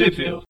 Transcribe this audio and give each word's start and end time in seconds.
Tripville. 0.00 0.40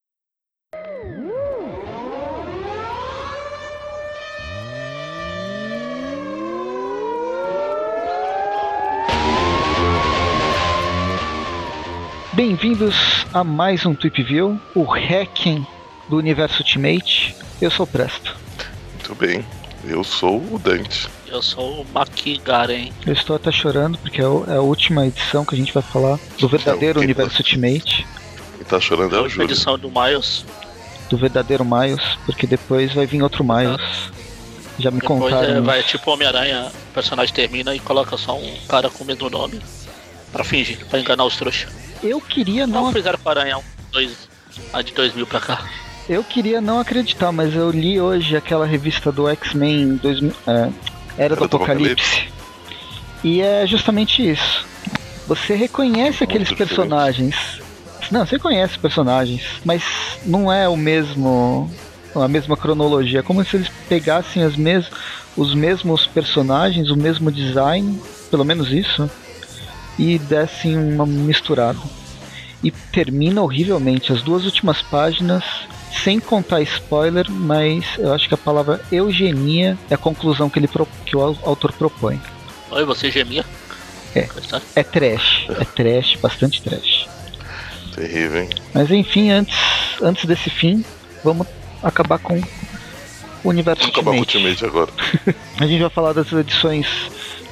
Bem-vindos 12.32 13.26
a 13.32 13.42
mais 13.42 13.84
um 13.84 13.94
Tweepview, 13.94 14.58
o 14.74 14.84
Hacking 14.84 15.66
do 16.08 16.16
Universo 16.16 16.58
Ultimate. 16.62 17.34
Eu 17.60 17.70
sou 17.70 17.84
o 17.84 17.86
Presto. 17.86 18.36
Muito 18.94 19.14
bem, 19.16 19.44
eu 19.84 20.02
sou 20.04 20.38
o 20.38 20.58
Dante. 20.58 21.08
Eu 21.26 21.42
sou 21.42 21.82
o 21.82 21.86
Makigaren. 21.92 22.90
Eu 23.06 23.12
estou 23.12 23.36
até 23.36 23.50
chorando 23.52 23.98
porque 23.98 24.20
é, 24.20 24.24
é 24.24 24.56
a 24.56 24.60
última 24.60 25.06
edição 25.06 25.44
que 25.44 25.54
a 25.54 25.58
gente 25.58 25.72
vai 25.74 25.82
falar 25.82 26.18
do 26.38 26.48
verdadeiro 26.48 26.98
É 27.00 27.02
o 27.02 27.06
que- 27.06 27.12
Universo 27.12 27.38
Ultimate, 27.38 28.06
tá 28.70 28.80
chorando 28.80 29.16
é 29.16 29.20
o 29.20 29.28
Júlio. 29.28 29.44
edição 29.50 29.78
do 29.78 29.90
Miles. 29.90 30.44
do 31.08 31.16
verdadeiro 31.16 31.64
Miles, 31.64 32.02
porque 32.24 32.46
depois 32.46 32.92
vai 32.94 33.04
vir 33.06 33.22
outro 33.22 33.44
Miles. 33.44 33.80
Já 34.78 34.90
me 34.90 35.00
Depois 35.00 35.34
contaram. 35.34 35.56
é, 35.56 35.60
vai 35.60 35.82
tipo 35.82 36.10
Homem-Aranha, 36.10 36.70
o 36.90 36.94
personagem 36.94 37.34
termina 37.34 37.74
e 37.74 37.80
coloca 37.80 38.16
só 38.16 38.34
um 38.38 38.56
cara 38.68 38.88
com 38.88 39.04
o 39.04 39.06
mesmo 39.06 39.28
nome. 39.28 39.60
Pra 40.32 40.42
fingir, 40.44 40.86
pra 40.86 40.98
enganar 41.00 41.24
os 41.24 41.36
trouxas. 41.36 41.68
Eu 42.02 42.20
queria 42.20 42.66
não 42.66 42.84
Não 42.86 42.92
fizeram 42.92 43.18
com 43.18 43.28
a 43.28 43.32
Aranha 43.32 43.58
dois, 43.92 44.28
a 44.72 44.80
de 44.80 44.92
2000 44.92 45.26
pra 45.26 45.40
cá. 45.40 45.64
Eu 46.08 46.24
queria 46.24 46.60
não 46.60 46.78
acreditar, 46.80 47.30
mas 47.30 47.54
eu 47.54 47.70
li 47.70 48.00
hoje 48.00 48.36
aquela 48.36 48.64
revista 48.64 49.12
do 49.12 49.28
X-Men 49.28 49.96
2000, 49.96 50.32
é, 50.46 50.70
Era 51.18 51.34
do 51.36 51.40
do 51.46 51.56
Apocalipse. 51.56 52.28
E 53.22 53.42
é 53.42 53.66
justamente 53.66 54.26
isso. 54.30 54.64
Você 55.26 55.54
reconhece 55.54 56.24
aqueles 56.24 56.48
Muito 56.48 56.58
diferente. 56.64 56.68
personagens. 56.68 57.59
Não, 58.10 58.26
você 58.26 58.38
conhece 58.38 58.78
personagens, 58.78 59.42
mas 59.64 59.82
não 60.26 60.52
é 60.52 60.68
o 60.68 60.76
mesmo. 60.76 61.70
a 62.14 62.26
mesma 62.28 62.56
cronologia. 62.56 63.20
É 63.20 63.22
como 63.22 63.44
se 63.44 63.56
eles 63.56 63.68
pegassem 63.88 64.42
as 64.42 64.56
mes 64.56 64.86
os 65.36 65.54
mesmos 65.54 66.06
personagens, 66.06 66.90
o 66.90 66.96
mesmo 66.96 67.30
design, 67.30 68.00
pelo 68.30 68.44
menos 68.44 68.70
isso, 68.72 69.08
e 69.98 70.18
dessem 70.18 70.76
uma 70.76 71.06
misturada 71.06 71.78
e 72.62 72.70
termina 72.70 73.40
horrivelmente. 73.40 74.12
As 74.12 74.22
duas 74.22 74.44
últimas 74.44 74.82
páginas, 74.82 75.44
sem 76.02 76.18
contar 76.18 76.60
spoiler, 76.62 77.30
mas 77.30 77.84
eu 77.96 78.12
acho 78.12 78.26
que 78.28 78.34
a 78.34 78.38
palavra 78.38 78.80
eugenia 78.90 79.78
é 79.88 79.94
a 79.94 79.98
conclusão 79.98 80.50
que, 80.50 80.58
ele 80.58 80.68
que 81.06 81.16
o 81.16 81.20
au- 81.22 81.38
autor 81.44 81.72
propõe. 81.72 82.20
Oi, 82.72 82.84
você 82.84 83.08
gemia? 83.10 83.44
É. 84.14 84.22
Coisa- 84.22 84.60
É 84.74 84.82
trash, 84.82 85.46
é 85.48 85.64
trash, 85.64 86.16
bastante 86.20 86.60
trash. 86.60 87.08
Terrível, 88.00 88.42
hein? 88.42 88.48
Mas 88.74 88.90
enfim, 88.90 89.30
antes, 89.30 89.56
antes 90.02 90.24
desse 90.24 90.48
fim, 90.50 90.84
vamos 91.24 91.46
acabar 91.82 92.18
com 92.18 92.34
o 93.44 93.48
universo 93.48 93.80
Vamos 93.82 93.94
acabar 93.96 94.10
com 94.12 94.16
o 94.16 94.20
Ultimate. 94.20 94.64
Ultimate 94.64 94.64
agora. 94.64 94.90
A 95.60 95.66
gente 95.66 95.80
vai 95.80 95.90
falar 95.90 96.12
das 96.12 96.30
edições 96.32 96.86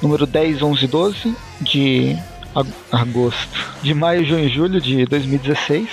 número 0.03 0.27
10, 0.27 0.63
11 0.63 0.85
e 0.85 0.89
12 0.89 1.37
de 1.61 2.17
ag- 2.55 2.73
agosto, 2.93 3.73
de 3.83 3.93
maio, 3.95 4.25
junho 4.25 4.45
e 4.45 4.49
julho 4.49 4.81
de 4.81 5.05
2016. 5.07 5.89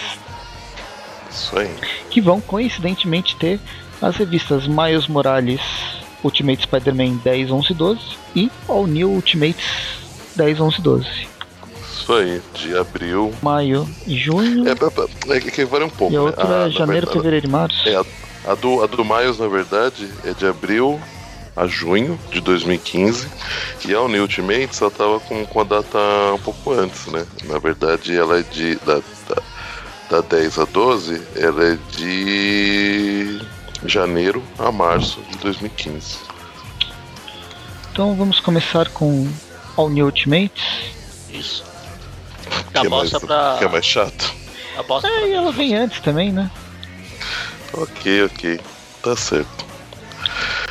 Isso 1.31 1.57
aí. 1.59 1.69
que 2.09 2.21
vão 2.21 2.39
coincidentemente 2.39 3.35
ter 3.35 3.59
as 4.01 4.15
revistas 4.15 4.67
Miles 4.67 5.07
Morales 5.07 5.59
Ultimate 6.23 6.63
Spider-Man 6.63 7.17
10, 7.23 7.51
11 7.51 7.71
e 7.71 7.75
12 7.75 8.01
e 8.35 8.51
All 8.69 8.87
New 8.87 9.09
Ultimates 9.11 9.65
10, 10.35 10.59
11 10.61 10.77
e 10.77 10.81
12. 10.81 11.27
Isso 12.05 12.13
aí. 12.13 12.39
De 12.53 12.77
abril. 12.77 13.33
Maio 13.41 13.89
e 14.05 14.15
junho 14.15 14.63
É, 14.67 14.71
é, 15.33 15.37
é 15.37 15.41
que 15.41 15.65
varia 15.65 15.87
um 15.87 15.89
pouco. 15.89 16.13
e 16.13 16.17
a 16.17 16.19
né? 16.19 16.25
outra 16.27 16.43
Ah, 16.65 16.67
é 16.67 16.69
janeiro, 16.69 17.07
verdade- 17.07 17.13
fevereiro 17.17 17.47
e 17.47 17.49
março. 17.49 17.89
É, 17.89 17.95
a, 17.95 18.05
a 18.51 18.53
do, 18.55 18.83
a 18.83 18.85
do 18.85 19.03
Miles, 19.03 19.39
na 19.39 19.47
verdade, 19.47 20.07
é 20.23 20.31
de 20.33 20.45
abril 20.45 21.01
a 21.55 21.65
junho 21.65 22.19
de 22.31 22.39
2015. 22.41 23.27
E 23.87 23.95
a 23.95 24.07
New 24.07 24.21
Ultimate 24.21 24.75
só 24.75 24.91
tava 24.91 25.19
com, 25.21 25.43
com 25.47 25.61
a 25.61 25.63
data 25.63 25.97
um 26.35 26.37
pouco 26.39 26.73
antes, 26.73 27.07
né? 27.07 27.25
Na 27.45 27.57
verdade, 27.57 28.15
ela 28.15 28.37
é 28.39 28.43
de. 28.43 28.75
Da, 28.85 29.01
da, 29.27 29.41
da 30.07 30.21
10 30.21 30.59
a 30.59 30.65
12, 30.65 31.19
ela 31.35 31.63
é 31.63 31.77
de 31.97 33.41
janeiro 33.83 34.43
a 34.59 34.71
março 34.71 35.19
de 35.31 35.37
2015. 35.39 36.17
Então 37.91 38.13
vamos 38.15 38.39
começar 38.39 38.89
com 38.89 39.27
All 39.75 39.89
New 39.89 40.05
Ultimates. 40.05 40.63
Isso. 41.31 41.63
Que 42.75 42.79
A 42.79 42.85
é, 42.85 42.89
mais, 42.89 43.09
bosta 43.09 43.25
pra. 43.25 43.55
que 43.57 43.63
é 43.63 43.69
mais 43.69 43.85
chato. 43.85 44.33
A 44.77 44.83
bosta 44.83 45.07
É, 45.07 45.29
e 45.29 45.33
ela 45.33 45.51
vem 45.51 45.75
antes 45.75 46.01
também, 46.01 46.31
né? 46.31 46.51
Ok, 47.71 48.25
ok. 48.25 48.59
Tá 49.01 49.15
certo. 49.15 49.65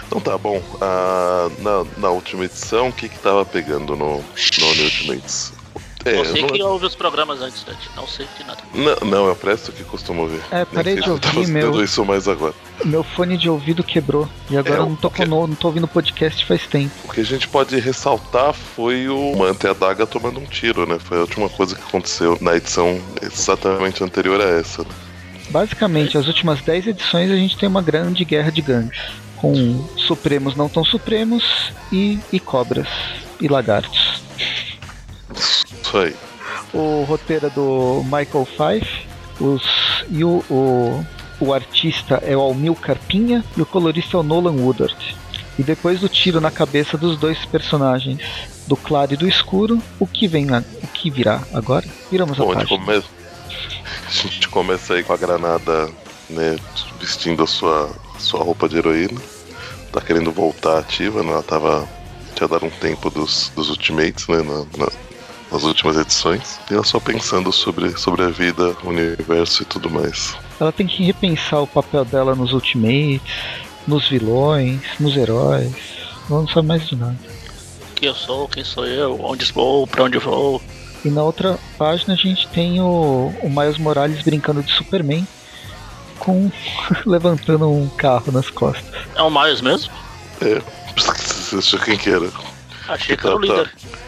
Então 0.06 0.20
tá 0.20 0.36
bom. 0.36 0.62
Ah, 0.80 1.48
na, 1.60 1.84
na 1.96 2.10
última 2.10 2.44
edição, 2.44 2.88
o 2.88 2.92
que 2.92 3.08
que 3.08 3.18
tava 3.18 3.44
pegando 3.46 3.96
no, 3.96 4.18
no 4.18 4.66
Ultimates? 4.84 5.52
É, 6.04 6.16
Você 6.16 6.40
não, 6.40 6.48
que 6.48 6.62
ouve 6.62 6.86
os 6.86 6.94
programas 6.94 7.40
antes, 7.40 7.64
Dante. 7.64 7.88
Não 7.96 8.06
sei 8.06 8.26
de 8.38 8.44
nada. 8.44 8.60
não, 8.74 9.08
não, 9.08 9.26
eu 9.26 9.34
presto 9.34 9.72
que 9.72 9.82
costumo 9.84 10.22
ouvir. 10.22 10.40
É, 10.50 10.64
parei 10.64 10.94
sei 10.94 11.02
de 11.02 11.10
ouvir, 11.10 11.46
meu. 11.48 11.82
isso 11.82 12.04
mais 12.04 12.28
agora. 12.28 12.52
Meu 12.84 13.02
fone 13.02 13.38
de 13.38 13.48
ouvido 13.48 13.82
quebrou 13.82 14.28
e 14.50 14.56
agora 14.56 14.76
É, 14.76 14.78
eu 14.80 14.86
não 14.86 14.96
tô, 14.96 15.10
com, 15.10 15.24
não 15.24 15.54
tô 15.54 15.68
ouvindo 15.68 15.88
podcast 15.88 16.44
faz 16.44 16.66
tempo. 16.66 16.92
O 17.04 17.12
que 17.12 17.20
a 17.20 17.24
gente 17.24 17.48
pode 17.48 17.78
ressaltar 17.78 18.52
foi 18.52 19.08
o 19.08 19.34
Manta 19.36 19.68
e 19.68 19.70
a 19.70 19.72
Daga 19.72 20.06
tomando 20.06 20.40
um 20.40 20.44
tiro, 20.44 20.86
né? 20.86 20.98
Foi 20.98 21.16
a 21.16 21.22
última 21.22 21.48
coisa 21.48 21.74
que 21.74 21.82
aconteceu 21.82 22.36
na 22.40 22.54
edição 22.54 23.00
exatamente 23.22 24.04
anterior 24.04 24.40
a 24.40 24.44
essa. 24.44 24.82
Né? 24.82 24.90
Basicamente, 25.48 26.18
as 26.18 26.26
últimas 26.26 26.60
10 26.60 26.88
edições 26.88 27.30
a 27.30 27.36
gente 27.36 27.56
tem 27.56 27.68
uma 27.68 27.82
grande 27.82 28.24
guerra 28.24 28.50
de 28.50 28.60
gangues. 28.60 28.98
Com 29.36 29.86
supremos 29.96 30.54
não 30.54 30.68
tão 30.68 30.84
supremos 30.84 31.72
e, 31.92 32.18
e 32.32 32.40
cobras 32.40 32.88
e 33.40 33.48
lagartos. 33.48 34.22
Isso 35.94 35.98
aí. 35.98 36.14
O 36.72 37.04
roteiro 37.04 37.46
é 37.46 37.50
do 37.50 38.02
Michael 38.04 38.46
Fife. 38.46 39.06
Os, 39.40 39.62
e 40.10 40.24
o, 40.24 40.44
o, 40.50 41.04
o 41.40 41.52
artista 41.54 42.22
é 42.24 42.36
o 42.36 42.40
Almil 42.40 42.74
Carpinha 42.74 43.44
e 43.56 43.62
o 43.62 43.66
colorista 43.66 44.16
é 44.16 44.20
o 44.20 44.22
Nolan 44.22 44.52
Woodard. 44.52 45.16
E 45.58 45.62
depois 45.62 46.00
do 46.00 46.08
tiro 46.08 46.40
na 46.40 46.50
cabeça 46.50 46.96
dos 46.98 47.16
dois 47.16 47.44
personagens, 47.44 48.20
do 48.66 48.76
claro 48.76 49.14
e 49.14 49.16
do 49.16 49.28
escuro, 49.28 49.80
o 50.00 50.06
que 50.06 50.26
vem 50.26 50.50
a- 50.52 50.64
o 50.82 50.86
que 50.88 51.10
virá 51.10 51.42
agora? 51.52 51.84
Viramos 52.10 52.38
a 52.40 52.44
Bom, 52.44 52.52
a 52.52 52.58
gente, 52.60 52.68
página. 52.68 52.86
come... 52.86 53.04
a 54.06 54.10
gente 54.10 54.48
começa 54.48 54.94
aí 54.94 55.02
com 55.04 55.12
a 55.12 55.16
granada, 55.16 55.88
né? 56.30 56.56
Vestindo 57.00 57.42
a 57.44 57.46
sua, 57.46 57.90
sua 58.18 58.42
roupa 58.42 58.68
de 58.68 58.78
heroína. 58.78 59.20
Tá 59.92 60.00
querendo 60.00 60.32
voltar 60.32 60.78
ativa, 60.78 61.22
né? 61.22 61.30
Ela 61.30 61.42
tava. 61.42 61.88
Tinha 62.34 62.48
dado 62.48 62.66
um 62.66 62.70
tempo 62.70 63.10
dos, 63.10 63.52
dos 63.54 63.70
Ultimates, 63.70 64.26
né? 64.26 64.38
na- 64.42 64.66
na- 64.86 64.92
nas 65.54 65.62
últimas 65.62 65.96
edições. 65.96 66.58
E 66.70 66.74
ela 66.74 66.82
só 66.82 66.98
pensando 66.98 67.52
sobre, 67.52 67.96
sobre 67.96 68.22
a 68.22 68.28
vida, 68.28 68.76
o 68.82 68.88
universo 68.88 69.62
e 69.62 69.66
tudo 69.66 69.88
mais. 69.88 70.36
Ela 70.60 70.72
tem 70.72 70.86
que 70.86 71.04
repensar 71.04 71.62
o 71.62 71.66
papel 71.66 72.04
dela 72.04 72.34
nos 72.34 72.52
Ultimates, 72.52 73.22
nos 73.86 74.08
vilões, 74.08 74.80
nos 74.98 75.16
heróis. 75.16 75.72
Ela 76.28 76.40
não 76.40 76.48
sabe 76.48 76.66
mais 76.66 76.86
de 76.86 76.96
nada. 76.96 77.16
Quem 77.94 78.08
eu 78.08 78.14
sou, 78.14 78.48
quem 78.48 78.64
sou 78.64 78.84
eu, 78.86 79.20
onde 79.22 79.50
vou, 79.52 79.86
pra 79.86 80.04
onde 80.04 80.18
vou. 80.18 80.60
E 81.04 81.08
na 81.08 81.22
outra 81.22 81.58
página 81.78 82.14
a 82.14 82.16
gente 82.16 82.48
tem 82.48 82.80
o, 82.80 83.32
o 83.40 83.48
Miles 83.48 83.78
Morales 83.78 84.22
brincando 84.22 84.62
de 84.62 84.72
Superman 84.72 85.26
com 86.18 86.50
levantando 87.06 87.70
um 87.70 87.88
carro 87.90 88.32
nas 88.32 88.50
costas. 88.50 88.84
É 89.14 89.22
o 89.22 89.30
Miles 89.30 89.60
mesmo? 89.60 89.92
É. 90.40 90.60
Você 90.98 91.56
achou 91.56 91.78
quem 91.78 91.96
que 91.96 92.10
era? 92.10 92.28
Achei 92.88 93.16
que 93.16 93.26
era 93.26 93.36
o 93.36 93.46
Tá, 93.46 93.64
tá. 93.64 94.03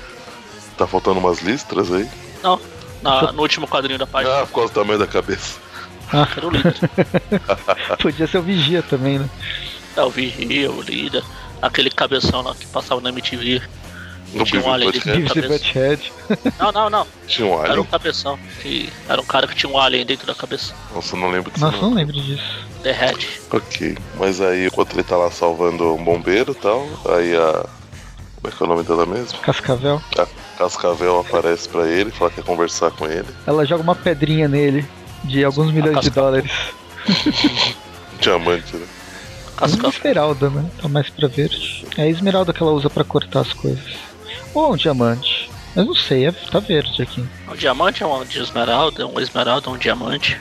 Tá 0.76 0.86
faltando 0.86 1.18
umas 1.18 1.40
listras 1.40 1.92
aí? 1.92 2.08
Não, 2.42 2.60
na- 3.02 3.30
no 3.32 3.42
último 3.42 3.66
quadrinho 3.66 3.98
da 3.98 4.06
página. 4.06 4.40
Ah, 4.42 4.46
por 4.46 4.54
causa 4.54 4.72
do 4.72 4.74
tamanho 4.80 4.98
da 4.98 5.06
cabeça. 5.06 5.58
Era 6.12 6.46
o 6.46 6.50
líder. 6.50 6.74
Podia 8.00 8.26
ser 8.26 8.38
o 8.38 8.42
Vigia 8.42 8.82
também, 8.82 9.18
né? 9.18 9.28
É 9.96 10.02
o 10.02 10.10
Vigia, 10.10 10.70
o 10.70 10.80
líder. 10.82 11.24
Aquele 11.60 11.90
cabeção 11.90 12.42
lá 12.42 12.54
que 12.54 12.66
passava 12.66 13.00
na 13.00 13.08
MTV. 13.08 13.62
No 14.34 14.44
Tinha 14.44 14.60
um 14.62 14.72
alien 14.72 14.90
dentro 14.92 15.22
da 15.22 15.58
cabeça. 15.58 16.00
Não, 16.58 16.72
não, 16.72 16.90
não. 16.90 17.06
Tinha 17.26 17.46
um 17.46 17.54
Era 17.54 17.68
um 17.68 17.72
alien? 17.72 17.84
cabeção. 17.86 18.38
Que 18.60 18.92
era 19.08 19.20
um 19.20 19.24
cara 19.24 19.46
que 19.46 19.54
tinha 19.54 19.72
um 19.72 19.78
alien 19.78 20.04
dentro 20.04 20.26
da 20.26 20.34
cabeça. 20.34 20.74
Nossa, 20.94 21.16
eu 21.16 21.20
não 21.20 21.30
lembro 21.30 21.50
disso. 21.50 21.64
Nossa, 21.64 21.78
não. 21.78 21.90
não 21.90 21.96
lembro 21.96 22.12
disso. 22.20 22.42
The 22.82 22.90
Hat. 22.90 23.40
Ok. 23.50 23.96
Mas 24.18 24.40
aí, 24.40 24.66
enquanto 24.66 24.92
ele 24.92 25.02
tá 25.04 25.16
lá 25.16 25.30
salvando 25.30 25.94
um 25.94 26.04
bombeiro 26.04 26.52
e 26.52 26.54
tal, 26.56 26.86
aí 27.16 27.34
a. 27.34 27.64
Como 28.36 28.48
é 28.48 28.50
que 28.50 28.62
é 28.62 28.66
o 28.66 28.68
nome 28.68 28.82
dela 28.82 29.06
mesmo? 29.06 29.38
Cascavel. 29.38 30.02
A 30.18 30.26
Cascavel 30.56 31.20
aparece 31.20 31.68
pra 31.68 31.86
ele, 31.86 32.10
fala 32.10 32.30
que 32.30 32.36
quer 32.36 32.44
conversar 32.44 32.90
com 32.90 33.06
ele. 33.06 33.26
Ela 33.46 33.64
joga 33.64 33.82
uma 33.82 33.94
pedrinha 33.94 34.48
nele 34.48 34.84
de 35.24 35.44
alguns 35.44 35.72
milhões 35.72 36.00
de 36.00 36.10
dólares. 36.10 36.50
Diamante, 38.20 38.76
né? 38.76 38.86
Uma 39.52 39.56
Cascavel. 39.68 39.90
esmeralda, 39.90 40.50
né? 40.50 40.70
Tá 40.80 40.88
mais 40.88 41.08
pra 41.10 41.28
verde. 41.28 41.86
É 41.96 42.02
a 42.02 42.08
esmeralda 42.08 42.52
que 42.52 42.62
ela 42.62 42.72
usa 42.72 42.90
pra 42.90 43.04
cortar 43.04 43.40
as 43.40 43.52
coisas. 43.52 43.94
Ou 44.54 44.72
um 44.72 44.76
diamante. 44.76 45.50
Eu 45.74 45.84
não 45.84 45.94
sei, 45.94 46.26
é, 46.26 46.32
tá 46.32 46.58
verde 46.58 47.02
aqui. 47.02 47.24
Um 47.50 47.54
diamante 47.56 48.02
é 48.02 48.06
um 48.06 48.24
de 48.24 48.38
esmeralda, 48.40 49.06
um 49.06 49.20
esmeralda 49.20 49.68
é 49.68 49.72
um 49.72 49.76
diamante. 49.78 50.38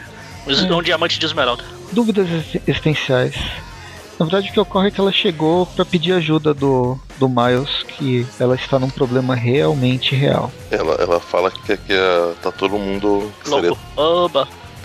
Um, 0.48 0.78
um 0.78 0.82
diamante 0.82 1.20
de 1.20 1.26
esmeralda. 1.26 1.64
Dúvidas 1.92 2.28
ex- 2.30 2.62
existenciais. 2.68 3.36
Na 4.20 4.26
verdade, 4.26 4.50
o 4.50 4.54
que 4.54 4.60
ocorre 4.60 4.88
é 4.88 4.92
que 4.92 5.00
ela 5.02 5.12
chegou 5.12 5.66
pra 5.66 5.84
pedir 5.84 6.14
ajuda 6.14 6.54
do, 6.54 6.98
do 7.18 7.28
Miles, 7.28 7.84
que 7.98 8.26
ela 8.40 8.56
está 8.56 8.80
num 8.80 8.90
problema 8.90 9.36
realmente 9.36 10.16
real. 10.16 10.52
Ela, 10.72 10.94
ela 10.96 11.20
fala 11.20 11.52
que, 11.52 11.76
que 11.76 11.94
a- 11.94 12.34
tá 12.42 12.52
todo 12.52 12.78
mundo. 12.78 13.30
Seria 13.44 13.74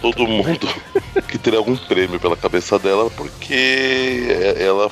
todo 0.00 0.26
mundo 0.26 0.66
que 1.28 1.38
teria 1.38 1.58
algum 1.60 1.76
prêmio 1.76 2.18
pela 2.18 2.36
cabeça 2.36 2.76
dela, 2.78 3.08
porque 3.10 4.26
é- 4.28 4.64
ela, 4.64 4.86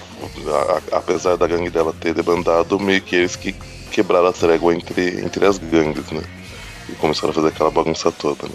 a- 0.46 0.72
a- 0.94 0.98
apesar 0.98 1.36
da 1.36 1.46
gangue 1.48 1.70
dela 1.70 1.92
ter 1.98 2.14
debandado, 2.14 2.78
meio 2.78 3.00
que 3.00 3.16
eles 3.16 3.34
que 3.34 3.52
quebraram 3.90 4.28
a 4.28 4.32
trégua 4.32 4.72
entre, 4.72 5.20
entre 5.20 5.44
as 5.46 5.58
gangues, 5.58 6.10
né? 6.12 6.22
E 6.88 6.92
começaram 6.92 7.30
a 7.30 7.34
fazer 7.34 7.48
aquela 7.48 7.70
bagunça 7.72 8.12
toda, 8.12 8.46
né? 8.46 8.54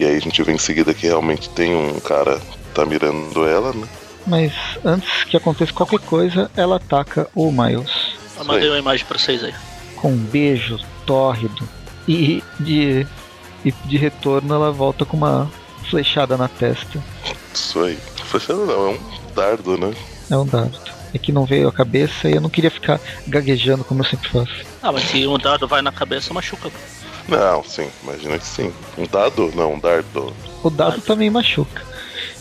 E 0.00 0.04
aí 0.04 0.16
a 0.16 0.20
gente 0.20 0.42
vê 0.42 0.52
em 0.52 0.58
seguida 0.58 0.92
que 0.92 1.06
realmente 1.06 1.48
tem 1.50 1.76
um 1.76 2.00
cara 2.00 2.38
que 2.40 2.58
tá 2.74 2.84
mirando 2.84 3.46
ela, 3.46 3.72
né? 3.72 3.86
Mas 4.26 4.52
antes 4.84 5.24
que 5.24 5.36
aconteça 5.36 5.72
qualquer 5.72 6.00
coisa, 6.00 6.50
ela 6.56 6.76
ataca 6.76 7.28
o 7.34 7.50
Miles. 7.50 8.16
Eu 8.36 8.44
mandei 8.44 8.68
uma 8.68 8.78
imagem 8.78 9.06
pra 9.06 9.18
vocês 9.18 9.42
aí. 9.42 9.54
Com 9.94 10.12
um 10.12 10.16
beijo 10.16 10.78
tórrido. 11.06 11.66
E 12.08 12.42
de, 12.60 13.06
e 13.64 13.72
de 13.72 13.96
retorno 13.96 14.54
ela 14.54 14.72
volta 14.72 15.04
com 15.04 15.16
uma 15.16 15.50
flechada 15.88 16.36
na 16.36 16.48
testa. 16.48 17.02
Isso 17.54 17.80
aí. 17.80 17.96
Flechada 18.24 18.64
não, 18.64 18.88
é 18.88 18.90
um 18.90 19.00
dardo, 19.34 19.78
né? 19.78 19.94
É 20.30 20.36
um 20.36 20.46
dado. 20.46 20.78
É 21.14 21.18
que 21.18 21.32
não 21.32 21.46
veio 21.46 21.68
a 21.68 21.72
cabeça 21.72 22.28
e 22.28 22.34
eu 22.34 22.40
não 22.40 22.50
queria 22.50 22.70
ficar 22.70 23.00
gaguejando 23.26 23.84
como 23.84 24.00
eu 24.00 24.04
sempre 24.04 24.28
faço. 24.28 24.66
Ah, 24.82 24.92
mas 24.92 25.04
se 25.04 25.26
um 25.26 25.38
dado 25.38 25.66
vai 25.66 25.80
na 25.80 25.92
cabeça, 25.92 26.34
machuca. 26.34 26.70
Não, 27.28 27.64
sim, 27.64 27.88
imagina 28.02 28.38
que 28.38 28.46
sim. 28.46 28.72
Um 28.98 29.06
dado? 29.06 29.52
Não, 29.54 29.74
um 29.74 29.78
dardo. 29.78 30.32
O 30.62 30.70
dado 30.70 31.00
também 31.00 31.30
machuca. 31.30 31.82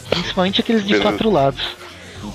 Principalmente 0.10 0.62
aqueles 0.62 0.86
de 0.86 1.00
quatro 1.00 1.30
lados. 1.30 1.62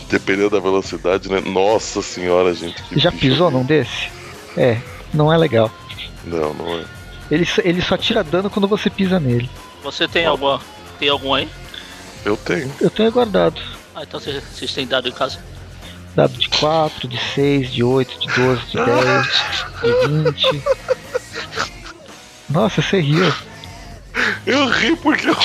Dependendo 0.08 0.50
da 0.50 0.60
velocidade, 0.60 1.28
né? 1.30 1.40
Nossa 1.40 2.00
senhora, 2.02 2.54
gente. 2.54 2.80
que 2.84 2.98
Já 2.98 3.10
pisou 3.10 3.46
horrível. 3.46 3.50
num 3.60 3.64
desse? 3.64 4.08
É, 4.56 4.78
não 5.12 5.32
é 5.32 5.36
legal. 5.36 5.70
Não, 6.24 6.52
não 6.54 6.78
é. 6.78 6.84
Ele, 7.30 7.44
só- 7.46 7.62
ele 7.64 7.80
só 7.80 7.96
tira 7.96 8.22
dano 8.24 8.50
quando 8.50 8.66
você 8.68 8.90
pisa 8.90 9.18
nele. 9.20 9.48
Você 9.82 10.06
tem 10.08 10.26
alguma. 10.26 10.60
Tem 10.98 11.08
algum 11.08 11.32
aí? 11.34 11.48
Eu 12.24 12.36
tenho. 12.36 12.70
Eu 12.80 12.90
tenho 12.90 13.10
guardado. 13.10 13.60
Ah, 13.94 14.02
então 14.02 14.20
vocês, 14.20 14.42
vocês 14.52 14.72
têm 14.72 14.86
dado 14.86 15.08
em 15.08 15.12
casa. 15.12 15.38
Dado 16.14 16.32
de 16.34 16.48
4, 16.48 17.06
de 17.08 17.18
6, 17.34 17.72
de 17.72 17.82
8, 17.84 18.18
de 18.20 18.26
12, 18.34 18.62
de 18.66 18.84
10, 18.84 20.24
de 20.32 20.50
20. 20.50 20.62
Nossa, 22.50 22.82
você 22.82 23.00
riu. 23.00 23.32
Eu 24.44 24.68
ri 24.68 24.96
porque 24.96 25.28
eu. 25.30 25.36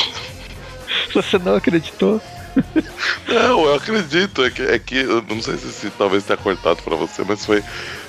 Você 1.21 1.37
não 1.37 1.55
acreditou? 1.55 2.21
Não, 3.27 3.65
eu 3.65 3.75
acredito. 3.75 4.43
É 4.43 4.49
que, 4.49 4.61
é 4.61 4.79
que 4.79 4.97
eu 4.97 5.21
não 5.23 5.41
sei 5.41 5.57
se, 5.57 5.71
se 5.71 5.89
talvez 5.91 6.23
tenha 6.23 6.37
cortado 6.37 6.81
pra 6.81 6.95
você, 6.95 7.23
mas 7.23 7.45
foi. 7.45 7.63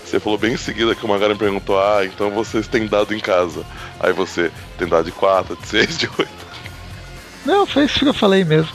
Você 0.05 0.21
falou 0.21 0.39
bem 0.39 0.55
em 0.55 0.57
seguida 0.57 0.95
que 0.95 1.05
galera 1.07 1.35
me 1.35 1.39
perguntou: 1.39 1.79
Ah, 1.79 2.05
então 2.05 2.31
vocês 2.31 2.69
têm 2.69 2.87
dado 2.87 3.13
em 3.15 3.19
casa. 3.19 3.65
Aí 3.99 4.13
você 4.13 4.53
tem 4.79 4.87
dado 4.87 5.07
de 5.07 5.13
4, 5.13 5.57
de 5.57 5.67
6, 5.67 5.99
de 5.99 6.09
8. 6.19 6.29
Não, 7.45 7.67
foi 7.67 7.85
isso 7.85 7.99
que 8.01 8.09
eu 8.09 8.15
falei 8.15 8.45
mesmo. 8.45 8.71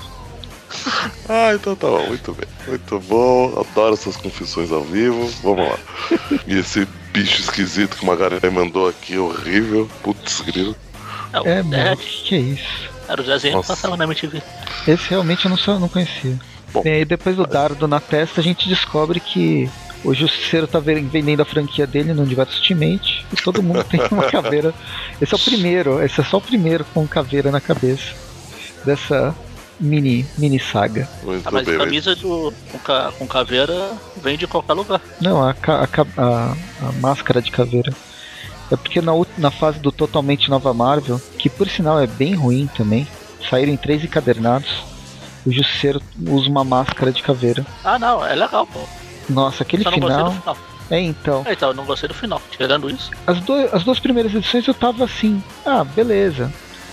Ah, 1.29 1.53
então 1.53 1.75
tá 1.75 1.87
bom, 1.87 2.07
muito 2.07 2.33
bem. 2.33 2.47
Muito 2.67 2.99
bom. 3.01 3.59
Adoro 3.59 3.93
essas 3.93 4.17
confissões 4.17 4.71
ao 4.71 4.83
vivo. 4.83 5.27
Vamos 5.41 5.69
lá. 5.69 5.77
E 6.45 6.57
esse 6.57 6.85
bicho 7.13 7.41
esquisito 7.41 7.95
que 7.95 8.03
uma 8.03 8.15
galera 8.15 8.51
mandou 8.51 8.89
aqui, 8.89 9.17
horrível. 9.17 9.89
Putz, 10.03 10.41
grilo. 10.41 10.75
É, 11.31 11.39
o 11.39 11.47
É, 11.47 11.63
mano, 11.63 11.97
que 11.97 12.35
é 12.35 12.39
isso? 12.39 12.90
Era 13.11 13.21
o 13.21 13.25
desenho 13.25 13.61
que 13.61 13.67
passava 13.67 13.97
na 13.97 14.05
MTV. 14.05 14.41
Esse 14.87 15.09
realmente 15.09 15.45
eu 15.45 15.49
não, 15.49 15.57
sa- 15.57 15.77
não 15.79 15.89
conhecia. 15.89 16.39
Bom. 16.73 16.81
E 16.85 16.89
aí 16.89 17.05
depois 17.05 17.35
do 17.35 17.45
dardo 17.45 17.87
na 17.87 17.99
testa 17.99 18.39
a 18.39 18.43
gente 18.43 18.69
descobre 18.69 19.19
que 19.19 19.69
o 20.03 20.13
Justiceiro 20.13 20.65
tá 20.67 20.79
ve- 20.79 21.01
vendendo 21.01 21.41
a 21.41 21.45
franquia 21.45 21.85
dele 21.85 22.13
no 22.13 22.23
Universo 22.23 22.55
Ultimate 22.57 23.25
e 23.31 23.35
todo 23.35 23.61
mundo 23.61 23.83
tem 23.83 23.99
uma 24.11 24.23
caveira. 24.31 24.73
Esse 25.21 25.33
é 25.33 25.37
o 25.37 25.39
primeiro, 25.39 26.01
esse 26.03 26.21
é 26.21 26.23
só 26.23 26.37
o 26.37 26.41
primeiro 26.41 26.85
com 26.93 27.05
caveira 27.07 27.51
na 27.51 27.59
cabeça 27.59 28.13
dessa 28.85 29.35
mini, 29.79 30.25
mini 30.37 30.59
saga. 30.59 31.07
Muito 31.23 31.45
Ah, 31.47 31.51
mas 31.51 31.65
bem. 31.65 31.75
a 31.75 31.79
camisa 31.79 32.15
do, 32.15 32.53
com, 32.71 32.79
ca- 32.79 33.11
com 33.19 33.27
caveira 33.27 33.91
vem 34.23 34.37
de 34.37 34.47
qualquer 34.47 34.73
lugar. 34.73 35.01
Não, 35.19 35.43
a, 35.43 35.51
a, 35.51 35.83
a- 36.17 36.55
a 36.87 36.91
máscara 37.01 37.41
de 37.41 37.51
caveira. 37.51 37.91
É 38.71 38.75
porque 38.75 39.01
na, 39.01 39.11
na 39.37 39.51
fase 39.51 39.79
do 39.79 39.91
Totalmente 39.91 40.49
Nova 40.49 40.73
Marvel, 40.73 41.21
que 41.37 41.49
por 41.49 41.67
sinal 41.69 41.99
é 41.99 42.07
bem 42.07 42.33
ruim 42.33 42.69
também, 42.75 43.05
saíram 43.49 43.73
em 43.73 43.77
três 43.77 44.03
encadernados, 44.03 44.69
o 45.45 45.51
Justiceiro 45.51 46.01
usa 46.27 46.47
uma 46.49 46.63
máscara 46.63 47.11
de 47.11 47.21
caveira. 47.21 47.65
Ah, 47.83 47.99
não, 47.99 48.25
é 48.25 48.33
legal, 48.35 48.65
pô. 48.67 48.79
Nossa, 49.29 49.63
aquele 49.63 49.83
Só 49.83 49.91
final. 49.91 50.31
final. 50.31 50.57
É, 50.89 50.99
então. 50.99 51.43
É, 51.45 51.53
então, 51.53 51.69
eu 51.69 51.75
não 51.75 51.85
gostei 51.85 52.07
do 52.07 52.13
final. 52.13 52.41
Tirando 52.51 52.89
isso. 52.89 53.11
As, 53.25 53.39
do- 53.41 53.53
as 53.73 53.83
duas 53.83 53.99
primeiras 53.99 54.33
edições 54.33 54.67
eu 54.67 54.73
tava 54.73 55.03
assim, 55.05 55.41
ah, 55.65 55.83
beleza. 55.83 56.51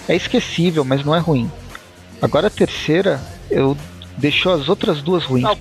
É 0.09 0.15
esquecível, 0.17 0.85
mas 0.85 1.05
não 1.05 1.15
é 1.15 1.19
ruim. 1.19 1.51
Agora 2.23 2.47
a 2.47 2.51
terceira, 2.51 3.21
eu 3.51 3.77
deixou 4.17 4.53
as 4.53 4.69
outras 4.69 5.03
duas 5.03 5.25
ruins 5.25 5.43
Não, 5.45 5.53
o 5.53 5.55
mim. 5.57 5.61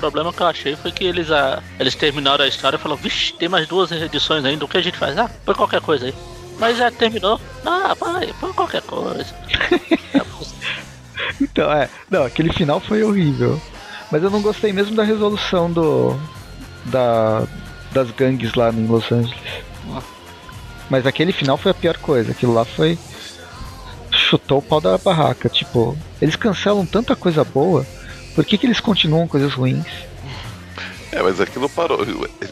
Problema, 0.00 0.32
que 0.32 0.40
eu 0.40 0.46
achei 0.46 0.74
foi 0.74 0.90
que 0.90 1.04
eles, 1.04 1.30
ah, 1.30 1.62
eles 1.78 1.94
terminaram 1.94 2.44
a 2.44 2.48
história 2.48 2.76
e 2.76 2.80
falaram, 2.80 3.00
vixe, 3.00 3.32
tem 3.34 3.48
mais 3.48 3.68
duas 3.68 3.92
edições 3.92 4.44
ainda, 4.44 4.64
o 4.64 4.68
que 4.68 4.78
a 4.78 4.82
gente 4.82 4.96
faz? 4.96 5.16
Ah, 5.16 5.30
põe 5.44 5.54
qualquer 5.54 5.80
coisa 5.80 6.06
aí. 6.06 6.14
Mas 6.58 6.76
já 6.76 6.90
terminou. 6.90 7.40
Ah, 7.64 7.94
pai, 7.98 8.34
põe 8.40 8.52
qualquer 8.52 8.82
coisa. 8.82 9.34
Então, 11.40 11.72
é. 11.72 11.88
Não, 12.10 12.24
aquele 12.24 12.52
final 12.52 12.80
foi 12.80 13.02
horrível. 13.02 13.60
Mas 14.10 14.22
eu 14.22 14.30
não 14.30 14.42
gostei 14.42 14.72
mesmo 14.72 14.94
da 14.94 15.02
resolução 15.02 15.70
do. 15.70 16.18
Da, 16.86 17.46
das 17.92 18.10
gangues 18.10 18.54
lá 18.54 18.70
em 18.70 18.86
Los 18.86 19.10
Angeles. 19.10 19.38
Mas 20.88 21.06
aquele 21.06 21.32
final 21.32 21.56
foi 21.56 21.70
a 21.70 21.74
pior 21.74 21.96
coisa. 21.98 22.32
Aquilo 22.32 22.52
lá 22.52 22.64
foi. 22.64 22.98
Chutou 24.10 24.58
o 24.58 24.62
pau 24.62 24.80
da 24.80 24.98
barraca. 24.98 25.48
Tipo, 25.48 25.96
eles 26.20 26.36
cancelam 26.36 26.84
tanta 26.84 27.14
coisa 27.14 27.44
boa. 27.44 27.86
Por 28.40 28.46
que, 28.46 28.56
que 28.56 28.66
eles 28.66 28.80
continuam 28.80 29.28
coisas 29.28 29.52
ruins? 29.52 29.84
É, 31.12 31.20
mas 31.22 31.38
aquilo 31.42 31.68
parou. 31.68 31.98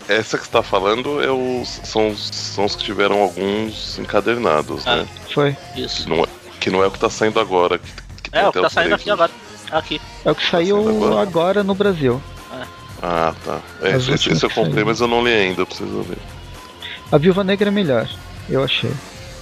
Essa 0.07 0.37
que 0.37 0.45
você 0.45 0.51
tá 0.51 0.63
falando 0.63 1.23
é 1.25 1.31
os, 1.31 1.81
são, 1.83 2.09
os- 2.11 2.29
são 2.31 2.67
os 2.67 2.77
que 2.77 2.85
tiveram 2.85 3.23
alguns 3.23 3.99
encadernados, 3.99 4.87
Ah. 4.87 4.97
né? 4.97 5.09
Foi. 5.33 5.57
Isso. 5.75 6.03
Que 6.03 6.11
não, 6.11 6.23
é, 6.23 6.27
que 6.61 6.71
não 6.71 6.85
é 6.85 6.87
o 6.89 6.91
que 6.91 6.99
tá 6.99 7.09
saindo 7.09 7.41
agora. 7.41 7.79
Que, 7.79 8.31
que 8.31 8.37
É, 8.37 8.47
o 8.47 8.53
que 8.53 8.61
tá 8.61 8.67
os 8.67 8.73
saindo 8.75 8.95
aqui 8.97 9.11
agora. 9.11 9.33
Aqui. 9.71 9.99
É 10.27 10.31
o 10.31 10.35
que 10.35 10.51
saiu 10.51 10.77
saindo 10.85 11.05
agora? 11.07 11.23
agora 11.23 11.65
no 11.65 11.75
Brasil. 11.75 12.21
Ah, 13.03 13.33
tá. 13.47 13.61
É, 13.81 13.97
esse, 13.97 14.13
esse 14.31 14.45
eu 14.45 14.51
comprei, 14.51 14.85
mas 14.85 15.01
eu 15.01 15.09
não 15.09 15.25
li 15.25 15.33
ainda, 15.33 15.63
eu 15.63 15.67
preciso 15.67 16.05
ler. 16.07 16.19
A 17.11 17.17
Viúva 17.17 17.43
Negra 17.43 17.69
é 17.69 17.73
melhor, 17.73 18.07
eu 18.51 18.63
achei. 18.63 18.93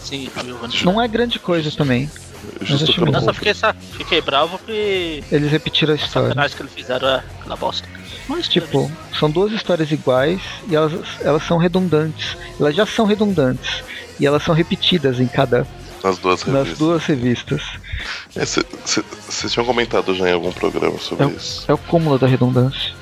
Sim, 0.00 0.30
a 0.36 0.42
Viúva 0.44 0.68
Negra. 0.68 0.84
Não 0.84 1.02
é 1.02 1.08
grande 1.08 1.40
coisa 1.40 1.72
também. 1.72 2.08
Justo 2.62 2.90
eu 3.00 3.06
comprei. 3.06 3.34
fiquei, 3.34 3.54
sa- 3.54 3.74
fiquei 3.96 4.20
bravo 4.20 4.58
porque 4.58 5.22
Eles 5.30 5.50
repetiram 5.50 5.92
a 5.92 5.96
história. 5.96 6.28
sacanagem 6.28 6.56
que 6.56 6.62
eles 6.62 6.72
fizeram 6.74 7.08
é 7.08 7.22
aquela 7.40 7.56
bosta. 7.56 7.88
Mas, 8.28 8.48
Tipo, 8.48 8.90
são 9.18 9.30
duas 9.30 9.52
histórias 9.52 9.90
iguais 9.92 10.40
e 10.68 10.74
elas, 10.74 10.92
elas 11.20 11.42
são 11.46 11.58
redundantes. 11.58 12.36
Elas 12.58 12.74
já 12.74 12.84
são 12.86 13.06
redundantes. 13.06 13.84
E 14.18 14.26
elas 14.26 14.42
são 14.42 14.54
repetidas 14.54 15.20
em 15.20 15.26
cada. 15.28 15.66
Nas 16.02 16.18
duas 16.18 16.44
nas 16.44 16.54
revistas. 16.54 16.78
duas 16.78 17.04
revistas. 17.04 17.62
É, 18.34 18.44
cê- 18.46 18.64
cê- 18.84 19.04
Vocês 19.28 19.52
tinham 19.52 19.64
comentado 19.66 20.14
já 20.14 20.28
em 20.28 20.32
algum 20.32 20.50
programa 20.52 20.98
sobre 20.98 21.26
É. 21.26 21.28
isso. 21.30 21.64
É 21.68 21.74
o 21.74 21.78
cúmulo 21.78 22.18
da 22.18 22.26
redundância. 22.26 22.92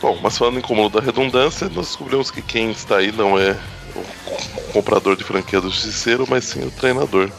Bom, 0.00 0.18
mas 0.22 0.36
falando 0.38 0.58
em 0.58 0.62
cúmulo 0.62 0.88
da 0.88 1.00
redundância, 1.00 1.68
nós 1.68 1.86
descobrimos 1.88 2.30
que 2.30 2.40
quem 2.40 2.70
está 2.70 2.96
aí 2.98 3.12
não 3.12 3.38
é 3.38 3.56
o 3.94 4.72
comprador 4.72 5.14
de 5.16 5.24
franquia 5.24 5.60
do 5.60 5.68
Justiceiro, 5.70 6.26
mas 6.28 6.44
sim 6.44 6.62
o 6.64 6.70
treinador. 6.70 7.30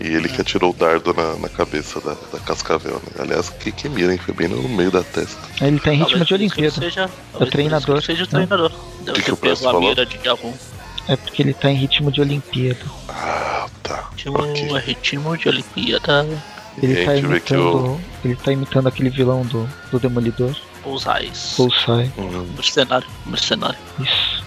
E 0.00 0.06
ele 0.06 0.28
que 0.28 0.40
atirou 0.40 0.70
o 0.70 0.74
dardo 0.74 1.12
na, 1.12 1.34
na 1.36 1.48
cabeça 1.48 2.00
da, 2.00 2.14
da 2.32 2.38
Cascavel, 2.40 2.94
né? 3.04 3.12
Aliás, 3.18 3.48
que, 3.50 3.72
que 3.72 3.88
mira, 3.88 4.12
hein? 4.12 4.18
Foi 4.18 4.32
bem 4.34 4.48
no 4.48 4.68
meio 4.68 4.90
da 4.90 5.02
testa. 5.02 5.40
Ele 5.60 5.80
tá 5.80 5.92
em 5.92 5.98
ritmo 5.98 6.08
talvez 6.10 6.28
de 6.28 6.34
Olimpíada. 6.34 6.74
Seja, 6.80 7.10
por 7.32 7.48
treinador, 7.50 8.02
Seja 8.02 8.22
o 8.22 8.26
né? 8.26 8.30
treinador. 8.46 8.72
Deve 9.00 9.18
Que 9.18 9.24
que 9.24 9.32
o 9.32 9.36
pego 9.36 9.54
a 9.54 9.56
falou? 9.56 9.80
mira 9.80 10.06
de 10.06 10.28
algum. 10.28 10.52
É 11.08 11.16
porque 11.16 11.42
ele 11.42 11.54
tá 11.54 11.70
em 11.70 11.74
ritmo 11.74 12.12
de 12.12 12.20
Olimpíada. 12.20 12.80
Ah, 13.08 13.66
tá. 13.82 14.08
Ritmo, 14.16 14.38
Ok. 14.38 14.76
é 14.76 14.78
ritmo 14.78 15.36
de 15.36 15.48
Olimpíada. 15.48 16.26
Ele 16.80 17.04
tá 17.04 17.16
imitando. 17.16 18.00
Ele 18.24 18.36
tá 18.36 18.52
imitando 18.52 18.86
aquele 18.86 19.10
vilão 19.10 19.42
do, 19.46 19.68
do 19.90 19.98
Demolidor. 19.98 20.54
Bullseyes. 20.84 21.54
Bullseye. 21.56 22.12
Hum, 22.16 22.46
Mercenário. 22.54 23.08
Mercenário. 23.26 23.78
Isso. 23.98 24.44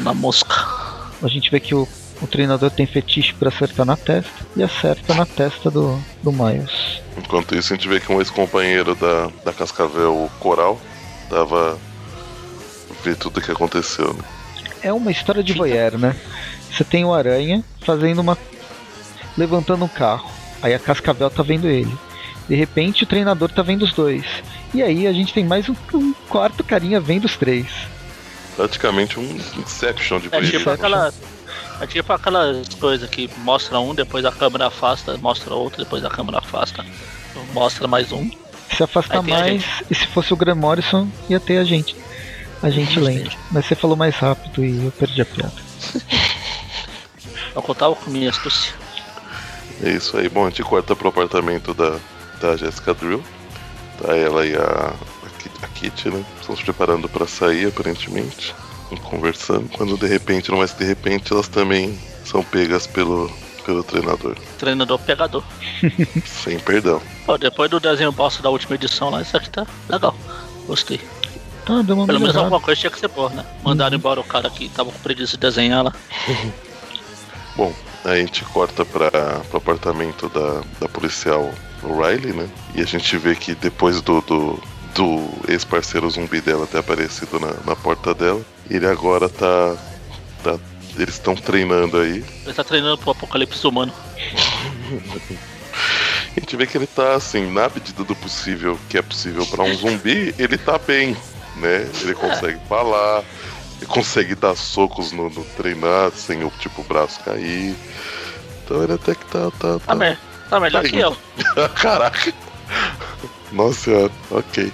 Na 0.00 0.12
mosca. 0.12 0.54
A 1.22 1.28
gente 1.28 1.50
vê 1.50 1.58
que 1.58 1.74
o, 1.74 1.88
o 2.20 2.26
treinador 2.26 2.70
tem 2.70 2.86
fetiche 2.86 3.34
pra 3.34 3.48
acertar 3.48 3.84
na 3.84 3.96
testa. 3.96 4.46
E 4.56 4.62
acerta 4.62 5.14
na 5.14 5.26
testa 5.26 5.70
do, 5.70 6.00
do 6.22 6.32
Miles. 6.32 7.00
Enquanto 7.16 7.54
isso, 7.54 7.72
a 7.72 7.76
gente 7.76 7.88
vê 7.88 8.00
que 8.00 8.10
um 8.12 8.20
ex-companheiro 8.20 8.94
da, 8.94 9.30
da 9.44 9.52
Cascavel, 9.52 10.14
o 10.14 10.30
Coral, 10.40 10.80
tava. 11.28 11.78
ver 13.04 13.16
tudo 13.16 13.38
o 13.38 13.40
que 13.40 13.50
aconteceu, 13.50 14.12
né? 14.14 14.24
É 14.82 14.92
uma 14.92 15.10
história 15.10 15.42
de 15.42 15.52
voyeur, 15.52 15.98
né? 15.98 16.14
Você 16.70 16.84
tem 16.84 17.04
o 17.04 17.12
Aranha 17.12 17.64
fazendo 17.80 18.20
uma. 18.20 18.36
levantando 19.36 19.84
um 19.84 19.88
carro. 19.88 20.30
Aí 20.62 20.74
a 20.74 20.78
Cascavel 20.78 21.30
tá 21.30 21.42
vendo 21.42 21.68
ele. 21.68 21.96
De 22.48 22.54
repente 22.54 23.02
o 23.02 23.06
treinador 23.06 23.50
tá 23.50 23.62
vendo 23.62 23.82
os 23.82 23.92
dois. 23.92 24.24
E 24.72 24.82
aí 24.82 25.06
a 25.06 25.12
gente 25.12 25.34
tem 25.34 25.44
mais 25.44 25.68
um, 25.68 25.74
um 25.94 26.12
quarto 26.28 26.62
carinha 26.62 27.00
vendo 27.00 27.24
os 27.24 27.36
três. 27.36 27.66
Praticamente 28.54 29.18
um 29.18 29.36
Inception 29.58 30.20
de 30.20 30.28
É 30.32 30.40
tipo 30.40 30.70
aquela. 30.70 31.12
É 31.80 31.86
tipo 31.86 32.12
aquelas 32.12 32.68
coisas 32.74 33.08
que 33.10 33.30
mostra 33.38 33.78
um, 33.78 33.94
depois 33.94 34.24
a 34.24 34.32
câmera 34.32 34.66
afasta, 34.68 35.16
mostra 35.18 35.54
outro, 35.54 35.82
depois 35.84 36.04
a 36.04 36.08
câmera 36.10 36.38
afasta, 36.38 36.84
mostra 37.52 37.86
mais 37.86 38.12
um. 38.12 38.30
Se 38.74 38.82
afastar 38.82 39.22
mais, 39.22 39.64
e 39.90 39.94
se 39.94 40.06
fosse 40.08 40.32
o 40.32 40.36
Graham 40.36 40.56
Morrison, 40.56 41.08
ia 41.28 41.38
ter 41.38 41.58
a 41.58 41.64
gente. 41.64 41.94
A 42.62 42.70
gente 42.70 42.98
lendo. 42.98 43.30
Mas 43.50 43.66
você 43.66 43.74
falou 43.74 43.96
mais 43.96 44.16
rápido 44.16 44.64
e 44.64 44.86
eu 44.86 44.90
perdi 44.92 45.20
a 45.20 45.26
piada. 45.26 45.52
Eu 47.54 47.62
contava 47.62 47.94
com 47.94 48.10
minha 48.10 48.28
astúcia. 48.28 48.74
É 49.82 49.90
isso 49.90 50.16
aí. 50.18 50.28
Bom, 50.28 50.44
a 50.46 50.50
gente 50.50 50.62
corta 50.62 50.94
pro 50.94 51.08
apartamento 51.08 51.72
da, 51.72 51.96
da 52.40 52.54
Jessica 52.56 52.92
Drill. 52.92 53.22
Tá 53.98 54.14
ela 54.14 54.44
e 54.44 54.54
a, 54.54 54.60
a, 54.92 55.28
Ki- 55.38 55.50
a 55.62 55.66
Kitty, 55.68 56.10
né? 56.10 56.22
Estão 56.38 56.54
se 56.54 56.62
preparando 56.62 57.08
pra 57.08 57.26
sair, 57.26 57.68
aparentemente. 57.68 58.54
Conversando. 59.02 59.68
Quando 59.76 59.96
de 59.96 60.06
repente, 60.06 60.50
não 60.50 60.62
é 60.62 60.66
de 60.66 60.84
repente, 60.84 61.32
elas 61.32 61.48
também 61.48 61.98
são 62.24 62.42
pegas 62.42 62.86
pelo, 62.86 63.30
pelo 63.64 63.82
treinador. 63.82 64.36
Treinador 64.58 64.98
pegador. 65.00 65.44
Sem 66.24 66.58
perdão. 66.58 67.00
Pô, 67.24 67.36
depois 67.36 67.70
do 67.70 67.80
desenho 67.80 68.12
bosta 68.12 68.42
da 68.42 68.50
última 68.50 68.76
edição 68.76 69.10
lá, 69.10 69.22
isso 69.22 69.36
aqui 69.36 69.50
tá 69.50 69.66
legal. 69.88 70.14
Gostei. 70.66 71.00
Tá, 71.64 71.82
deu 71.82 71.96
uma 71.96 72.06
Pelo 72.06 72.20
menos 72.20 72.36
alguma 72.36 72.60
coisa 72.60 72.80
tinha 72.80 72.90
que 72.90 73.00
ser 73.00 73.08
boa, 73.08 73.28
né? 73.30 73.44
Mandaram 73.64 73.96
embora 73.96 74.20
o 74.20 74.24
cara 74.24 74.48
que 74.48 74.68
tava 74.68 74.92
com 74.92 74.98
preguiça 75.00 75.32
de 75.32 75.38
desenhar 75.38 75.82
lá. 75.82 75.92
Bom, 77.56 77.74
aí 78.04 78.20
a 78.20 78.24
gente 78.24 78.44
corta 78.44 78.84
para 78.84 79.42
o 79.52 79.56
apartamento 79.56 80.28
da, 80.28 80.62
da 80.80 80.88
policial 80.88 81.50
Riley, 81.82 82.32
né? 82.32 82.48
E 82.74 82.82
a 82.82 82.84
gente 82.84 83.16
vê 83.18 83.34
que 83.34 83.54
depois 83.54 84.00
do, 84.00 84.20
do, 84.20 84.62
do 84.94 85.28
ex-parceiro 85.48 86.08
zumbi 86.08 86.40
dela 86.40 86.68
ter 86.68 86.78
aparecido 86.78 87.40
na, 87.40 87.52
na 87.64 87.74
porta 87.74 88.14
dela, 88.14 88.40
ele 88.70 88.86
agora 88.86 89.28
tá. 89.28 89.76
tá 90.42 90.58
eles 90.98 91.14
estão 91.14 91.34
treinando 91.34 91.98
aí. 91.98 92.24
Ele 92.44 92.54
tá 92.54 92.64
treinando 92.64 92.98
pro 92.98 93.10
apocalipse 93.10 93.66
humano. 93.66 93.92
A 96.36 96.40
gente 96.40 96.56
vê 96.56 96.66
que 96.66 96.76
ele 96.76 96.86
tá 96.86 97.14
assim, 97.14 97.50
na 97.50 97.68
medida 97.68 98.04
do 98.04 98.14
possível, 98.14 98.78
que 98.90 98.98
é 98.98 99.02
possível 99.02 99.46
para 99.46 99.64
um 99.64 99.74
zumbi, 99.74 100.34
ele 100.38 100.58
tá 100.58 100.78
bem, 100.78 101.16
né? 101.56 101.90
Ele 102.02 102.14
consegue 102.14 102.58
falar, 102.68 103.24
ele 103.78 103.86
consegue 103.86 104.34
dar 104.34 104.54
socos 104.54 105.12
no, 105.12 105.30
no 105.30 105.44
treinar 105.56 106.10
sem 106.12 106.44
o 106.44 106.50
tipo 106.50 106.82
braço 106.82 107.20
cair. 107.20 107.74
Então 108.62 108.82
ele 108.82 108.92
até 108.92 109.14
que 109.14 109.24
tá. 109.26 109.50
tá, 109.50 109.78
Tá, 109.78 109.78
tá. 109.78 109.94
me... 109.94 110.18
tá 110.50 110.60
melhor 110.60 110.82
Tá 110.82 110.88
que 110.88 110.98
eu. 110.98 111.16
Caraca. 111.74 112.34
Nossa 113.52 113.80
senhora, 113.80 114.12
ok. 114.30 114.72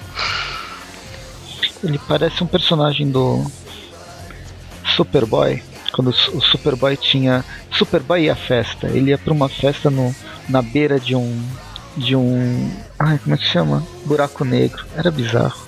Ele 1.85 2.01
parece 2.09 2.43
um 2.43 2.47
personagem 2.47 3.09
do 3.11 3.45
Superboy. 4.97 5.63
Quando 5.93 6.09
o 6.09 6.13
Su- 6.13 6.37
o 6.37 6.41
Superboy 6.41 6.97
tinha. 6.97 7.45
Superboy 7.71 8.25
e 8.25 8.31
a 8.31 8.37
festa. 8.37 8.87
Ele 8.89 9.11
ia 9.11 9.19
pra 9.19 9.33
uma 9.33 9.49
festa 9.49 9.91
no, 9.91 10.15
na 10.49 10.63
beira 10.63 10.99
de 10.99 11.15
um. 11.15 11.43
De 11.97 12.17
um. 12.17 12.71
Ai, 12.99 13.19
como 13.19 13.35
é 13.35 13.39
que 13.39 13.45
chama? 13.47 13.83
Buraco 14.07 14.45
negro. 14.45 14.85
Era 14.97 15.11
bizarro. 15.11 15.61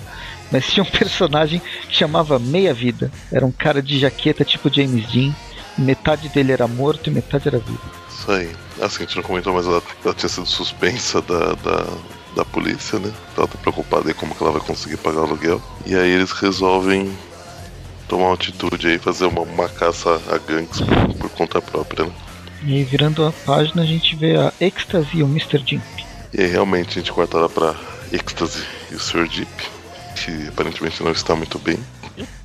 Mas 0.51 0.67
tinha 0.71 0.83
um 0.83 0.89
personagem 0.89 1.61
que 1.87 1.95
chamava 1.95 2.39
Meia 2.39 2.73
Vida. 2.73 3.11
Era 3.31 3.45
um 3.45 3.51
cara 3.51 3.81
de 3.81 3.99
jaqueta 3.99 4.43
tipo 4.43 4.73
James 4.73 5.07
Dean. 5.11 5.33
Metade 5.77 6.29
dele 6.29 6.51
era 6.53 6.67
morto 6.67 7.09
e 7.09 7.13
metade 7.13 7.47
era 7.47 7.59
vivo. 7.59 7.81
Isso 8.09 8.31
aí. 8.31 8.49
Assim, 8.81 9.03
a 9.03 9.05
gente 9.05 9.15
não 9.17 9.23
comentou, 9.23 9.53
mas 9.53 9.65
ela, 9.65 9.81
ela 10.03 10.13
tinha 10.13 10.29
sido 10.29 10.45
suspensa 10.45 11.21
da, 11.21 11.53
da, 11.55 11.85
da 12.35 12.45
polícia, 12.45 12.97
né? 12.97 13.11
Ela 13.37 13.47
tá 13.47 13.57
preocupada 13.57 14.07
aí 14.07 14.13
como 14.13 14.33
que 14.33 14.41
ela 14.41 14.53
vai 14.53 14.61
conseguir 14.61 14.97
pagar 14.97 15.19
o 15.19 15.23
aluguel. 15.25 15.61
E 15.85 15.95
aí 15.95 16.09
eles 16.11 16.31
resolvem 16.31 17.11
tomar 18.07 18.25
uma 18.27 18.33
atitude 18.35 18.87
aí, 18.87 18.97
fazer 18.97 19.25
uma, 19.25 19.41
uma 19.41 19.69
caça 19.69 20.21
a 20.29 20.37
gangues 20.37 20.81
por, 20.81 21.13
por 21.15 21.29
conta 21.31 21.61
própria, 21.61 22.05
né? 22.05 22.11
E 22.63 22.75
aí, 22.75 22.83
virando 22.83 23.25
a 23.25 23.31
página, 23.31 23.83
a 23.83 23.85
gente 23.85 24.15
vê 24.15 24.35
a 24.37 24.51
Ecstasy 24.59 25.17
e 25.17 25.23
o 25.23 25.27
Mr. 25.27 25.61
Jim. 25.65 25.81
E 26.33 26.41
aí 26.41 26.47
realmente 26.47 26.89
a 26.89 27.01
gente 27.01 27.11
corta 27.11 27.37
lá 27.37 27.47
pra 27.47 27.75
Ecstasy 28.11 28.63
e 28.91 28.95
o 28.95 28.99
Sr. 28.99 29.27
Deep, 29.27 29.69
que 30.15 30.47
aparentemente 30.47 31.03
não 31.03 31.11
está 31.11 31.35
muito 31.35 31.59
bem. 31.59 31.77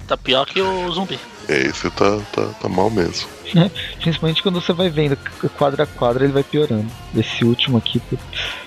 Tá 0.07 0.17
pior 0.17 0.45
que 0.45 0.61
o 0.61 0.91
zumbi. 0.91 1.19
É, 1.49 1.67
esse 1.67 1.89
tá, 1.91 2.19
tá, 2.33 2.45
tá 2.61 2.69
mal 2.69 2.91
mesmo. 2.91 3.29
né? 3.55 3.71
Principalmente 4.03 4.43
quando 4.43 4.61
você 4.61 4.73
vai 4.73 4.91
vendo 4.91 5.17
quadro 5.57 5.83
a 5.83 5.87
quadro, 5.87 6.25
ele 6.25 6.33
vai 6.33 6.43
piorando. 6.43 6.91
Esse 7.17 7.45
último 7.45 7.79
aqui, 7.79 8.03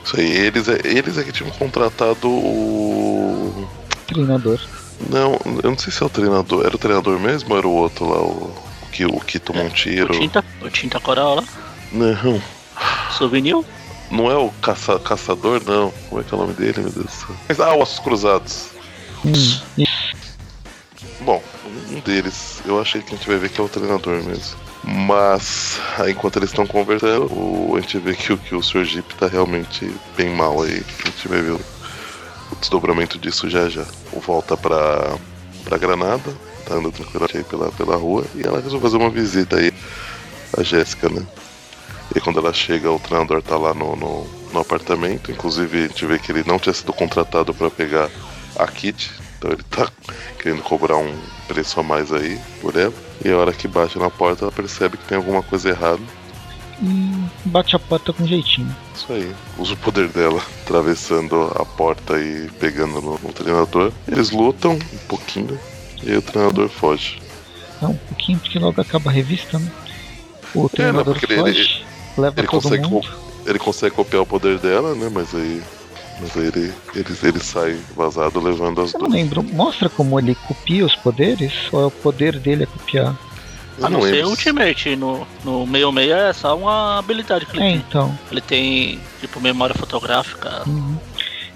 Isso 0.04 0.20
aí, 0.20 0.32
eles 0.32 0.70
é, 0.70 0.80
eles 0.86 1.18
é 1.18 1.24
que 1.24 1.34
tinham 1.34 1.52
contratado 1.52 2.30
o. 2.30 3.70
treinador. 4.08 4.60
Não, 5.10 5.40
eu 5.64 5.70
não 5.72 5.78
sei 5.78 5.92
se 5.92 6.02
é 6.02 6.06
o 6.06 6.10
treinador. 6.10 6.66
Era 6.66 6.76
o 6.76 6.80
treinador 6.80 7.20
mesmo 7.20 7.52
ou 7.52 7.58
era 7.58 7.68
o 7.68 7.72
outro 7.74 8.10
lá, 8.10 8.20
o, 8.20 8.54
o 8.84 8.86
que, 8.92 9.06
o 9.06 9.20
que 9.20 9.40
tomou 9.40 9.64
um 9.64 9.68
O 9.68 9.72
tiro? 9.72 10.14
tinta, 10.18 10.44
o 10.62 10.70
tinta 10.70 11.00
coral 11.00 11.36
lá. 11.36 11.44
Não, 11.92 12.42
Souvenir. 13.18 13.56
não 14.10 14.32
é 14.32 14.36
o 14.36 14.50
caça, 14.62 14.98
caçador, 15.00 15.62
não. 15.66 15.92
Como 16.10 16.22
é 16.22 16.24
que 16.24 16.34
é 16.34 16.38
o 16.38 16.42
nome 16.42 16.54
dele, 16.54 16.82
meu 16.82 16.92
Deus 16.92 17.06
do 17.06 17.12
céu? 17.12 17.36
Mas, 17.48 17.60
ah, 17.60 17.76
Ossos 17.76 18.00
Cruzados. 18.00 18.70
Hum. 19.26 19.86
Bom, 21.22 21.42
um 21.92 22.00
deles, 22.02 22.62
eu 22.66 22.82
achei 22.82 23.02
que 23.02 23.14
a 23.14 23.18
gente 23.18 23.28
vai 23.28 23.38
ver 23.38 23.50
que 23.50 23.62
é 23.62 23.64
o 23.64 23.70
treinador 23.70 24.22
mesmo. 24.24 24.58
Mas, 24.84 25.80
aí, 25.98 26.12
enquanto 26.12 26.38
eles 26.38 26.50
estão 26.50 26.68
conversando, 26.68 27.32
o- 27.32 27.76
a 27.78 27.80
gente 27.82 27.98
vê 28.00 28.14
que, 28.14 28.34
o- 28.34 28.38
que 28.38 28.54
o 28.54 28.62
Sr. 28.62 28.84
Jeep 28.84 29.16
tá 29.16 29.28
realmente 29.28 29.90
bem 30.18 30.30
mal 30.36 30.62
aí. 30.62 30.84
A 31.04 31.08
gente 31.08 31.28
vai 31.30 31.42
ver 31.42 31.52
o, 31.52 31.62
o 32.52 32.56
desdobramento 32.60 33.18
disso 33.18 33.50
já 33.50 33.70
já. 33.70 33.86
Volta 34.20 34.56
pra, 34.56 35.16
pra 35.64 35.78
Granada, 35.78 36.34
tá 36.66 36.76
andando 36.76 36.92
tranquilamente 36.92 37.38
aí 37.38 37.44
pela, 37.44 37.72
pela 37.72 37.96
rua, 37.96 38.26
e 38.36 38.42
ela 38.46 38.60
resolve 38.60 38.84
fazer 38.84 38.98
uma 38.98 39.10
visita 39.10 39.58
aí 39.58 39.74
a 40.58 40.64
Jéssica, 40.64 41.10
né? 41.10 41.26
E 42.16 42.22
quando 42.22 42.40
ela 42.40 42.54
chega, 42.54 42.92
o 42.92 43.00
treinador 43.00 43.42
tá 43.42 43.58
lá 43.58 43.74
no, 43.74 43.96
no, 43.96 44.28
no 44.52 44.60
apartamento. 44.60 45.32
Inclusive, 45.32 45.86
a 45.86 45.88
gente 45.88 46.06
vê 46.06 46.20
que 46.20 46.32
ele 46.32 46.44
não 46.46 46.60
tinha 46.60 46.74
sido 46.74 46.94
contratado 46.94 47.54
para 47.54 47.72
pegar 47.72 48.10
a 48.56 48.68
Kit. 48.68 49.12
Então 49.38 49.52
ele 49.52 49.64
tá 49.64 49.90
querendo 50.40 50.62
cobrar 50.62 50.98
um 50.98 51.16
preço 51.48 51.80
a 51.80 51.84
mais 51.84 52.12
aí 52.12 52.40
por 52.62 52.76
ela. 52.76 52.94
E 53.26 53.32
a 53.32 53.38
hora 53.38 53.54
que 53.54 53.68
bate 53.68 53.98
na 53.98 54.10
porta, 54.10 54.46
ela 54.46 54.52
percebe 54.52 54.98
que 54.98 55.06
tem 55.06 55.18
alguma 55.18 55.42
coisa 55.42 55.70
errada. 55.70 56.02
E 56.86 57.14
bate 57.46 57.76
a 57.76 57.80
porta 57.80 58.12
com 58.12 58.28
jeitinho. 58.28 58.76
Isso 58.94 59.12
aí. 59.14 59.34
Usa 59.58 59.74
o 59.74 59.78
poder 59.78 60.10
dela, 60.10 60.42
atravessando 60.64 61.50
a 61.56 61.64
porta 61.64 62.20
e 62.20 62.50
pegando 62.60 63.00
no, 63.02 63.12
no 63.24 63.32
treinador. 63.32 63.92
Eles 64.08 64.32
lutam 64.32 64.74
um 64.74 64.98
pouquinho. 65.08 65.58
E 66.04 66.14
o 66.14 66.22
treinador 66.22 66.68
foge. 66.68 67.22
É 67.82 67.86
um 67.86 67.96
pouquinho, 67.96 68.38
porque 68.40 68.60
logo 68.60 68.82
acaba 68.82 69.10
a 69.10 69.14
revista, 69.14 69.58
né? 69.58 69.72
O 70.54 70.68
treinador 70.68 71.14
porque 71.18 71.32
ele- 71.32 71.42
foge, 71.42 71.86
leva 72.18 72.40
Ele 72.42 72.48
todo 72.48 72.62
consegue, 72.62 72.88
mundo. 72.88 73.08
ele 73.46 73.60
consegue 73.60 73.96
copiar 73.96 74.22
o 74.24 74.26
poder 74.26 74.60
dela, 74.60 74.94
né? 74.94 75.10
Mas 75.14 75.34
aí. 75.34 75.62
Mas 76.20 76.38
aí 76.38 76.48
ele, 76.48 76.74
ele, 76.94 77.18
ele 77.24 77.40
sai 77.40 77.80
vazado 77.96 78.40
levando 78.40 78.82
as 78.82 78.94
Eu 78.94 79.00
não 79.00 79.08
duas. 79.08 79.20
lembro, 79.20 79.42
mostra 79.42 79.90
como 79.90 80.20
ele 80.20 80.36
copia 80.36 80.86
os 80.86 80.96
poderes? 80.98 81.54
Ou 81.72 81.82
é 81.82 81.86
o 81.86 81.92
poder 81.92 82.38
dele 82.40 82.66
a 82.66 82.68
copiar? 82.68 83.16
Eu 83.78 83.86
A 83.88 83.90
não 83.90 84.02
ser 84.02 84.12
lembro. 84.12 84.30
Ultimate. 84.30 84.96
No, 84.96 85.28
no 85.44 85.66
meio 85.66 85.92
meio 85.92 86.14
é 86.14 86.32
só 86.34 86.56
uma 86.58 87.00
habilidade 87.00 87.46
que 87.46 87.56
ele 87.58 87.64
É, 87.64 87.68
tem. 87.70 87.76
então. 87.78 88.18
Ele 88.32 88.42
tem, 88.42 89.00
tipo, 89.20 89.40
memória 89.42 89.74
fotográfica. 89.76 90.62
Uhum. 90.68 90.96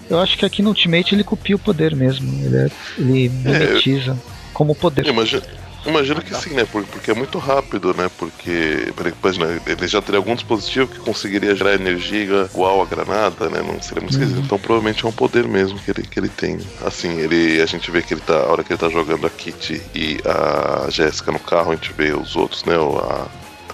Eu 0.09 0.19
acho 0.19 0.37
que 0.37 0.45
aqui 0.45 0.61
no 0.61 0.69
Ultimate 0.69 1.13
ele 1.13 1.23
copia 1.23 1.55
o 1.55 1.59
poder 1.59 1.95
mesmo. 1.95 2.27
Ele, 2.45 2.57
é- 2.57 2.71
ele 2.97 3.29
mimetiza 3.29 4.17
como 4.53 4.73
poder. 4.73 5.05
Imagino, 5.05 5.43
imagino 5.85 6.21
que 6.21 6.35
sim, 6.35 6.51
né? 6.51 6.65
Por- 6.65 6.85
Porque 6.85 7.11
é 7.11 7.13
muito 7.13 7.37
rápido, 7.37 7.93
né? 7.93 8.09
Porque, 8.17 8.91
imagina, 9.23 9.61
ele 9.65 9.87
já 9.87 10.01
teria 10.01 10.19
algum 10.19 10.35
dispositivo 10.35 10.87
que 10.87 10.99
conseguiria 10.99 11.55
gerar 11.55 11.73
energia 11.75 12.49
igual 12.51 12.81
a 12.81 12.85
granada, 12.85 13.49
né? 13.49 13.61
Não 13.61 13.81
seria 13.81 14.01
muito 14.01 14.17
Uhum. 14.17 14.39
Então 14.39 14.57
provavelmente 14.59 15.05
é 15.05 15.07
um 15.07 15.11
poder 15.11 15.47
mesmo 15.47 15.79
que 15.79 15.91
ele, 15.91 16.03
que 16.03 16.19
ele 16.19 16.29
tem. 16.29 16.59
Assim, 16.85 17.19
ele, 17.19 17.61
a 17.61 17.65
gente 17.65 17.89
vê 17.91 18.01
que 18.01 18.13
ele 18.13 18.21
tá. 18.21 18.35
A 18.37 18.51
hora 18.51 18.63
que 18.63 18.73
ele 18.73 18.79
tá 18.79 18.89
jogando 18.89 19.27
a 19.27 19.29
Kitty 19.29 19.81
e 19.93 20.17
a 20.25 20.89
Jéssica 20.89 21.31
no 21.31 21.39
carro, 21.39 21.71
a 21.71 21.75
gente 21.75 21.93
vê 21.93 22.13
os 22.13 22.35
outros, 22.35 22.63
né? 22.65 22.75
a 22.75 23.27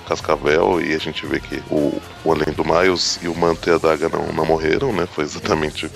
Cascavel 0.08 0.82
e 0.82 0.94
a 0.94 0.98
gente 0.98 1.26
vê 1.26 1.40
que 1.40 1.64
o, 1.70 2.02
o 2.26 2.32
além 2.32 2.54
do 2.54 2.64
Miles 2.66 3.20
e 3.22 3.28
o 3.28 3.36
Manto 3.36 3.70
e 3.70 3.74
a 3.74 3.78
Daga 3.78 4.10
não, 4.10 4.28
não 4.34 4.46
morreram, 4.46 4.92
né? 4.92 5.08
Foi 5.08 5.24
exatamente 5.24 5.90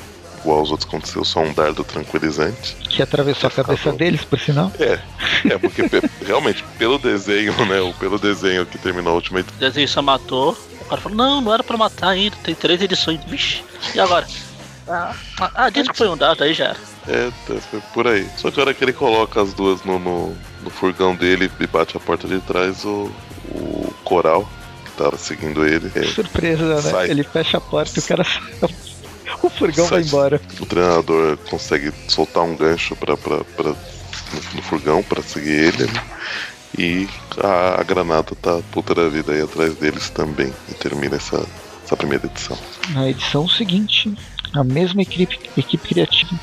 igual 0.47 0.59
aos 0.59 0.71
outros 0.71 0.87
aconteceu, 0.87 1.25
só 1.25 1.41
um 1.41 1.53
dardo 1.53 1.83
tranquilizante. 1.83 2.75
Que 2.89 3.01
atravessou 3.01 3.49
a 3.49 3.51
cabeça 3.51 3.91
deles, 3.91 4.23
por 4.23 4.39
sinal. 4.39 4.71
É, 4.79 4.97
é 5.49 5.57
porque 5.57 5.83
realmente, 6.25 6.63
pelo 6.79 6.97
desenho, 6.97 7.53
né? 7.65 7.81
o- 7.81 7.93
Pelo 7.95 8.17
desenho 8.17 8.65
que 8.65 8.77
terminou 8.77 9.11
a 9.11 9.15
última 9.15 9.41
O 9.41 9.43
desenho 9.59 9.87
só 9.89 10.01
matou. 10.01 10.57
O 10.81 10.85
cara 10.85 11.01
falou, 11.01 11.17
não, 11.17 11.41
não 11.41 11.53
era 11.53 11.63
pra 11.63 11.75
matar 11.75 12.09
ainda, 12.09 12.35
tem 12.43 12.55
três 12.55 12.81
edições. 12.81 13.19
Vixe, 13.25 13.61
e 13.93 13.99
agora? 13.99 14.25
Ah, 14.87 15.13
ah, 15.41 15.51
ah, 15.53 15.69
disse 15.69 15.89
que 15.89 15.97
foi 15.97 16.07
um 16.07 16.15
dado, 16.15 16.41
aí 16.45 16.53
já 16.53 16.65
era. 16.67 16.77
É, 17.09 17.29
tá, 17.45 17.55
foi 17.69 17.81
por 17.93 18.07
aí. 18.07 18.25
Só 18.37 18.49
que 18.49 18.57
a 18.57 18.63
hora 18.63 18.73
que 18.73 18.81
ele 18.85 18.93
coloca 18.93 19.41
as 19.41 19.53
duas 19.53 19.83
no, 19.83 19.99
no, 19.99 20.33
no 20.63 20.69
furgão 20.69 21.13
dele 21.13 21.51
e 21.59 21.67
bate 21.67 21.97
a 21.97 21.99
porta 21.99 22.25
de 22.25 22.39
trás, 22.39 22.85
o, 22.85 23.11
o 23.51 23.93
coral, 24.05 24.47
que 24.85 24.91
tá 24.91 25.11
seguindo 25.17 25.65
ele. 25.67 25.91
É, 25.93 26.03
Surpresa, 26.03 26.75
né? 26.75 26.81
Sai. 26.81 27.09
Ele 27.09 27.23
fecha 27.23 27.57
a 27.57 27.61
porta 27.61 27.91
e 27.97 27.99
o 27.99 28.03
cara 28.03 28.23
O 29.43 29.49
furgão 29.49 29.85
Sai. 29.87 29.99
vai 30.01 30.07
embora. 30.07 30.41
o 30.59 30.65
treinador 30.65 31.37
consegue 31.49 31.91
soltar 32.07 32.43
um 32.43 32.55
gancho 32.55 32.95
pra, 32.95 33.15
pra, 33.17 33.43
pra- 33.43 33.69
no, 33.71 34.55
no 34.55 34.61
furgão 34.61 35.01
pra 35.03 35.21
seguir 35.21 35.51
ele. 35.73 35.83
né? 35.85 36.03
E 36.77 37.07
a, 37.41 37.79
a 37.79 37.83
granada 37.83 38.35
tá 38.41 38.59
puta 38.71 38.93
da 38.93 39.07
vida 39.09 39.31
aí 39.31 39.41
atrás 39.41 39.75
deles 39.75 40.09
também. 40.09 40.53
E 40.69 40.73
termina 40.73 41.15
essa, 41.15 41.43
essa 41.83 41.95
primeira 41.95 42.25
edição. 42.25 42.57
Na 42.89 43.09
edição 43.09 43.47
seguinte, 43.47 44.13
a 44.53 44.63
mesma 44.63 45.01
equipe, 45.01 45.39
equipe 45.57 45.87
criativa, 45.87 46.37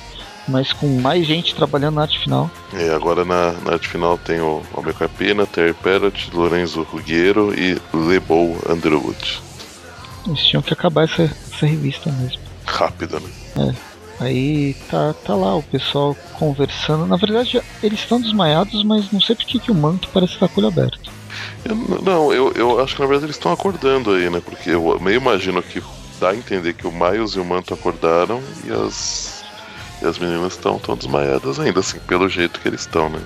mas 0.48 0.72
com 0.72 0.86
mais 1.00 1.26
gente 1.26 1.54
trabalhando 1.54 1.96
na 1.96 2.02
arte 2.02 2.18
final. 2.18 2.50
E 2.72 2.88
agora 2.90 3.24
na, 3.24 3.52
na 3.52 3.72
arte 3.74 3.88
final 3.88 4.16
tem 4.18 4.40
o 4.40 4.62
Almir 4.74 4.94
Carpina, 4.94 5.46
Terry 5.46 5.74
Parrott, 5.74 6.30
Lorenzo 6.32 6.82
Ruggiero 6.82 7.54
e 7.58 7.78
Lebo 7.92 8.56
Underwood. 8.68 9.40
Eles 10.26 10.40
tinham 10.40 10.62
que 10.62 10.72
acabar 10.72 11.04
essa, 11.04 11.22
essa 11.22 11.66
revista 11.66 12.10
mesmo. 12.12 12.42
Rápido, 12.74 13.20
né? 13.56 13.74
Aí 14.20 14.74
tá, 14.90 15.14
tá 15.24 15.34
lá 15.34 15.56
o 15.56 15.62
pessoal 15.62 16.16
conversando. 16.34 17.06
Na 17.06 17.16
verdade, 17.16 17.60
eles 17.82 18.00
estão 18.00 18.20
desmaiados, 18.20 18.82
mas 18.84 19.10
não 19.10 19.20
sei 19.20 19.34
porque 19.36 19.58
que 19.58 19.70
o 19.70 19.74
manto 19.74 20.08
parece 20.12 20.34
estar 20.34 20.48
com 20.48 20.60
o 20.60 20.64
olho 20.64 20.72
aberto. 20.72 21.10
Eu- 21.64 21.74
não, 21.76 22.32
eu, 22.32 22.52
eu 22.52 22.80
acho 22.80 22.94
que 22.94 23.00
na 23.00 23.06
verdade 23.08 23.26
eles 23.26 23.36
estão 23.36 23.52
acordando 23.52 24.12
aí, 24.12 24.30
né? 24.30 24.40
Porque 24.44 24.70
eu 24.70 24.98
meio 25.00 25.16
imagino 25.16 25.62
que 25.62 25.82
dá 26.20 26.30
a 26.30 26.36
entender 26.36 26.74
que 26.74 26.86
o 26.86 26.92
Miles 26.92 27.32
e 27.32 27.40
o 27.40 27.44
Manto 27.44 27.74
acordaram 27.74 28.40
e 28.64 28.70
as, 28.72 29.44
e 30.00 30.06
as 30.06 30.16
meninas 30.18 30.52
estão 30.52 30.78
tão 30.78 30.96
desmaiadas 30.96 31.58
ainda, 31.58 31.80
assim, 31.80 31.98
pelo 32.00 32.28
jeito 32.28 32.60
que 32.60 32.68
eles 32.68 32.80
estão, 32.82 33.08
né? 33.10 33.20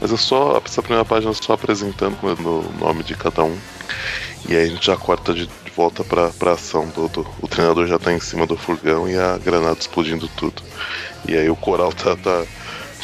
Mas 0.00 0.12
é 0.12 0.16
só, 0.16 0.60
essa 0.64 0.80
primeira 0.82 1.04
página 1.04 1.30
é 1.32 1.34
só 1.34 1.52
apresentando 1.54 2.16
né, 2.22 2.36
no 2.40 2.62
nome 2.80 3.02
de 3.04 3.14
cada 3.16 3.42
um. 3.44 3.56
E 4.48 4.54
aí 4.56 4.64
a 4.64 4.70
gente 4.70 4.86
já 4.86 4.96
corta 4.96 5.32
de 5.32 5.48
volta 5.76 6.04
pra, 6.04 6.28
pra 6.30 6.52
ação 6.52 6.86
do, 6.88 7.08
do- 7.08 7.26
O 7.40 7.48
treinador 7.48 7.86
já 7.86 7.98
tá 7.98 8.12
em 8.12 8.20
cima 8.20 8.46
do 8.46 8.56
furgão 8.56 9.08
e 9.08 9.16
a 9.18 9.38
granada 9.38 9.76
explodindo 9.78 10.28
tudo. 10.36 10.62
E 11.26 11.36
aí 11.36 11.48
o 11.50 11.56
coral 11.56 11.92
tá, 11.92 12.16
tá, 12.16 12.44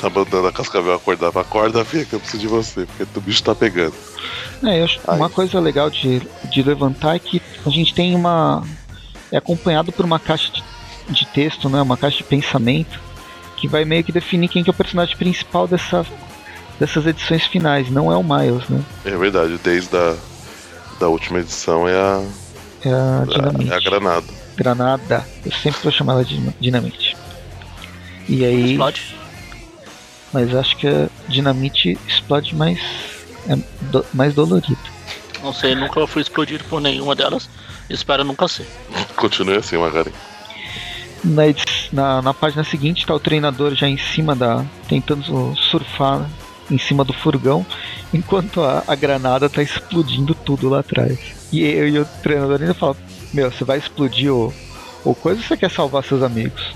tá 0.00 0.11
mandando 0.11 0.47
a 0.47 0.53
Cascavel 0.53 0.95
acordar. 0.95 1.29
Acorda, 1.37 1.85
filha, 1.85 2.05
que 2.05 2.12
eu 2.15 2.21
preciso 2.21 2.41
de 2.43 2.49
você, 2.49 2.87
porque 2.87 3.19
o 3.19 3.21
bicho 3.23 3.43
tá 3.43 3.55
pegando. 3.55 3.95
É, 4.62 4.81
eu 4.81 4.85
acho 4.85 5.00
Aí. 5.09 5.17
uma 5.17 5.31
coisa 5.31 5.59
legal 5.59 5.89
de, 5.91 6.21
de 6.50 6.62
levantar 6.62 7.17
é 7.17 7.19
que 7.19 7.41
a 7.67 7.71
gente 7.71 7.95
tem 7.95 8.15
uma. 8.15 8.62
É 9.33 9.37
acompanhado 9.39 9.91
por 9.93 10.05
uma 10.05 10.19
caixa 10.19 10.53
de, 10.53 10.62
de 11.09 11.27
texto, 11.27 11.69
né? 11.69 11.81
Uma 11.81 11.97
caixa 11.97 12.19
de 12.19 12.25
pensamento 12.25 13.00
que 13.57 13.67
vai 13.69 13.85
meio 13.85 14.03
que 14.05 14.12
definir 14.12 14.49
quem 14.49 14.62
que 14.65 14.71
é 14.71 14.73
o 14.73 14.75
personagem 14.77 15.17
principal 15.17 15.67
dessa, 15.69 16.05
dessas 16.79 17.07
edições 17.07 17.45
finais. 17.47 17.91
Não 17.91 18.12
é 18.12 18.17
o 18.17 18.23
Miles, 18.23 18.69
né? 18.69 18.83
É 19.05 19.17
verdade, 19.17 19.59
desde 19.62 19.97
a 19.97 20.17
da 20.99 21.09
última 21.09 21.39
edição 21.39 21.89
é 21.89 21.95
a, 21.95 22.23
É 22.84 22.90
a 22.90 23.22
a, 23.22 23.25
Dinamite. 23.26 23.70
é 23.72 23.76
a 23.76 23.80
granada. 23.80 24.26
Granada. 24.56 25.26
Eu 25.44 25.52
sempre 25.52 25.80
vou 25.82 25.92
chamar 25.92 26.14
ela 26.14 26.25
de 26.25 26.38
Dinamite. 26.60 27.16
E 28.28 28.44
aí. 28.44 28.70
Explode. 28.72 29.16
Mas 30.32 30.54
acho 30.54 30.76
que 30.76 30.87
a 30.87 31.08
Dinamite 31.28 31.99
explode 32.06 32.54
mais. 32.54 32.78
É 33.49 33.56
do- 33.90 34.04
mais 34.14 34.34
dolorido. 34.34 34.78
Não 35.42 35.52
sei, 35.52 35.75
nunca 35.75 36.06
fui 36.06 36.20
explodido 36.22 36.62
por 36.64 36.80
nenhuma 36.80 37.14
delas. 37.16 37.49
Espero 37.88 38.22
nunca 38.25 38.46
ser. 38.46 38.66
Continue 39.16 39.56
assim, 39.56 39.76
Magari. 39.78 40.12
Na, 41.25 41.42
na, 41.92 42.22
na 42.22 42.34
página 42.34 42.64
seguinte 42.64 43.04
tá 43.06 43.14
o 43.14 43.20
treinador 43.20 43.75
já 43.75 43.88
em 43.88 43.96
cima 43.99 44.34
da. 44.34 44.64
tentando 44.88 45.54
surfar 45.70 46.28
em 46.70 46.78
cima 46.78 47.04
do 47.04 47.12
furgão, 47.12 47.66
enquanto 48.14 48.62
a, 48.62 48.84
a 48.87 48.94
granada 48.94 49.49
tá 49.50 49.60
explodindo 49.62 50.34
tudo 50.34 50.68
lá 50.68 50.80
atrás. 50.80 51.18
E, 51.52 51.64
eu, 51.64 51.88
e 51.88 51.99
o 51.99 52.04
treinador 52.23 52.61
ainda 52.61 52.75
fala: 52.75 52.97
Meu, 53.33 53.50
você 53.50 53.64
vai 53.64 53.78
explodir 53.78 54.33
o, 54.33 54.52
o 55.04 55.14
coisa 55.14 55.40
ou 55.40 55.47
você 55.47 55.57
quer 55.57 55.71
salvar 55.71 56.04
seus 56.04 56.23
amigos? 56.23 56.75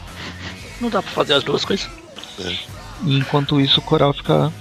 Não 0.81 0.91
dá 0.91 1.03
pra 1.03 1.11
fazer 1.13 1.35
as 1.35 1.45
duas 1.45 1.65
coisas. 1.65 1.89
E 3.05 3.19
enquanto 3.19 3.61
isso 3.61 3.81
o 3.81 3.83
coral 3.83 4.13
fica. 4.13 4.53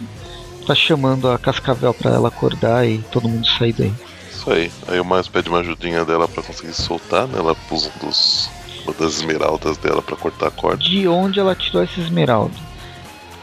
tá 0.66 0.76
chamando 0.76 1.30
a 1.30 1.38
Cascavel 1.38 1.94
pra 1.94 2.12
ela 2.12 2.28
acordar 2.28 2.88
e 2.88 3.00
todo 3.12 3.28
mundo 3.28 3.48
sair 3.48 3.74
daí. 3.74 3.94
Isso 4.32 4.52
aí. 4.52 4.72
Aí 4.88 5.00
o 5.00 5.06
Miles 5.06 5.28
pede 5.28 5.50
uma 5.50 5.60
ajudinha 5.60 6.06
dela 6.06 6.28
pra 6.28 6.44
conseguir 6.44 6.74
soltar, 6.74 7.28
né? 7.28 7.40
Ela 7.40 7.56
usa 7.72 7.92
um 7.96 8.08
dos, 8.08 8.50
uma 8.84 8.94
das 8.94 9.16
esmeraldas 9.16 9.78
dela 9.78 10.02
pra 10.02 10.16
cortar 10.16 10.48
a 10.48 10.52
corda. 10.52 10.84
De 10.84 11.08
onde 11.08 11.40
ela 11.40 11.56
tirou 11.56 11.84
essa 11.84 12.00
esmeralda? 12.00 12.56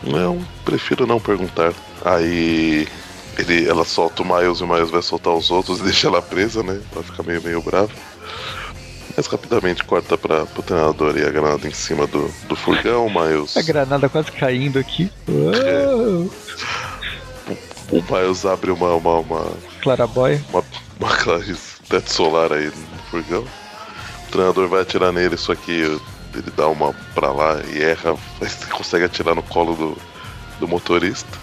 Não, 0.03 0.41
prefiro 0.65 1.07
não 1.07 1.21
perguntar. 1.21 1.73
Aí 2.05 2.89
ele, 3.41 3.69
ela 3.69 3.85
solta 3.85 4.23
o 4.23 4.27
Miles 4.27 4.59
e 4.59 4.65
o 4.65 4.69
Miles 4.69 4.91
vai 4.91 5.03
soltar 5.03 5.35
os 5.35 5.51
outros 5.51 5.81
e 5.81 5.83
deixa 5.85 6.09
ela 6.09 6.23
presa, 6.23 6.63
né? 6.63 6.81
Ela 6.93 7.05
fica 7.05 7.23
meio, 7.23 7.43
meio 7.43 7.63
brava. 7.63 7.91
Mas 9.17 9.27
rapidamente 9.27 9.85
corta 9.85 10.17
pra, 10.17 10.47
pro 10.47 10.63
treinador 10.63 11.17
e 11.17 11.25
a 11.25 11.31
granada 11.31 11.67
em 11.67 11.73
cima 11.73 12.07
do, 12.07 12.31
do 12.49 12.57
furgão, 12.57 13.07
o 13.07 13.11
Miles. 13.11 13.57
A 13.57 13.63
granada 13.63 14.09
quase 14.09 14.31
caindo 14.33 14.79
aqui. 14.79 15.11
Uou! 15.29 16.31
O 17.91 18.03
Miles 18.03 18.47
abre 18.47 18.71
uma, 18.71 18.95
uma, 18.95 19.19
uma, 19.19 19.53
Claraboy. 19.83 20.41
uma, 20.51 20.65
uma 21.01 21.17
clarice 21.17 21.83
teto 21.89 22.11
solar 22.11 22.53
aí 22.53 22.67
no 22.67 22.99
furgão. 23.11 23.45
O 24.29 24.31
treinador 24.31 24.69
vai 24.69 24.83
atirar 24.83 25.13
nele, 25.13 25.37
só 25.37 25.57
que 25.57 25.73
ele 25.73 26.51
dá 26.57 26.69
uma 26.69 26.95
pra 27.15 27.33
lá 27.33 27.61
e 27.69 27.83
erra, 27.83 28.17
mas 28.41 28.65
consegue 28.67 29.05
atirar 29.05 29.35
no 29.35 29.43
colo 29.43 29.75
do, 29.75 29.99
do 30.61 30.69
motorista. 30.69 31.37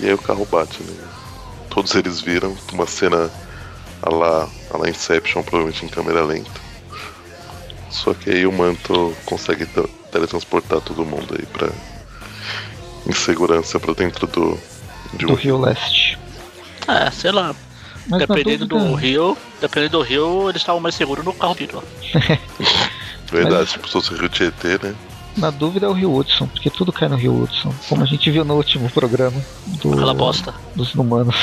E 0.00 0.06
aí 0.06 0.14
o 0.14 0.18
carro 0.18 0.46
bate, 0.50 0.82
né? 0.82 1.07
Todos 1.78 1.94
eles 1.94 2.20
viram 2.20 2.56
uma 2.72 2.88
cena 2.88 3.30
a 4.02 4.10
lá, 4.12 4.48
a 4.74 4.76
lá 4.78 4.88
Inception, 4.88 5.44
provavelmente 5.44 5.84
em 5.84 5.88
câmera 5.88 6.24
lenta. 6.24 6.50
Só 7.88 8.12
que 8.14 8.30
aí 8.30 8.44
o 8.44 8.50
manto 8.50 9.16
consegue 9.24 9.64
te- 9.64 9.88
teletransportar 10.10 10.80
todo 10.80 11.04
mundo 11.04 11.36
aí 11.38 11.46
pra. 11.46 11.68
em 13.06 13.12
segurança 13.12 13.78
pra 13.78 13.94
dentro 13.94 14.26
do. 14.26 14.58
de 15.14 15.24
do 15.26 15.34
um 15.34 15.36
Rio 15.36 15.56
Leste. 15.56 16.18
É, 16.88 17.12
sei 17.12 17.30
lá. 17.30 17.54
Mas 18.08 18.26
dependendo 18.26 18.66
do 18.66 18.94
rio, 18.96 19.38
dependendo 19.60 19.98
do 19.98 20.02
rio, 20.02 20.48
eles 20.50 20.62
estavam 20.62 20.80
mais 20.80 20.96
seguros 20.96 21.24
no 21.24 21.32
carro 21.32 21.54
dele. 21.54 21.70
ó. 21.78 21.82
Verdade, 23.30 23.54
Mas- 23.54 23.70
tipo, 23.70 23.86
se 23.86 23.92
fosse 23.92 24.14
Rio 24.14 24.28
Tietê, 24.28 24.80
né? 24.82 24.96
Na 25.38 25.50
dúvida 25.50 25.86
é 25.86 25.88
o 25.88 25.92
Rio 25.92 26.14
Hudson, 26.14 26.46
porque 26.48 26.68
tudo 26.68 26.92
cai 26.92 27.08
no 27.08 27.16
Rio 27.16 27.42
Hudson, 27.42 27.72
como 27.88 28.02
a 28.02 28.06
gente 28.06 28.28
viu 28.30 28.44
no 28.44 28.54
último 28.54 28.90
programa 28.90 29.40
do, 29.80 29.92
Aquela 29.92 30.14
bosta. 30.14 30.52
dos 30.74 30.94
humanos. 30.94 31.36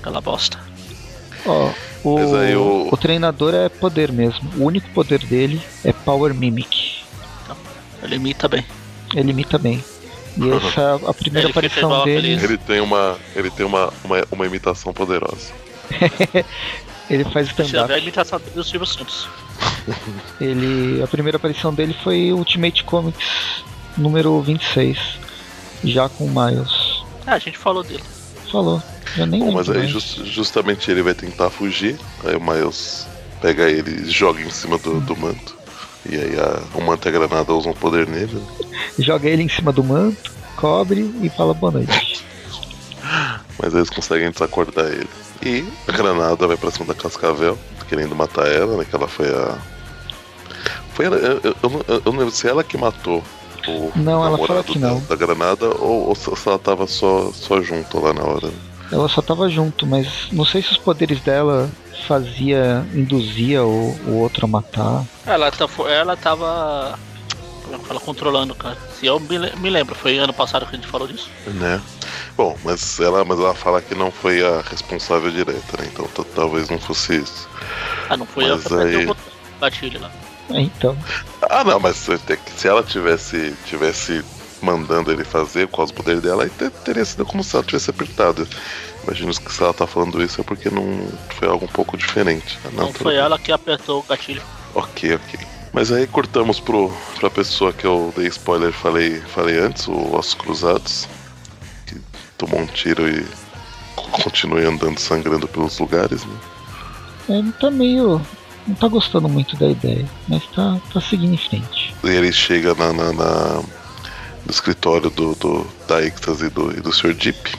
Aquela 0.00 0.20
bosta. 0.20 0.58
Ó, 1.46 1.70
o, 2.02 2.10
o- 2.18 2.88
o 2.92 2.96
treinador 2.96 3.54
é 3.54 3.68
poder 3.68 4.10
mesmo. 4.10 4.48
O 4.56 4.64
único 4.64 4.88
poder 4.90 5.18
dele 5.26 5.60
é 5.84 5.92
Power 5.92 6.32
Mimic. 6.34 7.00
Ele 8.02 8.16
imita 8.16 8.48
bem. 8.48 8.64
Ele 9.14 9.30
imita 9.30 9.58
bem. 9.58 9.84
E 10.38 10.48
essa 10.52 10.80
é 10.80 11.10
a 11.10 11.12
primeira 11.12 11.48
Ele 11.48 11.50
aparição 11.50 12.04
dele. 12.04 12.32
Ele 12.42 12.56
tem 12.56 12.80
uma. 12.80 13.16
Ele 13.36 13.50
tem 13.50 13.66
uma, 13.66 13.92
uma, 14.02 14.24
uma 14.30 14.46
imitação 14.46 14.92
poderosa. 14.92 15.52
Ele 17.10 17.24
faz 17.24 17.48
Se 17.48 17.54
tiver 17.54 17.62
a 17.64 17.66
stand-up. 17.82 18.02
imitação 18.02 18.40
do 18.54 18.62
Silvio 18.64 18.86
Santos. 18.86 19.28
Ele, 20.40 21.02
a 21.02 21.06
primeira 21.06 21.36
aparição 21.36 21.72
dele 21.74 21.94
foi 22.02 22.32
Ultimate 22.32 22.84
Comics 22.84 23.62
número 23.96 24.40
26, 24.40 24.98
já 25.84 26.08
com 26.08 26.24
o 26.24 26.28
Miles. 26.28 27.02
Ah, 27.26 27.34
a 27.34 27.38
gente 27.38 27.58
falou 27.58 27.82
dele. 27.82 28.02
Falou. 28.50 28.82
Já 29.16 29.26
nem 29.26 29.40
Bom, 29.40 29.52
mas 29.52 29.68
aí 29.68 29.78
mais. 29.78 29.90
jus- 29.90 30.20
justamente 30.24 30.90
ele 30.90 31.02
vai 31.02 31.14
tentar 31.14 31.50
fugir. 31.50 31.98
Aí 32.24 32.34
o 32.36 32.40
Miles 32.40 33.06
pega 33.40 33.68
ele 33.68 34.02
e 34.06 34.10
joga 34.10 34.40
em 34.40 34.50
cima 34.50 34.78
do, 34.78 35.00
do 35.00 35.16
manto. 35.16 35.56
E 36.08 36.14
aí 36.16 36.38
a, 36.38 36.62
o 36.78 36.80
manto 36.82 37.06
e 37.06 37.08
a 37.08 37.12
granada 37.12 37.52
usam 37.52 37.72
poder 37.72 38.06
nele. 38.06 38.34
né? 38.34 38.46
Joga 38.98 39.28
ele 39.28 39.42
em 39.42 39.48
cima 39.48 39.72
do 39.72 39.82
manto, 39.84 40.32
cobre 40.56 41.12
e 41.22 41.28
fala 41.28 41.52
boa 41.52 41.72
noite. 41.72 42.24
Mas 43.62 43.74
eles 43.74 43.90
conseguem 43.90 44.30
desacordar 44.30 44.86
ele. 44.86 45.08
E 45.42 45.64
a 45.88 45.92
granada 45.92 46.46
vai 46.46 46.56
pra 46.56 46.70
cima 46.70 46.86
da 46.86 46.94
Cascavel, 46.94 47.58
querendo 47.88 48.14
matar 48.14 48.46
ela, 48.46 48.76
né? 48.76 48.84
Que 48.88 48.94
ela 48.94 49.08
foi 49.08 49.28
a. 49.28 49.56
Foi 50.94 51.06
ela. 51.06 51.16
Eu, 51.16 51.40
eu, 51.42 51.56
eu 51.62 51.70
não- 51.70 51.84
eu 51.88 52.02
não 52.06 52.12
lembro 52.18 52.30
se 52.34 52.46
ela 52.48 52.62
que 52.62 52.76
matou 52.76 53.22
o 53.66 53.90
Não, 53.96 54.24
ela 54.24 54.38
fala 54.46 54.62
que 54.64 54.78
não. 54.78 55.00
Da, 55.00 55.06
da 55.08 55.16
granada 55.16 55.66
ou, 55.78 56.08
ou 56.08 56.14
se 56.14 56.30
ela 56.46 56.58
tava 56.58 56.86
só, 56.86 57.30
só 57.32 57.60
junto 57.62 57.98
lá 58.00 58.12
na 58.12 58.22
hora. 58.22 58.50
Ela 58.92 59.08
só 59.08 59.22
tava 59.22 59.48
junto, 59.48 59.86
mas 59.86 60.28
não 60.32 60.44
sei 60.44 60.62
se 60.62 60.72
os 60.72 60.76
poderes 60.78 61.20
dela 61.20 61.70
fazia, 62.08 62.84
induzia 62.92 63.62
o, 63.64 63.94
o 64.06 64.14
outro 64.18 64.46
a 64.46 64.48
matar. 64.48 65.04
Ela, 65.24 65.50
tá, 65.50 65.68
ela 65.88 66.16
tava. 66.16 66.98
É 67.72 67.78
que 67.78 67.84
fala? 67.86 68.00
Controlando, 68.00 68.54
cara. 68.54 68.76
Se 68.98 69.06
eu 69.06 69.18
me, 69.20 69.38
le- 69.38 69.54
me 69.56 69.70
lembro, 69.70 69.94
foi 69.94 70.18
ano 70.18 70.32
passado 70.32 70.66
que 70.66 70.72
a 70.74 70.76
gente 70.78 70.88
falou 70.88 71.06
disso. 71.06 71.28
Né? 71.46 71.80
Bom, 72.36 72.56
mas 72.64 72.98
ela, 73.00 73.24
mas 73.24 73.38
ela 73.38 73.54
fala 73.54 73.80
que 73.82 73.94
não 73.94 74.10
foi 74.10 74.44
a 74.44 74.60
responsável 74.62 75.30
direta, 75.30 75.76
né? 75.80 75.88
Então 75.92 76.08
talvez 76.34 76.68
não 76.68 76.78
fosse 76.78 77.16
isso. 77.16 77.48
Ah, 78.08 78.16
não 78.16 78.26
foi 78.26 78.48
Mas 78.48 78.62
que 78.64 78.74
apertei 78.74 79.00
aí- 79.00 79.06
o. 79.06 79.16
Gatilho 79.60 80.00
lá. 80.00 80.10
É, 80.50 80.60
então, 80.62 80.96
Ah, 81.48 81.62
não, 81.62 81.78
mas 81.78 81.96
se 81.96 82.18
se 82.56 82.66
ela 82.66 82.82
tivesse, 82.82 83.54
tivesse 83.66 84.24
mandando 84.62 85.12
ele 85.12 85.22
fazer 85.22 85.68
com 85.68 85.82
os 85.82 85.92
poderes 85.92 86.22
dela, 86.22 86.42
aí 86.44 86.50
te- 86.50 86.70
teria 86.84 87.04
sido 87.04 87.24
como 87.24 87.44
se 87.44 87.54
ela 87.54 87.64
tivesse 87.64 87.90
apertado. 87.90 88.48
Imagino 89.04 89.32
que 89.32 89.52
se 89.52 89.62
ela 89.62 89.72
tá 89.72 89.86
falando 89.86 90.22
isso 90.22 90.40
é 90.40 90.44
porque 90.44 90.68
não 90.70 91.08
foi 91.38 91.48
algo 91.48 91.64
um 91.66 91.68
pouco 91.68 91.96
diferente. 91.96 92.58
Não, 92.72 92.86
não 92.86 92.92
foi 92.92 93.16
ela 93.16 93.38
que 93.38 93.52
apertou 93.52 94.00
o 94.00 94.02
gatilho. 94.02 94.42
Ok, 94.74 95.14
ok. 95.14 95.40
Mas 95.72 95.92
aí 95.92 96.06
cortamos 96.06 96.58
pro, 96.58 96.92
pra 97.18 97.30
pessoa 97.30 97.72
que 97.72 97.86
eu 97.86 98.12
dei 98.16 98.26
spoiler 98.26 98.72
falei, 98.72 99.20
falei 99.20 99.58
antes, 99.58 99.86
o 99.86 100.14
Ossos 100.14 100.34
Cruzados, 100.34 101.08
que 101.86 101.96
tomou 102.36 102.60
um 102.60 102.66
tiro 102.66 103.08
e 103.08 103.24
continue 104.10 104.64
andando 104.64 104.98
sangrando 104.98 105.46
pelos 105.46 105.78
lugares, 105.78 106.24
né? 106.24 106.36
Ele 107.28 107.52
tá 107.52 107.70
meio. 107.70 108.20
não 108.66 108.74
tá 108.74 108.88
gostando 108.88 109.28
muito 109.28 109.56
da 109.56 109.68
ideia, 109.68 110.04
mas 110.26 110.44
tá, 110.48 110.80
tá 110.92 111.00
seguindo 111.00 111.34
em 111.34 111.38
frente. 111.38 111.94
E 112.02 112.08
ele 112.08 112.32
chega 112.32 112.74
na, 112.74 112.92
na, 112.92 113.12
na 113.12 113.62
no 114.44 114.50
escritório 114.50 115.10
do, 115.10 115.34
do, 115.34 115.66
da 115.86 116.02
Ictas 116.02 116.40
e 116.40 116.48
do, 116.48 116.76
e 116.76 116.80
do 116.80 116.92
Sr. 116.92 117.14
Deep, 117.14 117.54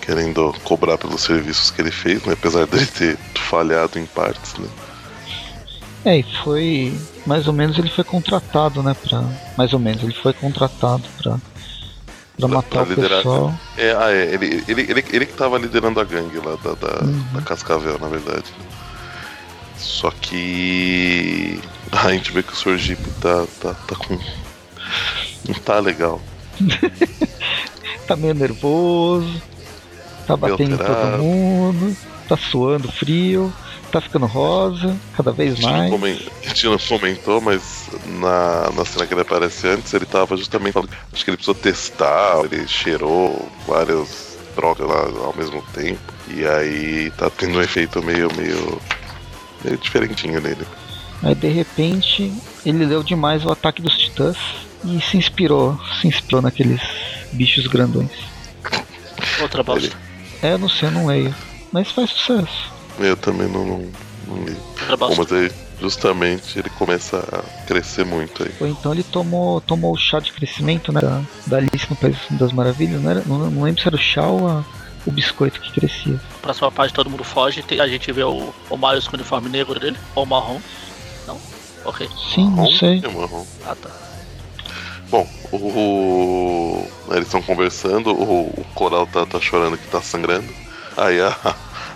querendo 0.00 0.52
cobrar 0.64 0.98
pelos 0.98 1.22
serviços 1.22 1.70
que 1.70 1.82
ele 1.82 1.90
fez, 1.90 2.24
né? 2.24 2.32
apesar 2.32 2.66
dele 2.66 2.86
ter 2.86 3.16
falhado 3.34 3.98
em 3.98 4.06
partes, 4.06 4.54
né? 4.54 4.68
É, 6.08 6.20
e 6.20 6.22
foi. 6.42 6.98
Mais 7.26 7.46
ou 7.46 7.52
menos 7.52 7.78
ele 7.78 7.90
foi 7.90 8.02
contratado, 8.02 8.82
né? 8.82 8.96
Pra, 9.06 9.22
mais 9.58 9.74
ou 9.74 9.78
menos, 9.78 10.02
ele 10.02 10.14
foi 10.14 10.32
contratado 10.32 11.02
pra, 11.18 11.36
pra 12.38 12.48
matar 12.48 12.86
pra 12.86 12.94
o 12.94 12.96
pessoal. 12.96 13.54
É, 13.76 13.92
ah, 13.92 14.10
é, 14.10 14.32
ele, 14.32 14.64
ele, 14.66 14.80
ele, 14.90 15.04
ele 15.12 15.26
que 15.26 15.34
tava 15.34 15.58
liderando 15.58 16.00
a 16.00 16.04
gangue 16.04 16.38
lá 16.38 16.56
da, 16.64 16.72
da, 16.72 17.04
uhum. 17.04 17.24
da 17.34 17.42
Cascavel, 17.42 17.98
na 17.98 18.08
verdade. 18.08 18.46
Só 19.76 20.10
que. 20.10 21.60
A 21.92 22.10
gente 22.10 22.32
vê 22.32 22.42
que 22.42 22.68
o. 22.68 22.78
Jeep 22.78 23.02
tá, 23.20 23.46
tá, 23.60 23.74
tá 23.74 23.96
com. 23.96 24.18
Não 25.46 25.54
tá 25.62 25.78
legal. 25.78 26.22
tá 28.08 28.16
meio 28.16 28.34
nervoso, 28.34 29.42
tá 30.26 30.36
batendo 30.36 30.74
em 30.74 30.78
todo 30.78 31.18
mundo, 31.18 31.96
tá 32.26 32.36
suando 32.36 32.90
frio 32.90 33.52
tá 33.88 34.00
ficando 34.00 34.26
rosa, 34.26 34.96
cada 35.16 35.32
vez 35.32 35.58
mais. 35.60 35.92
A 35.92 36.48
gente 36.48 36.66
não 36.66 36.78
comentou, 36.78 37.40
mas 37.40 37.88
na, 38.06 38.70
na 38.74 38.84
cena 38.84 39.06
que 39.06 39.14
ele 39.14 39.22
aparece 39.22 39.66
antes, 39.68 39.92
ele 39.92 40.06
tava 40.06 40.36
justamente 40.36 40.72
falando. 40.72 40.90
Acho 41.12 41.24
que 41.24 41.30
ele 41.30 41.36
precisou 41.36 41.54
testar, 41.54 42.44
ele 42.44 42.66
cheirou 42.66 43.50
várias 43.66 44.38
drogas 44.54 44.88
lá 44.88 45.24
ao 45.24 45.34
mesmo 45.36 45.62
tempo. 45.72 46.00
E 46.28 46.46
aí 46.46 47.10
tá 47.16 47.30
tendo 47.30 47.58
um 47.58 47.62
efeito 47.62 48.02
meio, 48.02 48.28
meio. 48.36 48.80
meio 49.64 49.76
diferentinho 49.78 50.40
nele. 50.40 50.66
Aí 51.22 51.34
de 51.34 51.48
repente 51.48 52.32
ele 52.64 52.84
leu 52.84 53.02
demais 53.02 53.44
o 53.44 53.50
ataque 53.50 53.82
dos 53.82 53.96
titãs 53.96 54.36
e 54.84 55.00
se 55.00 55.16
inspirou, 55.16 55.78
se 56.00 56.06
inspirou 56.06 56.42
naqueles 56.42 56.80
bichos 57.32 57.66
grandões. 57.66 58.10
Outra 59.40 59.62
bosta. 59.62 59.96
É, 60.42 60.56
não 60.56 60.68
sei, 60.68 60.88
eu 60.88 60.92
não 60.92 61.06
leio. 61.06 61.34
Mas 61.72 61.90
faz 61.90 62.10
sucesso. 62.10 62.77
Eu 62.98 63.16
também 63.16 63.48
não, 63.48 63.64
não, 63.64 63.92
não 64.26 64.44
li. 64.44 64.56
Bom, 64.98 65.14
mas 65.16 65.32
aí, 65.32 65.52
justamente, 65.80 66.58
ele 66.58 66.70
começa 66.70 67.18
a 67.18 67.66
crescer 67.66 68.04
muito 68.04 68.42
aí. 68.42 68.52
Ou 68.60 68.66
então 68.66 68.92
ele 68.92 69.02
tomou, 69.02 69.60
tomou 69.60 69.92
o 69.92 69.96
chá 69.96 70.18
de 70.18 70.32
crescimento, 70.32 70.92
né? 70.92 71.00
Da, 71.00 71.22
da 71.46 71.56
Alice 71.58 71.86
no 71.88 71.96
País 71.96 72.16
das 72.30 72.52
Maravilhas, 72.52 73.00
não, 73.00 73.10
era, 73.10 73.22
não, 73.24 73.50
não 73.50 73.62
lembro 73.62 73.80
se 73.80 73.88
era 73.88 73.96
o 73.96 73.98
chá 73.98 74.26
ou 74.26 74.48
a, 74.48 74.64
o 75.06 75.10
biscoito 75.10 75.60
que 75.60 75.72
crescia. 75.72 76.20
Próxima 76.42 76.70
parte 76.70 76.94
todo 76.94 77.10
mundo 77.10 77.24
foge, 77.24 77.64
a 77.80 77.86
gente 77.86 78.10
vê 78.12 78.24
o, 78.24 78.52
o 78.68 78.76
Miles 78.76 79.06
com 79.06 79.16
o 79.16 79.18
uniforme 79.18 79.48
negro 79.48 79.78
dele, 79.78 79.96
ou 80.14 80.26
marrom. 80.26 80.60
Não? 81.26 81.38
Ok. 81.84 82.08
Sim, 82.34 82.50
marrom, 82.50 82.62
não 82.62 82.70
sei. 82.72 83.02
É 83.04 83.08
marrom. 83.08 83.46
Ah 83.66 83.74
tá. 83.74 83.90
Bom, 85.10 85.26
o, 85.52 85.56
o 85.56 86.88
eles 87.10 87.26
estão 87.26 87.40
conversando, 87.40 88.10
o, 88.10 88.48
o 88.48 88.66
Coral 88.74 89.06
tá, 89.06 89.24
tá 89.24 89.40
chorando 89.40 89.78
que 89.78 89.86
tá 89.86 90.02
sangrando. 90.02 90.48
Aí 90.96 91.20
a, 91.20 91.34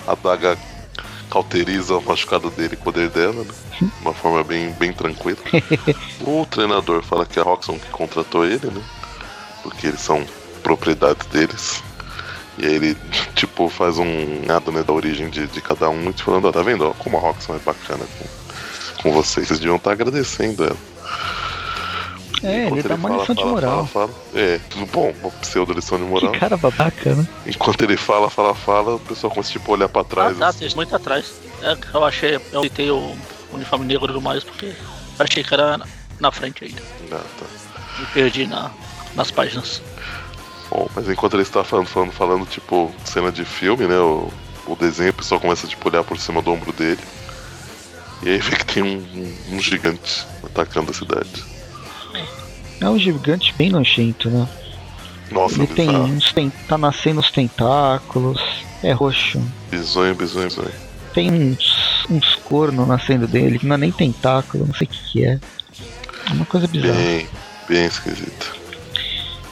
a 0.07 0.15
daga 0.15 0.57
cauteriza 1.33 1.97
o 1.97 2.03
machucado 2.03 2.51
dele 2.51 2.75
o 2.75 2.85
poder 2.85 3.09
dela, 3.09 3.43
né? 3.43 3.55
De 3.81 3.91
uma 4.03 4.13
forma 4.13 4.45
bem, 4.45 4.71
bem 4.73 4.93
tranquila. 4.93 5.39
o 6.21 6.45
treinador 6.45 7.03
fala 7.03 7.25
que 7.25 7.39
é 7.39 7.43
a 7.43 7.45
Roxxon 7.45 7.79
que 7.79 7.89
contratou 7.89 8.45
ele, 8.45 8.67
né? 8.67 8.83
Porque 9.63 9.87
eles 9.87 10.01
são 10.01 10.27
propriedades 10.63 11.27
deles. 11.29 11.83
E 12.59 12.67
aí 12.67 12.75
ele, 12.75 12.97
tipo, 13.35 13.71
faz 13.71 13.97
um 13.97 14.43
nada 14.47 14.71
né, 14.71 14.83
da 14.83 14.93
origem 14.93 15.31
de, 15.31 15.47
de 15.47 15.61
cada 15.63 15.89
um 15.89 16.11
e 16.11 16.13
falando, 16.13 16.49
ó, 16.49 16.53
tá 16.53 16.63
vendo? 16.63 16.87
Ó, 16.87 16.93
como 16.93 17.17
a 17.17 17.21
Roxxon 17.21 17.57
é 17.57 17.61
bacana 17.61 18.05
com, 18.19 19.03
com 19.03 19.13
vocês. 19.13 19.49
Vocês 19.49 19.59
deviam 19.59 19.77
estar 19.77 19.89
tá 19.89 19.95
agradecendo 19.95 20.65
ela. 20.65 20.77
É, 22.43 22.67
ele 22.67 22.83
dá 22.83 22.95
uma 22.97 23.11
lição 23.11 23.35
de 23.35 23.45
moral. 23.45 23.87
Fala, 23.87 24.09
fala, 24.09 24.21
é, 24.35 24.59
tudo 24.69 24.87
bom, 24.87 25.15
uma 25.21 25.31
pseudo 25.31 25.73
lição 25.73 25.99
de 25.99 26.05
moral. 26.05 26.33
Que 26.33 26.39
cara 26.39 26.57
babaca, 26.57 27.15
né? 27.15 27.27
Enquanto 27.47 27.83
ele 27.83 27.97
fala, 27.97 28.29
fala, 28.29 28.55
fala, 28.55 28.97
o 28.97 28.99
pessoal 28.99 29.33
começa 29.33 29.53
tipo, 29.53 29.71
a 29.71 29.75
olhar 29.75 29.89
pra 29.89 30.03
trás. 30.03 30.37
Ah, 30.37 30.41
tá, 30.41 30.49
assim. 30.49 30.75
muito 30.75 30.95
atrás. 30.95 31.33
É, 31.63 31.77
eu 31.95 32.05
achei, 32.05 32.41
eu 32.53 32.63
citei 32.63 32.91
o 32.91 33.17
uniforme 33.53 33.87
negro 33.87 34.13
do 34.13 34.21
mais 34.21 34.43
porque 34.43 34.73
achei 35.19 35.45
que 35.45 35.55
era 35.55 35.81
na 36.19 36.33
frente 36.33 36.65
ainda. 36.65 36.83
Ah, 37.13 37.23
tá. 37.39 37.47
Me 37.99 38.07
perdi 38.07 38.47
na, 38.47 38.71
nas 39.15 39.31
páginas. 39.31 39.81
Bom, 40.71 40.89
mas 40.95 41.09
enquanto 41.09 41.35
ele 41.35 41.43
está 41.43 41.63
falando, 41.63 41.87
falando, 41.87 42.13
falando, 42.13 42.47
tipo, 42.47 42.93
cena 43.05 43.31
de 43.31 43.45
filme, 43.45 43.87
né? 43.87 43.99
O, 43.99 44.33
o 44.67 44.75
desenho, 44.75 45.11
o 45.11 45.15
pessoal 45.15 45.41
começa 45.41 45.67
tipo, 45.67 45.87
a 45.87 45.93
olhar 45.93 46.05
por 46.05 46.19
cima 46.19 46.43
do 46.43 46.51
ombro 46.51 46.73
dele. 46.73 47.01
E 48.23 48.31
aí 48.31 48.39
vê 48.39 48.57
que 48.57 48.65
tem 48.65 48.83
um, 48.83 48.97
um, 48.97 49.57
um 49.57 49.61
gigante 49.61 50.27
atacando 50.45 50.91
a 50.91 50.95
cidade. 50.95 51.52
É 52.83 52.89
um 52.89 52.99
gigante 52.99 53.55
bem 53.57 53.71
nojento, 53.71 54.29
né? 54.29 54.49
Nossa, 55.31 55.55
Ele 55.55 55.67
tem 55.69 55.89
uns 55.89 56.33
tem, 56.33 56.51
tá 56.69 56.77
nascendo 56.77 57.21
os 57.21 57.31
tentáculos, 57.31 58.43
é 58.83 58.93
roxo. 58.93 59.41
Bizonho, 59.71 60.15
bizonho, 60.15 60.49
bizonho. 60.49 60.73
Tem 61.15 61.31
uns, 61.31 62.07
uns 62.11 62.35
cornos 62.35 62.87
nascendo 62.89 63.27
dele, 63.27 63.59
que 63.59 63.67
não 63.67 63.77
é 63.77 63.79
nem 63.79 63.93
tentáculo, 63.93 64.67
não 64.67 64.75
sei 64.75 64.87
o 64.87 64.91
que, 64.91 65.13
que 65.13 65.25
é. 65.25 65.39
É 66.29 66.33
uma 66.33 66.45
coisa 66.45 66.67
bizarra. 66.67 66.95
Bem, 66.95 67.29
bem 67.69 67.87
esquisito. 67.87 68.62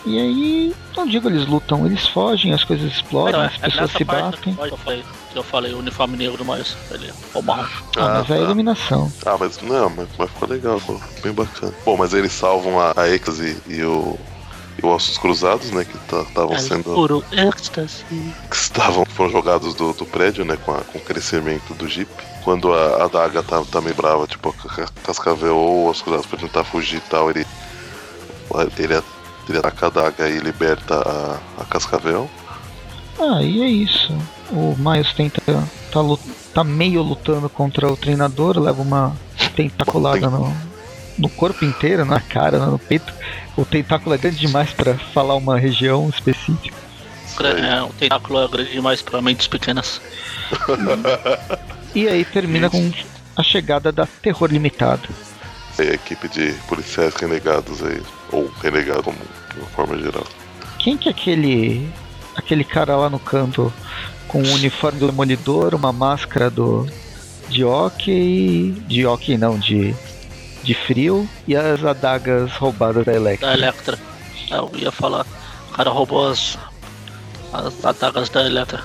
E 0.06 0.18
aí, 0.18 0.74
não 0.96 1.06
digo 1.06 1.28
eles 1.28 1.46
lutam, 1.46 1.84
eles 1.84 2.06
fogem, 2.06 2.54
as 2.54 2.64
coisas 2.64 2.90
explodem, 2.90 3.38
é, 3.38 3.46
as 3.46 3.56
pessoas 3.58 3.90
se 3.92 4.04
batem. 4.04 4.56
Eu 4.58 4.76
falei, 4.78 5.04
eu 5.34 5.42
falei, 5.42 5.74
o 5.74 5.78
uniforme 5.78 6.16
negro, 6.16 6.44
mas 6.44 6.76
ele 6.90 7.08
é 7.08 7.12
o. 7.34 7.44
Ah, 7.50 7.68
ah, 7.96 8.08
mas 8.18 8.30
é 8.30 8.34
a 8.34 8.38
iluminação. 8.38 9.12
Ah, 9.26 9.36
mas 9.38 9.60
não, 9.60 9.90
mas, 9.90 10.08
mas 10.18 10.30
ficou 10.30 10.48
legal, 10.48 10.80
ficou 10.80 11.00
bem 11.22 11.32
bacana. 11.32 11.74
Bom, 11.84 11.96
mas 11.96 12.14
eles 12.14 12.32
salvam 12.32 12.80
a, 12.80 12.94
a 12.96 13.08
Eclase 13.10 13.58
e 13.68 13.82
o 13.82 14.18
e 14.82 14.86
o 14.86 14.88
Ossos 14.88 15.18
Cruzados, 15.18 15.70
né? 15.70 15.84
Que 15.84 15.96
estavam 15.96 16.58
sendo. 16.58 16.94
Puro 16.94 17.22
êxtase. 17.32 18.04
Que 18.08 18.56
estavam, 18.56 19.04
foram 19.04 19.30
jogados 19.30 19.74
do, 19.74 19.92
do 19.92 20.06
prédio, 20.06 20.44
né? 20.44 20.56
Com, 20.64 20.72
a, 20.72 20.80
com 20.80 20.98
o 20.98 21.00
crescimento 21.00 21.74
do 21.74 21.86
Jeep. 21.86 22.10
Quando 22.42 22.72
a, 22.72 23.04
a 23.04 23.08
Daga 23.08 23.42
tá, 23.42 23.62
tá 23.70 23.80
meio 23.80 23.94
brava, 23.94 24.26
tipo, 24.26 24.48
a 24.48 25.02
Cascavel 25.04 25.56
ou 25.56 25.90
os 25.90 26.00
Cruzados 26.00 26.26
pra 26.26 26.38
tentar 26.38 26.64
fugir 26.64 26.96
e 26.96 27.10
tal, 27.10 27.30
ele. 27.30 27.46
Ele 28.78 28.94
ele 29.48 29.59
ataca 29.59 29.87
a 29.87 29.90
daga 29.90 30.29
e 30.29 30.38
liberta 30.38 30.94
a, 30.94 31.62
a 31.62 31.64
Cascavel. 31.64 32.31
Ah, 33.18 33.42
e 33.42 33.62
é 33.62 33.66
isso. 33.66 34.16
O 34.50 34.74
Miles 34.79 35.12
tenta. 35.12 35.40
Tá, 35.44 36.00
tá 36.55 36.64
meio 36.64 37.03
lutando 37.03 37.48
contra 37.48 37.90
o 37.90 37.96
treinador, 37.96 38.59
leva 38.59 38.81
uma 38.81 39.16
tentaculada 39.55 40.31
no, 40.31 40.55
no 41.18 41.29
corpo 41.29 41.64
inteiro, 41.64 42.05
na 42.05 42.20
cara, 42.20 42.59
no 42.59 42.79
peito. 42.79 43.12
O 43.57 43.64
tentáculo 43.64 44.14
é 44.14 44.18
grande 44.18 44.38
demais 44.38 44.70
para 44.70 44.94
falar 44.94 45.35
uma 45.35 45.59
região 45.59 46.09
específica. 46.09 46.74
É, 47.40 47.83
o 47.83 47.88
tentáculo 47.88 48.40
é 48.40 48.48
grande 48.48 48.72
demais 48.72 49.03
para 49.03 49.20
mentes 49.20 49.46
pequenas. 49.46 50.00
e 51.94 52.09
aí 52.09 52.24
termina 52.24 52.66
isso. 52.66 52.76
com 52.76 52.92
a 53.37 53.42
chegada 53.42 53.92
da 53.92 54.07
Terror 54.07 54.50
Limitado. 54.50 55.09
É 55.78 55.83
a 55.83 55.94
equipe 55.94 56.28
de 56.28 56.52
policiais 56.68 57.14
renegados 57.14 57.83
aí, 57.83 58.02
ou 58.33 58.50
renegado 58.62 59.02
como 59.02 59.18
de 59.18 59.61
uma 59.61 59.68
forma 59.68 59.98
geral. 59.98 60.26
Quem 60.78 60.96
que 60.96 61.09
é 61.09 61.12
aquele 61.12 61.88
aquele 62.37 62.64
cara 62.64 62.96
lá 62.96 63.11
no 63.11 63.18
canto 63.18 63.72
com 64.28 64.42
o 64.42 64.52
uniforme 64.52 64.98
do 64.98 65.06
demolidor, 65.06 65.74
uma 65.74 65.92
máscara 65.92 66.50
do 66.50 66.87
de 67.48 67.64
hockey, 67.64 68.72
de 68.87 69.04
hockey 69.04 69.37
não, 69.37 69.59
de 69.59 69.94
de 70.62 70.74
frio 70.74 71.28
e 71.46 71.56
as 71.56 71.85
adagas 71.85 72.52
roubadas 72.52 73.04
da 73.04 73.12
Electra. 73.12 73.48
Da 73.48 73.54
Electra. 73.54 73.98
É, 74.50 74.56
eu 74.56 74.70
ia 74.74 74.92
falar. 74.92 75.26
O 75.70 75.72
cara 75.72 75.90
roubou 75.90 76.28
as, 76.28 76.59
as 77.52 77.85
adagas 77.85 78.28
da 78.28 78.44
Electra. 78.44 78.83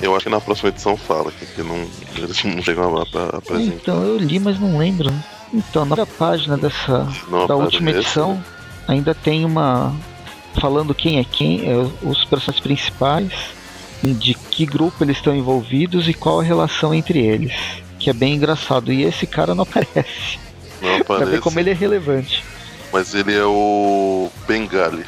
Eu 0.00 0.14
acho 0.14 0.24
que 0.24 0.30
na 0.30 0.40
próxima 0.40 0.70
edição 0.70 0.96
fala 0.96 1.30
que, 1.30 1.46
que 1.46 1.62
não, 1.62 1.86
eles 2.16 2.42
não 2.44 2.62
chegam 2.62 2.92
lá 2.92 3.04
pra 3.06 3.38
apresentar. 3.38 3.76
Então, 3.76 4.02
eu 4.02 4.16
li, 4.16 4.38
mas 4.38 4.58
não 4.58 4.78
lembro. 4.78 5.12
Então, 5.52 5.84
na 5.84 6.04
página 6.06 6.56
dessa 6.56 7.06
da 7.46 7.54
última 7.56 7.90
edição, 7.90 8.42
ainda 8.88 9.14
tem 9.14 9.44
uma 9.44 9.94
falando 10.60 10.94
quem 10.94 11.18
é 11.18 11.24
quem, 11.24 11.68
é, 11.68 11.76
os 12.02 12.24
personagens 12.24 12.60
principais, 12.62 13.32
de 14.02 14.34
que 14.34 14.66
grupo 14.66 15.02
eles 15.02 15.16
estão 15.16 15.34
envolvidos 15.34 16.08
e 16.08 16.14
qual 16.14 16.40
a 16.40 16.42
relação 16.44 16.94
entre 16.94 17.18
eles. 17.20 17.52
Que 17.98 18.10
é 18.10 18.12
bem 18.12 18.34
engraçado. 18.34 18.92
E 18.92 19.02
esse 19.02 19.26
cara 19.26 19.54
não 19.54 19.62
aparece. 19.64 20.38
Não 20.82 20.96
aparece. 20.96 21.04
pra 21.06 21.24
ver 21.24 21.40
como 21.40 21.58
ele 21.58 21.70
é 21.70 21.74
relevante. 21.74 22.44
Mas 22.92 23.14
ele 23.14 23.34
é 23.34 23.44
o 23.44 24.30
Bengali, 24.46 25.04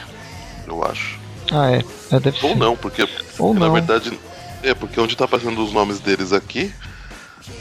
eu 0.67 0.83
acho. 0.85 1.19
Ah, 1.53 1.71
é. 1.71 1.85
é 2.11 2.19
deve 2.21 2.39
Ou 2.43 2.51
ser. 2.53 2.57
não, 2.57 2.77
porque 2.77 3.09
Ou 3.39 3.55
na 3.55 3.67
não. 3.67 3.73
verdade. 3.73 4.19
É, 4.63 4.75
porque 4.75 4.99
onde 5.01 5.15
tá 5.17 5.27
aparecendo 5.27 5.63
os 5.63 5.73
nomes 5.73 6.01
deles 6.01 6.33
aqui, 6.33 6.73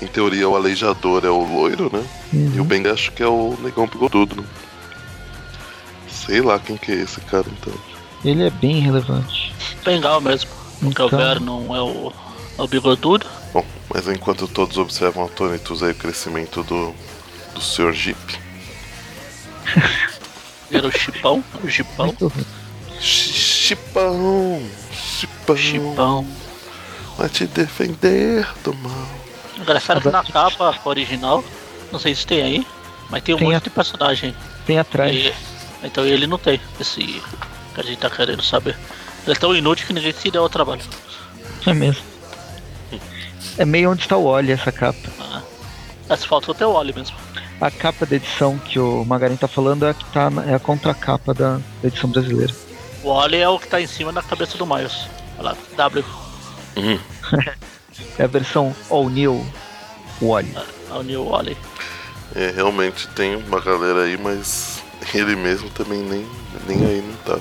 em 0.01 0.07
teoria 0.07 0.47
o 0.49 0.55
aleijador 0.55 1.23
é 1.25 1.29
o 1.29 1.43
loiro, 1.43 1.89
né? 1.93 2.03
Uhum. 2.33 2.51
E 2.55 2.59
o 2.59 2.63
Ben 2.63 2.85
acho 2.87 3.11
que 3.11 3.23
é 3.23 3.27
o 3.27 3.57
negão 3.61 3.87
bigodudo, 3.87 4.41
né? 4.41 4.47
Sei 6.07 6.41
lá 6.41 6.57
quem 6.59 6.75
que 6.77 6.91
é 6.91 6.95
esse 6.95 7.21
cara 7.21 7.45
então. 7.49 7.73
Ele 8.23 8.43
é 8.43 8.49
bem 8.49 8.79
relevante. 8.79 9.53
Bengal 9.83 10.19
mesmo. 10.21 10.49
Porque 10.79 11.01
o 11.01 11.05
Então- 11.05 11.19
Vernon 11.19 11.75
é 11.75 11.81
o, 11.81 12.11
é 12.57 12.61
o 12.61 12.67
bigodudo. 12.67 13.25
Bom, 13.53 13.65
mas 13.93 14.07
enquanto 14.07 14.47
todos 14.47 14.77
observam 14.77 15.25
atônitos 15.25 15.81
aí 15.83 15.91
o 15.91 15.95
crescimento 15.95 16.63
do, 16.63 16.93
do 17.53 17.61
Sr. 17.61 17.93
Jeep. 17.93 18.17
Era 20.71 20.87
o 20.87 20.91
chipão. 20.91 21.43
O 21.63 21.69
chipão. 21.69 22.15
Chipão, 22.99 24.61
chipão, 24.91 25.55
Chipão. 25.57 26.27
vai 27.17 27.29
te 27.29 27.45
defender 27.45 28.47
do 28.63 28.73
mal. 28.73 29.07
Engraçado 29.57 30.01
que 30.01 30.09
na 30.09 30.23
capa 30.23 30.75
original, 30.85 31.43
não 31.91 31.99
sei 31.99 32.13
se 32.15 32.25
tem 32.27 32.41
aí, 32.41 32.67
mas 33.09 33.23
tem 33.23 33.33
um 33.35 33.37
Tem 33.37 33.47
monte 33.47 33.57
a- 33.57 33.59
de 33.63 33.69
personagem. 33.69 34.35
Tem 34.65 34.77
atrás. 34.79 35.15
E- 35.15 35.33
então 35.83 36.05
ele 36.05 36.27
não 36.27 36.37
tem 36.37 36.59
esse 36.79 37.01
que 37.73 37.79
a 37.79 37.83
gente 37.83 37.97
tá 37.97 38.09
querendo 38.09 38.43
saber. 38.43 38.75
Ele 39.25 39.35
é 39.35 39.39
tão 39.39 39.55
inútil 39.55 39.87
que 39.87 39.93
ninguém 39.93 40.11
se 40.13 40.29
deu 40.31 40.43
ao 40.43 40.49
trabalho. 40.49 40.81
É 41.65 41.73
mesmo. 41.73 42.03
É 43.57 43.65
meio 43.65 43.91
onde 43.91 44.01
está 44.01 44.17
o 44.17 44.25
Oli 44.25 44.51
essa 44.51 44.71
capa. 44.71 44.99
Ah. 45.19 45.41
Mas 46.09 46.23
falta 46.25 46.51
até 46.51 46.65
o 46.67 46.71
Oli 46.73 46.93
mesmo. 46.93 47.15
A 47.61 47.71
capa 47.71 48.05
da 48.05 48.15
edição 48.17 48.57
que 48.59 48.77
o 48.77 49.05
Magarin 49.05 49.37
tá 49.37 49.47
falando 49.47 49.85
é 49.85 49.91
a 49.91 49.93
que 49.93 50.03
tá 50.05 50.29
na- 50.29 50.43
é 50.45 50.53
a 50.55 50.59
contracapa 50.59 51.33
da, 51.33 51.53
da 51.81 51.87
edição 51.87 52.09
brasileira. 52.09 52.53
O 53.01 53.09
Oli 53.09 53.37
é 53.37 53.47
o 53.47 53.57
que 53.57 53.67
tá 53.67 53.79
em 53.79 53.87
cima 53.87 54.11
da 54.11 54.21
cabeça 54.21 54.57
do 54.57 54.65
Miles. 54.65 55.07
Olha 55.39 55.51
lá, 55.51 55.57
W. 55.77 56.03
Hum, 56.77 56.99
É 58.17 58.23
a 58.23 58.27
versão 58.27 58.75
All 58.89 59.09
New 59.09 59.45
Wally. 60.21 60.55
É 60.89 60.93
o 60.93 61.01
New 61.03 61.25
Oli. 61.27 61.57
é, 62.35 62.51
realmente 62.51 63.07
tem 63.09 63.35
uma 63.35 63.59
galera 63.59 64.03
aí, 64.03 64.17
mas 64.17 64.81
ele 65.13 65.35
mesmo 65.35 65.69
também 65.69 65.99
nem, 65.99 66.25
nem 66.67 66.85
aí 66.85 67.01
não 67.01 67.15
tá. 67.17 67.39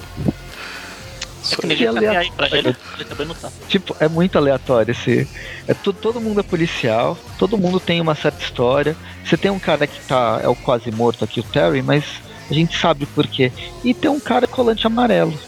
É 1.52 1.56
Só 1.56 1.56
que 1.56 1.66
ninguém 1.66 1.92
tá 1.92 2.00
nem 2.00 2.16
aí 2.16 2.30
pra 2.32 2.46
aleatório. 2.46 2.70
ele, 2.70 2.76
ele 2.94 3.04
também 3.04 3.26
não 3.26 3.34
tá. 3.34 3.52
Tipo, 3.68 3.94
é 4.00 4.08
muito 4.08 4.36
aleatório 4.38 4.92
esse. 4.92 5.28
É 5.68 5.74
tu, 5.74 5.92
todo 5.92 6.20
mundo 6.20 6.40
é 6.40 6.42
policial, 6.42 7.18
todo 7.38 7.58
mundo 7.58 7.78
tem 7.78 8.00
uma 8.00 8.14
certa 8.14 8.42
história. 8.42 8.96
Você 9.24 9.36
tem 9.36 9.50
um 9.50 9.58
cara 9.58 9.86
que 9.86 10.00
tá. 10.06 10.40
É 10.42 10.48
o 10.48 10.54
quase 10.56 10.90
morto 10.90 11.22
aqui, 11.24 11.40
o 11.40 11.42
Terry, 11.44 11.82
mas 11.82 12.04
a 12.50 12.54
gente 12.54 12.78
sabe 12.78 13.04
por 13.06 13.26
quê. 13.26 13.52
E 13.82 13.92
tem 13.92 14.10
um 14.10 14.20
cara 14.20 14.46
colante 14.46 14.86
amarelo. 14.86 15.38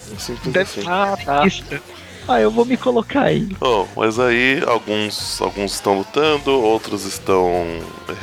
Deve 0.45 0.61
assim. 0.61 0.83
Ah, 0.87 1.17
tá. 1.25 1.43
Ah, 2.29 2.41
eu 2.41 2.51
vou 2.51 2.65
me 2.65 2.77
colocar 2.77 3.23
aí. 3.23 3.49
Oh, 3.61 3.87
mas 3.97 4.19
aí 4.19 4.61
alguns, 4.67 5.41
alguns 5.41 5.75
estão 5.75 5.99
lutando, 5.99 6.51
outros 6.51 7.05
estão 7.05 7.65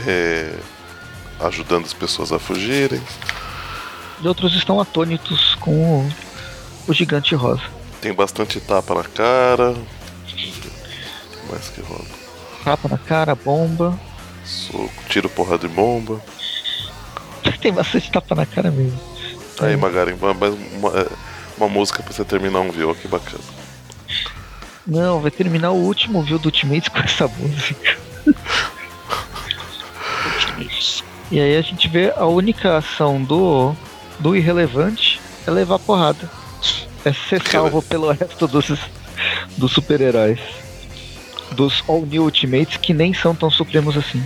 é, 0.06 0.54
ajudando 1.40 1.86
as 1.86 1.94
pessoas 1.94 2.34
a 2.34 2.40
fugirem. 2.40 3.02
E 4.22 4.28
outros 4.28 4.54
estão 4.56 4.80
atônitos 4.80 5.56
com 5.56 5.72
o, 5.72 6.12
o 6.88 6.94
gigante 6.94 7.34
rosa. 7.34 7.64
Tem 8.02 8.14
bastante 8.14 8.60
tapa 8.60 8.94
na 8.94 9.04
cara. 9.04 9.74
Mais 11.50 11.70
que 11.70 11.82
rola? 11.82 12.06
Tapa 12.66 12.90
na 12.90 12.98
cara, 12.98 13.36
bomba. 13.36 13.98
Soco, 14.44 14.92
tiro, 15.08 15.30
porra 15.30 15.58
de 15.58 15.70
bomba. 15.70 16.22
Tem 17.62 17.72
bastante 17.72 18.12
tapa 18.12 18.36
na 18.36 18.46
cara 18.46 18.70
mesmo. 18.70 19.00
Aí. 19.62 19.78
Magarin, 19.78 20.14
uma, 20.14 20.34
mais 20.34 20.54
uma, 20.74 20.90
é, 21.00 21.08
uma 21.58 21.70
música 21.70 22.04
pra 22.04 22.12
você 22.12 22.26
terminar 22.26 22.60
um 22.60 22.72
view, 22.72 22.94
que 22.96 23.08
bacana. 23.08 23.44
Não, 24.86 25.22
vai 25.22 25.32
terminar 25.32 25.72
o 25.72 25.78
último 25.78 26.22
view 26.22 26.38
do 26.38 26.46
Ultimates 26.46 26.90
com 26.90 27.00
essa 27.00 27.28
música. 27.28 27.98
E 31.32 31.40
aí 31.40 31.58
a 31.58 31.62
gente 31.62 31.88
vê 31.88 32.14
a 32.16 32.26
única 32.26 32.78
ação 32.78 33.24
do, 33.24 33.74
do 34.20 34.36
irrelevante 34.36 35.20
é 35.48 35.52
levar 35.52 35.80
porrada. 35.80 36.30
É 37.04 37.12
ser 37.12 37.42
salvo 37.48 37.82
pelo 37.82 38.12
resto 38.12 38.48
dos, 38.48 38.72
dos 39.58 39.72
super-heróis. 39.72 40.40
Dos 41.52 41.84
All 41.88 42.06
New 42.06 42.24
Ultimates 42.24 42.78
que 42.78 42.94
nem 42.94 43.14
são 43.14 43.34
tão 43.34 43.50
supremos 43.50 43.98
assim. 43.98 44.24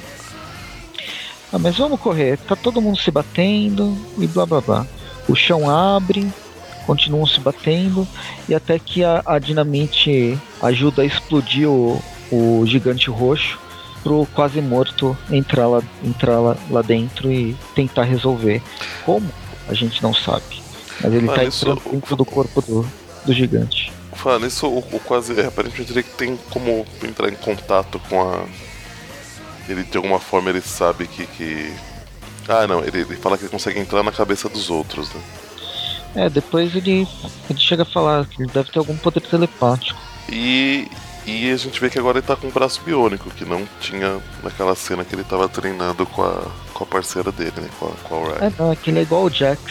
Ah, 1.52 1.58
mas 1.58 1.78
vamos 1.78 2.00
correr. 2.00 2.38
Tá 2.40 2.56
todo 2.56 2.82
mundo 2.82 2.98
se 2.98 3.10
batendo 3.10 3.98
e 4.18 4.28
blá 4.28 4.46
blá 4.46 4.60
blá. 4.60 4.88
O 5.28 5.36
chão 5.36 5.70
abre, 5.70 6.28
continuam 6.88 7.28
se 7.28 7.40
batendo 7.40 8.08
e 8.50 8.56
até 8.56 8.80
que 8.80 9.04
a, 9.04 9.22
a 9.26 9.38
dinamite 9.38 10.36
ajuda 10.62 11.04
a 11.04 11.06
explodir 11.06 11.70
o, 11.70 12.02
o 12.32 12.64
gigante 12.66 13.10
roxo 13.12 13.60
pro 14.02 14.26
quase 14.34 14.62
morto 14.62 15.16
entrar 15.30 15.68
lá, 15.68 15.84
entrar 16.04 16.40
lá, 16.40 16.56
lá 16.70 16.82
dentro 16.82 17.32
e 17.32 17.56
tentar 17.76 18.04
resolver. 18.04 18.62
Como? 19.06 19.30
A 19.68 19.74
gente 19.74 20.02
não 20.02 20.14
sabe. 20.14 20.64
Mas 21.04 21.14
ele 21.14 21.30
Ah, 21.30 21.34
tá 21.36 21.44
isso- 21.44 21.70
entrando 21.70 21.92
dentro 21.92 22.16
do 22.16 22.24
corpo 22.26 22.62
do, 22.62 22.88
do 23.26 23.34
gigante. 23.34 23.92
Falando 24.14 24.46
nisso, 24.46 24.66
o, 24.68 24.80
o 24.80 25.00
quase. 25.02 25.40
É, 25.40 25.46
aparentemente 25.46 25.92
ele 25.92 26.02
tem 26.04 26.40
como 26.50 26.86
entrar 27.04 27.30
em 27.30 27.36
contato 27.36 28.00
com 28.10 28.22
a. 28.28 28.46
Ele 29.70 29.84
de 29.84 29.98
alguma 29.98 30.20
forma 30.20 30.50
ele 30.50 30.62
sabe 30.62 31.06
que. 31.06 31.28
que... 31.28 31.72
Ah 32.48 32.66
não, 32.66 32.84
ele, 32.84 33.02
ele 33.02 33.16
fala 33.18 33.38
que 33.38 33.44
ele 33.44 33.52
consegue 33.52 33.78
entrar 33.80 34.02
na 34.02 34.12
cabeça 34.12 34.48
dos 34.50 34.70
outros, 34.70 35.14
né? 35.14 35.22
É, 36.18 36.30
depois 36.30 36.76
ele, 36.76 37.08
ele 37.48 37.60
chega 37.60 37.84
a 37.84 37.86
falar 37.86 38.26
que 38.26 38.42
ele 38.42 38.52
deve 38.52 38.72
ter 38.72 38.80
algum 38.80 38.98
poder 38.98 39.22
telepático. 39.22 40.00
E, 40.28 40.88
e 41.28 41.52
a 41.52 41.58
gente 41.58 41.80
vê 41.80 41.92
que 41.92 42.00
agora 42.00 42.18
ele 42.18 42.26
tá 42.26 42.36
com 42.36 42.48
um 42.48 42.52
braço 42.52 42.82
biônico, 42.84 43.30
que 43.30 43.46
não 43.46 43.68
tinha 43.80 44.20
naquela 44.44 44.76
cena 44.76 45.06
que 45.06 45.14
ele 45.14 45.24
tava 45.24 45.48
treinando 45.48 46.08
com 46.08 46.24
a, 46.24 46.42
com 46.74 46.84
a 46.84 46.88
parceira 46.88 47.32
dele, 47.32 47.54
né? 47.58 47.70
Com 47.80 47.86
a, 47.86 47.92
com 48.10 48.16
a 48.16 48.30
Ryan. 48.30 48.48
É, 48.48 48.54
não, 48.58 48.72
é 48.72 48.76
que 48.76 48.90
ele 48.90 49.00
é 49.00 49.04
igual 49.04 49.26
o 49.26 49.30
Jax. 49.30 49.62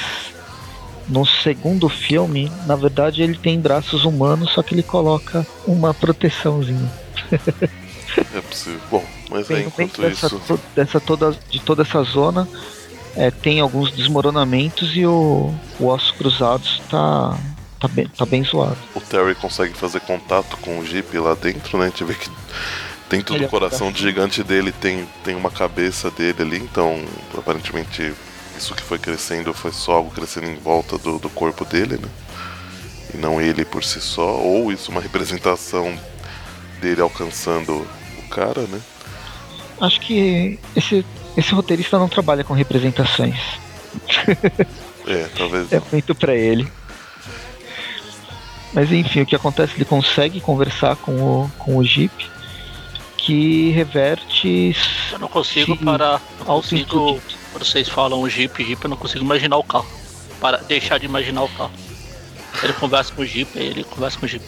No 1.08 1.26
segundo 1.26 1.88
filme, 1.88 2.50
na 2.64 2.76
verdade, 2.76 3.22
ele 3.22 3.36
tem 3.36 3.60
braços 3.60 4.04
humanos, 4.04 4.52
só 4.52 4.62
que 4.62 4.74
ele 4.74 4.82
coloca 4.84 5.44
uma 5.66 5.92
proteçãozinha. 5.92 6.90
É 8.34 8.40
possível. 8.40 8.80
Bom, 8.90 9.04
mas 9.28 9.46
Bem, 9.48 9.58
aí 9.58 9.62
meio 9.62 9.68
enquanto 9.68 10.00
dessa, 10.00 10.26
isso. 10.26 10.60
dessa 10.74 10.98
toda, 10.98 11.36
de 11.50 11.60
toda 11.60 11.82
essa 11.82 12.02
zona, 12.02 12.48
é, 13.16 13.30
tem 13.30 13.60
alguns 13.60 13.90
desmoronamentos 13.90 14.94
e 14.94 15.06
o, 15.06 15.52
o 15.80 15.86
Ossos 15.86 16.10
Cruzados 16.12 16.82
tá, 16.90 17.36
tá, 17.80 17.88
bem, 17.88 18.06
tá 18.08 18.26
bem 18.26 18.44
zoado. 18.44 18.76
o 18.94 19.00
Terry 19.00 19.34
consegue 19.34 19.74
fazer 19.74 20.00
contato 20.00 20.56
com 20.58 20.78
o 20.78 20.84
Jeep 20.84 21.16
lá 21.18 21.34
dentro, 21.34 21.78
né? 21.78 21.86
A 21.86 21.88
gente 21.88 22.04
vê 22.04 22.14
que 22.14 22.30
dentro 23.08 23.34
Ele 23.34 23.44
do 23.44 23.46
é 23.46 23.48
coração 23.48 23.90
de 23.90 24.00
gigante 24.02 24.42
dele 24.42 24.70
tem, 24.70 25.08
tem 25.24 25.34
uma 25.34 25.50
cabeça 25.50 26.10
dele 26.10 26.42
ali, 26.42 26.58
então 26.58 27.02
aparentemente 27.36 28.12
isso 28.56 28.74
que 28.74 28.82
foi 28.82 28.98
crescendo 28.98 29.52
foi 29.54 29.72
só 29.72 29.92
algo 29.92 30.10
crescendo 30.10 30.46
em 30.46 30.56
volta 30.56 30.98
do, 30.98 31.18
do 31.18 31.30
corpo 31.30 31.64
dele, 31.64 31.98
né? 31.98 32.08
E 33.14 33.16
não 33.16 33.40
ele 33.40 33.64
por 33.64 33.82
si 33.82 34.00
só, 34.00 34.36
ou 34.36 34.70
isso 34.70 34.90
uma 34.90 35.00
representação 35.00 35.98
dele 36.80 37.00
alcançando 37.00 37.86
o 38.18 38.28
cara, 38.28 38.62
né? 38.62 38.80
Acho 39.80 40.00
que 40.00 40.58
esse, 40.74 41.04
esse 41.36 41.52
roteirista 41.52 41.98
não 41.98 42.08
trabalha 42.08 42.44
com 42.44 42.54
representações. 42.54 43.38
É, 45.08 45.28
talvez. 45.36 45.72
É 45.72 45.80
muito 45.92 46.16
pra 46.16 46.34
ele. 46.34 46.66
Mas 48.72 48.90
enfim, 48.90 49.20
o 49.20 49.26
que 49.26 49.36
acontece? 49.36 49.74
Ele 49.76 49.84
consegue 49.84 50.40
conversar 50.40 50.96
com 50.96 51.12
o, 51.12 51.50
com 51.58 51.76
o 51.76 51.84
Jeep, 51.84 52.28
que 53.16 53.70
reverte. 53.70 54.76
Eu 55.12 55.18
não 55.20 55.28
consigo 55.28 55.76
parar. 55.76 56.20
Não 56.40 56.60
Sim, 56.60 56.84
consigo. 56.84 57.20
Quando 57.52 57.64
vocês 57.64 57.88
falam 57.88 58.28
Jeep, 58.28 58.64
Jeep, 58.64 58.82
eu 58.84 58.90
não 58.90 58.96
consigo 58.96 59.24
imaginar 59.24 59.56
o 59.56 59.64
carro. 59.64 59.86
Para 60.40 60.58
deixar 60.58 60.98
de 60.98 61.06
imaginar 61.06 61.44
o 61.44 61.48
carro. 61.50 61.72
Ele 62.62 62.72
conversa 62.72 63.12
com 63.12 63.22
o 63.22 63.26
Jeep, 63.26 63.56
ele 63.56 63.84
conversa 63.84 64.18
com 64.18 64.26
o 64.26 64.28
Jeep. 64.28 64.44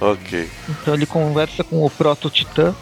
Ok. 0.00 0.50
Então 0.68 0.94
ele 0.94 1.06
conversa 1.06 1.64
com 1.64 1.84
o 1.84 1.90
Proto-Titã. 1.90 2.74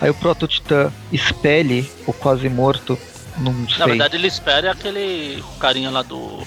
Aí 0.00 0.10
o 0.10 0.14
Proto-Titã 0.14 0.92
expele 1.12 1.90
o 2.06 2.12
quase 2.12 2.48
morto. 2.48 2.98
Não 3.38 3.52
Na 3.52 3.68
sei. 3.68 3.86
verdade, 3.86 4.16
ele 4.16 4.26
espera 4.26 4.72
aquele 4.72 5.42
carinha 5.58 5.90
lá 5.90 6.02
do. 6.02 6.46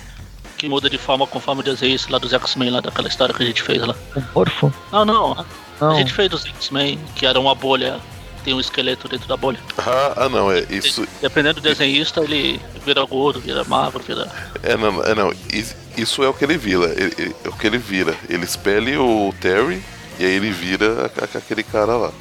que 0.57 0.69
muda 0.69 0.89
de 0.89 0.97
forma 0.97 1.25
conforme 1.27 1.61
o 1.61 1.63
desenho 1.63 1.97
lá 2.09 2.17
dos 2.17 2.31
X-Men, 2.33 2.69
lá 2.69 2.79
daquela 2.81 3.07
história 3.07 3.33
que 3.33 3.43
a 3.43 3.45
gente 3.45 3.61
fez 3.63 3.81
lá. 3.85 3.95
o 4.15 4.21
morfo? 4.33 4.73
Não, 4.91 5.03
não. 5.05 5.45
Não. 5.81 5.91
A 5.91 5.95
gente 5.95 6.13
fez 6.13 6.29
dos 6.29 6.45
X-Men, 6.45 6.99
que 7.15 7.25
era 7.25 7.39
uma 7.39 7.53
bolha. 7.55 7.99
Tem 8.43 8.53
um 8.53 8.59
esqueleto 8.59 9.07
dentro 9.07 9.27
da 9.27 9.35
bolha. 9.35 9.57
Ah, 9.79 10.13
ah, 10.25 10.29
não, 10.29 10.51
é 10.51 10.59
isso. 10.69 11.07
Dependendo 11.19 11.59
do 11.59 11.61
desenhista, 11.67 12.21
ele 12.21 12.61
vira 12.85 13.03
gordo, 13.03 13.39
vira 13.39 13.63
magro, 13.63 14.03
vira. 14.03 14.31
É, 14.61 14.77
não, 14.77 15.03
é, 15.03 15.15
não. 15.15 15.33
is- 15.51 15.75
Isso 15.97 16.23
é 16.23 16.29
o 16.29 16.33
que 16.33 16.43
ele 16.45 16.55
vira. 16.55 16.85
ele- 16.95 17.15
ele- 17.17 17.35
é 17.43 17.49
o 17.49 17.53
que 17.53 17.65
ele 17.65 17.79
vira. 17.79 18.15
Ele 18.29 18.43
espelha 18.45 19.01
o 19.01 19.33
Terry 19.41 19.81
e 20.19 20.25
aí 20.25 20.31
ele 20.35 20.51
vira 20.51 21.11
aquele 21.33 21.63
cara 21.63 21.97
lá. 21.97 22.11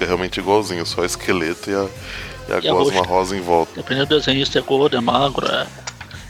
Fica 0.00 0.06
realmente 0.06 0.40
igualzinho, 0.40 0.86
só 0.86 1.04
esqueleto 1.04 1.70
e 1.70 1.74
a, 1.74 1.86
e 2.48 2.52
a 2.54 2.60
E 2.62 2.68
a 2.68 2.72
gosma 2.72 3.00
roxa. 3.00 3.10
rosa 3.10 3.36
em 3.36 3.40
volta. 3.42 3.72
Dependendo 3.76 4.06
do 4.06 4.18
desenhista, 4.18 4.58
é 4.58 4.62
gordo, 4.62 4.96
é 4.96 5.00
magro, 5.00 5.46
é. 5.46 5.66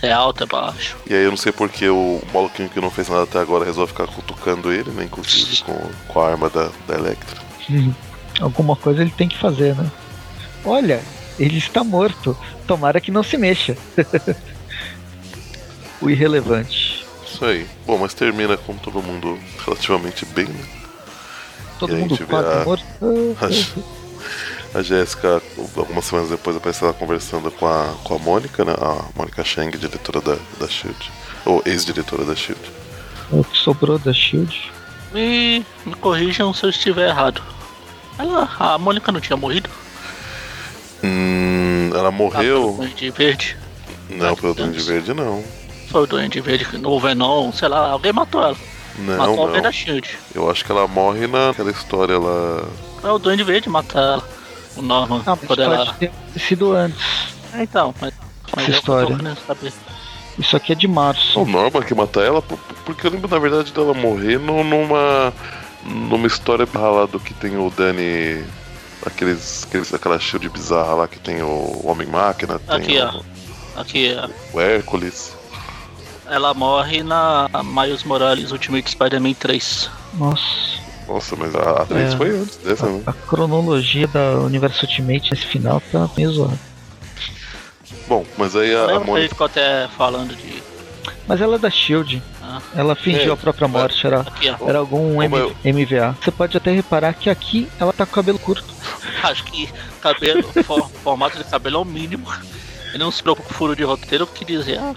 É 0.02 0.10
alto, 0.10 0.42
é 0.42 0.46
baixo. 0.46 0.96
E 1.08 1.14
aí 1.14 1.22
eu 1.22 1.30
não 1.30 1.36
sei 1.36 1.52
porque 1.52 1.88
o 1.88 2.20
maluquinho 2.34 2.68
que 2.68 2.80
não 2.80 2.90
fez 2.90 3.08
nada 3.08 3.22
até 3.22 3.38
agora 3.38 3.64
resolve 3.64 3.92
ficar 3.92 4.08
cutucando 4.08 4.72
ele, 4.72 4.90
né? 4.90 5.04
Inclusive 5.04 5.62
com, 5.62 5.78
com 6.08 6.20
a 6.20 6.30
arma 6.30 6.50
da, 6.50 6.70
da 6.88 6.94
Electra. 6.94 7.40
Alguma 8.40 8.74
coisa 8.74 9.02
ele 9.02 9.10
tem 9.10 9.28
que 9.28 9.38
fazer, 9.38 9.76
né? 9.76 9.88
Olha, 10.64 11.00
ele 11.38 11.58
está 11.58 11.84
morto. 11.84 12.36
Tomara 12.66 13.00
que 13.00 13.12
não 13.12 13.22
se 13.22 13.36
mexa. 13.36 13.76
o 16.02 16.10
irrelevante. 16.10 17.06
Isso 17.24 17.44
aí. 17.44 17.66
Bom, 17.86 17.98
mas 17.98 18.14
termina 18.14 18.56
com 18.56 18.74
todo 18.76 19.00
mundo 19.02 19.38
relativamente 19.64 20.24
bem, 20.26 20.46
né? 20.46 20.79
Todo 21.80 21.94
a 21.94 21.96
mundo 21.98 22.18
quase 22.26 22.48
a- 22.48 22.64
morto. 22.64 22.84
A 24.72 24.82
Jéssica, 24.82 25.42
algumas 25.76 26.04
semanas 26.04 26.30
depois, 26.30 26.56
aparece 26.56 26.84
ela 26.84 26.92
conversando 26.92 27.50
com 27.50 27.66
a, 27.66 27.92
com 28.04 28.14
a 28.14 28.18
Mônica, 28.20 28.64
né? 28.64 28.72
A 28.78 29.02
Mônica 29.18 29.42
Chang, 29.42 29.76
diretora 29.76 30.20
da, 30.20 30.36
da 30.60 30.68
Shield. 30.68 31.10
Ou 31.44 31.60
ex-diretora 31.66 32.24
da 32.24 32.36
Shield. 32.36 32.60
O 33.32 33.42
que 33.42 33.58
sobrou 33.58 33.98
da 33.98 34.12
Shield. 34.12 34.70
Me, 35.12 35.66
me 35.84 35.94
corrijam 35.96 36.54
se 36.54 36.64
eu 36.64 36.70
estiver 36.70 37.08
errado. 37.08 37.42
Ela, 38.16 38.48
a 38.60 38.78
Mônica 38.78 39.10
não 39.10 39.20
tinha 39.20 39.36
morrido? 39.36 39.68
Hum, 41.02 41.90
ela 41.92 42.08
Ah, 42.08 42.12
pelo 42.12 42.12
morreu. 42.12 42.74
Duende 42.78 43.10
Verde. 43.10 43.56
Não, 44.08 44.36
pelo 44.36 44.54
Duende 44.54 44.80
Verde, 44.80 45.12
não. 45.14 45.42
Foi 45.88 46.02
o 46.02 46.06
Duende 46.06 46.40
Verde, 46.40 46.66
o 46.84 47.00
Venom, 47.00 47.50
sei 47.52 47.66
lá, 47.68 47.90
alguém 47.90 48.12
matou 48.12 48.40
ela. 48.42 48.56
Não, 48.98 49.16
matou 49.16 49.48
não. 49.50 49.62
da 49.62 49.72
Shield. 49.72 50.18
Eu 50.34 50.50
acho 50.50 50.64
que 50.64 50.70
ela 50.72 50.86
morre 50.86 51.26
naquela 51.26 51.70
história 51.70 52.18
lá. 52.18 52.64
É 53.02 53.08
o 53.10 53.18
Duende 53.18 53.42
Verde 53.44 53.68
mata 53.68 53.98
ela. 53.98 54.28
O 54.76 54.82
Norman, 54.82 55.22
Ah, 55.26 55.36
mas 55.36 55.46
quando 55.46 55.62
ela... 55.62 55.86
pode 55.86 55.94
ter 55.98 56.12
sido 56.38 56.72
antes. 56.72 57.00
É, 57.54 57.62
então, 57.62 57.94
mas... 58.00 58.12
mas 58.54 58.68
Essa 58.68 58.78
história. 58.78 59.16
Isso 60.38 60.56
aqui 60.56 60.72
é 60.72 60.74
de 60.74 60.86
março. 60.88 61.40
O 61.40 61.44
Norman 61.46 61.82
que 61.82 61.94
mata 61.94 62.20
ela, 62.20 62.40
por- 62.40 62.58
porque 62.84 63.06
eu 63.06 63.10
lembro 63.10 63.28
na 63.28 63.38
verdade 63.38 63.72
dela 63.72 63.92
morrer 63.94 64.38
no- 64.38 64.62
numa. 64.64 65.32
numa 65.84 66.26
história 66.26 66.66
lá 66.74 67.06
do 67.06 67.18
que 67.18 67.34
tem 67.34 67.56
o 67.56 67.68
Danny. 67.70 68.44
Aqueles, 69.04 69.64
aqueles, 69.66 69.92
aquela 69.94 70.18
shield 70.18 70.48
bizarra 70.50 70.94
lá 70.94 71.08
que 71.08 71.18
tem 71.18 71.42
o 71.42 71.80
Homem-Máquina, 71.84 72.58
tem 72.58 72.76
Aqui, 72.76 72.98
o, 72.98 73.06
ó. 73.76 73.80
Aqui, 73.80 74.16
ó. 74.18 74.28
o 74.56 74.60
Hércules. 74.60 75.32
Ela 76.30 76.54
morre 76.54 77.02
na 77.02 77.48
Miles 77.64 78.04
Morales 78.04 78.52
Ultimate 78.52 78.90
Spider-Man 78.90 79.34
3. 79.34 79.90
Nossa. 80.14 80.80
Nossa, 81.08 81.34
mas 81.36 81.54
a 81.56 81.82
atriz 81.82 82.12
É. 82.14 82.16
foi 82.16 82.30
antes 82.30 82.56
dessa, 82.58 82.86
né? 82.86 83.02
A 83.06 83.12
cronologia 83.12 84.06
da 84.06 84.38
Universo 84.38 84.86
Ultimate 84.86 85.30
nesse 85.32 85.44
final 85.46 85.82
tá 85.90 86.08
meio 86.16 86.30
zoada. 86.32 86.58
Bom, 88.06 88.24
mas 88.38 88.54
aí 88.56 88.74
a, 88.74 88.96
a 88.96 89.00
Mônica. 89.00 89.28
ficou 89.30 89.46
até 89.46 89.88
falando 89.96 90.34
de. 90.36 90.62
Mas 91.26 91.40
ela 91.40 91.56
é 91.56 91.58
da 91.58 91.70
Shield. 91.70 92.22
Ah, 92.42 92.60
Ela 92.74 92.94
fingiu 92.96 93.30
É, 93.30 93.34
a 93.34 93.36
própria 93.36 93.68
morte, 93.68 94.04
era, 94.06 94.20
aqui, 94.20 94.50
ó. 94.60 94.68
era 94.68 94.78
algum 94.78 95.22
M- 95.22 95.36
eu- 95.36 95.56
MVA. 95.64 96.16
Você 96.20 96.30
pode 96.30 96.56
até 96.56 96.70
reparar 96.72 97.12
que 97.14 97.30
aqui 97.30 97.68
ela 97.78 97.92
tá 97.92 98.04
com 98.04 98.12
o 98.12 98.14
cabelo 98.14 98.38
curto. 98.38 98.64
Acho 99.22 99.44
que 99.44 99.68
cabelo, 100.00 100.42
for- 100.64 100.88
formato 101.04 101.38
de 101.38 101.44
cabelo 101.44 101.76
é 101.76 101.80
o 101.80 101.84
mínimo. 101.84 102.26
Ele 102.88 102.98
não 102.98 103.10
se 103.12 103.22
preocupa 103.22 103.48
com 103.48 103.54
furo 103.54 103.76
de 103.76 103.84
roteiro 103.84 104.26
que 104.26 104.44
dizia. 104.44 104.80
Ah, 104.80 104.94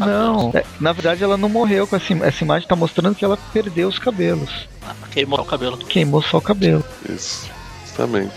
Não, 0.00 0.50
é, 0.54 0.64
na 0.80 0.92
verdade 0.92 1.22
ela 1.24 1.36
não 1.36 1.48
morreu 1.48 1.86
com 1.86 1.96
essa, 1.96 2.12
essa 2.24 2.44
imagem, 2.44 2.68
tá 2.68 2.76
mostrando 2.76 3.14
que 3.14 3.24
ela 3.24 3.36
perdeu 3.52 3.88
os 3.88 3.98
cabelos. 3.98 4.68
ah, 4.86 4.94
queimou 5.10 5.40
o 5.40 5.44
cabelo. 5.44 5.76
Queimou 5.78 6.22
só 6.22 6.38
o 6.38 6.42
cabelo. 6.42 6.84
Isso, 7.08 7.48
justamente. 7.86 8.34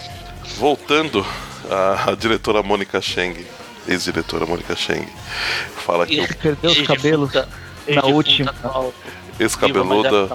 Voltando, 0.58 1.26
a, 1.70 2.12
a 2.12 2.16
diretora 2.16 2.62
Mônica 2.64 3.00
Cheng, 3.02 3.46
ex-diretora 3.88 4.46
Mônica 4.46 4.76
Cheng, 4.76 5.08
fala 5.86 6.06
que 6.06 6.16
E- 6.16 6.22
o 6.26 6.36
Perdeu 6.38 6.72
os 6.72 6.82
cabelos 6.82 7.32
na 7.88 8.04
última. 8.06 8.54
ex-cabeluda. 9.40 10.30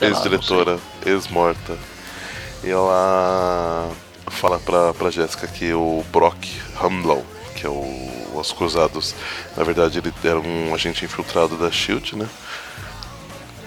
ex-diretora, 0.00 0.78
ex-morta. 1.04 1.76
E 2.62 2.70
ela 2.70 3.90
fala 4.28 4.58
pra, 4.58 4.94
pra 4.94 5.10
Jéssica 5.10 5.46
que 5.46 5.72
o 5.74 6.02
Brock 6.10 6.46
Hamlow, 6.80 7.24
que 7.54 7.66
é 7.66 7.68
o 7.68 8.23
Os 8.34 8.52
Cruzados, 8.52 9.14
na 9.56 9.64
verdade 9.64 9.98
ele 9.98 10.12
era 10.24 10.38
um 10.38 10.74
agente 10.74 11.04
infiltrado 11.04 11.56
da 11.56 11.70
SHIELD, 11.70 12.16
né? 12.16 12.28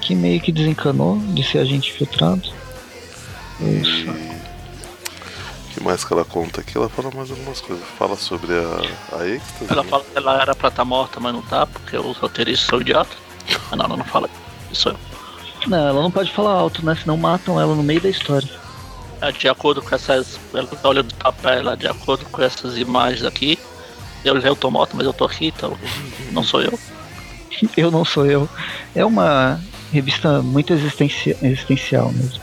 Que 0.02 0.16
meio 0.16 0.40
que 0.40 0.52
desencanou 0.52 1.18
de 1.18 1.44
ser 1.44 1.60
agente 1.60 1.92
infiltrado. 1.92 2.50
E... 3.60 4.08
O 5.68 5.74
que 5.74 5.84
mais 5.84 6.04
que 6.04 6.14
ela 6.14 6.26
conta 6.26 6.62
aqui? 6.62 6.78
Ela 6.78 6.90
fala 6.90 7.12
mais 7.14 7.30
algumas 7.30 7.62
coisas. 7.62 7.86
Fala 7.98 8.16
sobre 8.16 8.54
a, 8.54 9.18
a 9.18 9.28
êxtase. 9.28 9.66
Ela 9.70 9.84
né? 9.84 9.90
fala 9.90 10.04
que 10.04 10.18
ela 10.18 10.42
era 10.42 10.56
pra 10.56 10.70
estar 10.70 10.86
morta, 10.86 11.20
mas 11.20 11.34
não 11.34 11.42
tá, 11.42 11.66
porque 11.68 11.98
os 11.98 12.18
roteiristas 12.18 12.68
são 12.68 12.82
idiotas. 12.82 13.18
Ah, 13.72 13.76
não, 13.76 13.86
ela 13.86 13.98
não 13.98 14.06
fala. 14.06 14.30
Isso 14.72 14.90
eu. 14.90 14.98
Não, 15.68 15.88
ela 15.90 16.02
não 16.02 16.12
pode 16.12 16.32
falar 16.32 16.52
alto, 16.52 16.86
né? 16.86 16.96
Senão 16.96 17.18
matam 17.18 17.60
ela 17.60 17.76
no 17.76 17.84
meio 17.84 18.00
da 18.00 18.10
história. 18.10 18.50
É, 19.22 19.32
De 19.32 19.48
acordo 19.48 19.82
com 19.82 19.94
essas. 19.94 20.40
Ela 20.54 20.68
tá 20.68 20.90
olhando 20.90 21.14
pra 21.42 21.56
ela, 21.56 21.76
de 21.76 21.88
acordo 21.88 22.26
com 22.26 22.42
essas 22.42 22.78
imagens 22.78 23.26
aqui. 23.26 23.60
Eu 24.28 24.42
já 24.42 24.54
tô 24.56 24.70
morto, 24.70 24.96
mas 24.96 25.06
eu 25.06 25.14
tô 25.14 25.26
aqui, 25.26 25.48
então 25.48 25.78
não 26.32 26.44
sou 26.44 26.62
eu. 26.62 26.78
Eu 27.76 27.90
não 27.90 28.06
sou 28.06 28.26
eu. 28.28 28.48
É 28.94 29.04
uma 29.04 29.60
revista 29.92 30.44
muito 30.44 30.74
existencia- 30.74 31.36
existencial 31.42 32.12
mesmo. 32.12 32.40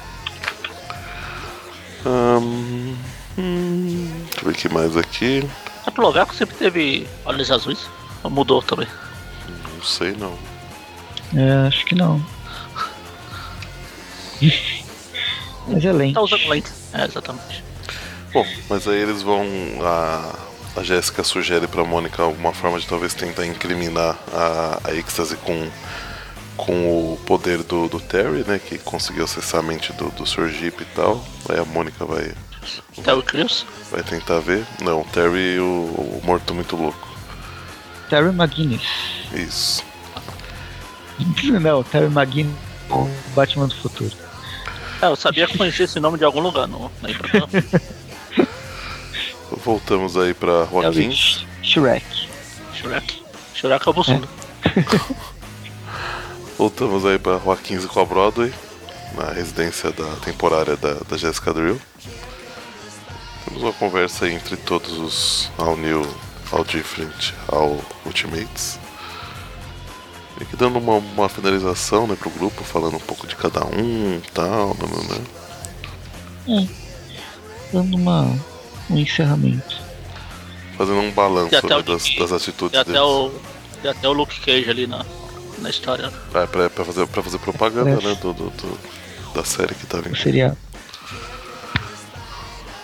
Ahn, 2.05 2.97
hum, 3.39 4.11
deixa 4.33 4.41
eu 4.41 4.45
ver 4.45 4.51
o 4.51 4.55
que 4.55 4.69
mais 4.69 4.97
aqui. 4.97 5.49
É 5.87 5.91
pro 5.91 6.05
lugar 6.07 6.27
que 6.27 6.35
sempre 6.35 6.57
teve 6.57 7.07
olhos 7.25 7.49
azuis. 7.51 7.89
Ou 8.25 8.31
Mudou 8.31 8.61
também. 8.61 8.89
Não 9.73 9.83
sei 9.85 10.13
não. 10.17 10.37
É, 11.37 11.69
acho 11.69 11.85
que 11.85 11.95
não. 11.95 12.21
Mas 15.69 15.85
é 15.85 15.93
lente. 15.93 16.15
Tá 16.15 16.23
usando 16.23 16.49
lente. 16.49 16.71
É, 16.93 17.05
exatamente. 17.05 17.63
Bom, 18.33 18.45
mas 18.69 18.89
aí 18.89 18.99
eles 19.01 19.23
vão. 19.23 19.45
A, 19.81 20.35
a 20.77 20.83
Jéssica 20.83 21.23
sugere 21.23 21.67
pra 21.67 21.85
Mônica 21.85 22.23
alguma 22.23 22.53
forma 22.53 22.79
de 22.81 22.87
talvez 22.87 23.15
tentar 23.15 23.47
incriminar 23.47 24.19
a, 24.33 24.81
a 24.85 24.95
êxtase 24.95 25.37
com, 25.37 25.69
com 26.57 27.13
o 27.13 27.17
poder 27.25 27.63
do, 27.63 27.89
do 27.89 28.01
Terry, 28.01 28.45
né? 28.47 28.59
Que 28.59 28.79
conseguiu 28.79 29.25
acessar 29.25 29.61
a 29.61 29.63
mente 29.63 29.93
do, 29.93 30.11
do 30.11 30.27
Sr. 30.27 30.49
Jeep 30.49 30.83
e 30.83 30.87
tal. 30.87 31.25
Aí 31.49 31.59
a 31.59 31.65
Mônica 31.65 32.05
vai, 32.05 32.33
Até 32.99 33.15
o 33.15 33.23
Chris. 33.23 33.65
vai 33.91 34.03
tentar 34.03 34.41
ver. 34.41 34.67
Não, 34.81 35.03
o 35.03 35.05
Terry, 35.05 35.59
o, 35.61 35.65
o 35.65 36.21
morto 36.25 36.55
muito 36.55 36.77
louco. 36.77 37.09
Terry 38.11 38.29
McGuinness. 38.31 38.83
Isso. 39.33 39.85
Não, 41.61 41.83
Terry 41.85 42.07
McGuinness, 42.07 42.57
o 42.91 43.09
Batman 43.35 43.69
do 43.69 43.75
futuro. 43.77 44.13
É, 45.01 45.07
eu 45.07 45.17
sabia 45.17 45.47
que 45.47 45.57
conhecia 45.57 45.85
esse 45.85 46.01
nome 46.01 46.19
de 46.19 46.25
algum 46.25 46.41
lugar, 46.41 46.67
não 46.67 46.81
não. 46.81 46.91
Voltamos 49.65 50.17
aí 50.17 50.35
pra 50.35 50.53
É 50.53 50.65
o 50.65 50.83
Joaquim. 50.83 51.11
Sh- 51.11 51.47
Shrek. 51.63 52.05
Shrek. 52.75 53.23
Shrek 53.55 53.87
é 53.87 53.91
o 53.91 53.95
Bussunda. 53.95 54.29
Voltamos 56.59 57.05
aí 57.05 57.19
pra 57.19 57.37
Rua 57.37 57.57
15 57.57 57.87
com 57.89 58.01
a 58.01 58.05
Broadway, 58.05 58.53
na 59.17 59.31
residência 59.33 59.91
da 59.91 60.07
temporária 60.25 60.77
da, 60.77 60.95
da 61.09 61.17
Jessica 61.17 61.53
Drill. 61.53 61.81
Temos 63.45 63.63
uma 63.63 63.73
conversa 63.73 64.25
aí 64.27 64.35
entre 64.35 64.57
todos 64.57 64.93
os 64.99 65.51
All 65.59 65.77
New, 65.77 66.07
All 66.53 66.65
Different, 66.65 67.33
All 67.49 67.81
Ultimates. 68.07 68.79
E 70.41 70.45
que 70.45 70.57
dando 70.57 70.79
uma, 70.79 70.95
uma 70.97 71.29
finalização 71.29 72.07
né, 72.07 72.17
pro 72.17 72.31
grupo, 72.31 72.63
falando 72.65 72.97
um 72.97 73.01
pouco 73.01 73.27
de 73.27 73.37
cada 73.37 73.65
um 73.67 74.21
e 74.25 74.31
tal, 74.33 74.69
né, 74.75 74.87
né, 74.89 75.19
né. 76.49 76.69
Dando 77.73 77.97
uma, 77.97 78.37
um 78.91 78.99
encerramento. 78.99 79.77
fazendo 80.77 81.01
um 81.01 81.11
balanço 81.13 81.53
né, 81.55 81.61
o 81.77 81.83
das, 81.83 82.05
das 82.19 82.33
atitudes 82.33 82.75
E 82.75 82.81
até 82.81 82.93
deles. 82.93 83.07
o. 83.07 83.33
E 83.83 83.89
até 83.89 84.09
o 84.09 84.13
Luke 84.13 84.41
Cage 84.41 84.69
ali 84.71 84.87
na, 84.87 85.05
na 85.59 85.71
história. 85.71 86.11
É, 86.35 86.47
pra, 86.47 86.71
pra 86.71 86.85
fazer, 86.85 87.07
pra 87.07 87.23
fazer 87.23 87.39
propaganda 87.39 87.97
né, 87.97 88.15
do, 88.21 88.33
do- 88.33 88.51
do- 88.51 88.79
da 89.35 89.45
série 89.45 89.75
que 89.75 89.87
tá 89.87 89.99
O 89.99 90.03
vindo. 90.03 90.17
seriado. 90.17 90.57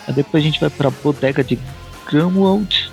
Aí 0.07 0.13
depois 0.13 0.43
a 0.43 0.45
gente 0.45 0.59
vai 0.59 0.69
pra 0.69 0.89
bodega 0.89 1.43
de 1.43 1.57
Grumwald. 2.09 2.91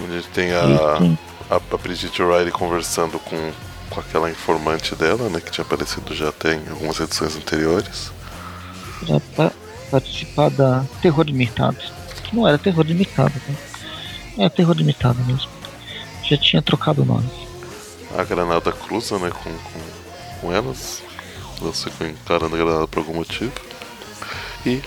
Onde 0.00 0.12
a 0.12 0.16
gente 0.16 0.28
tem 0.28 0.52
a, 0.54 0.96
tem 0.98 1.18
a, 1.50 1.56
a 1.56 1.76
Bridget 1.78 2.18
Riley 2.22 2.50
conversando 2.50 3.18
com, 3.18 3.52
com 3.90 4.00
aquela 4.00 4.30
informante 4.30 4.94
dela, 4.94 5.28
né? 5.28 5.40
Que 5.40 5.50
tinha 5.50 5.64
aparecido 5.64 6.14
já 6.14 6.28
até 6.28 6.54
em 6.54 6.68
algumas 6.70 7.00
edições 7.00 7.34
anteriores. 7.36 8.12
pra 9.34 9.50
participar 9.90 10.50
da 10.50 10.84
Terror 11.00 11.24
Limitado. 11.24 11.76
Que 12.22 12.34
não 12.34 12.46
era 12.46 12.58
Terror 12.58 12.84
Limitado, 12.84 13.34
né? 13.48 13.56
É 14.38 14.48
Terror 14.48 14.76
Limitado 14.76 15.22
mesmo. 15.24 15.48
Já 16.22 16.36
tinha 16.36 16.60
trocado 16.60 17.02
o 17.02 17.04
nome. 17.04 17.28
A 18.16 18.24
granada 18.24 18.72
cruza, 18.72 19.18
né? 19.18 19.30
Com, 19.30 19.50
com, 19.50 20.40
com 20.40 20.52
elas. 20.52 21.02
Elas 21.60 21.84
ficam 21.84 22.08
encarando 22.08 22.54
a 22.54 22.58
granada 22.58 22.88
por 22.88 23.00
algum 23.00 23.14
motivo. 23.14 23.52
E 24.64 24.82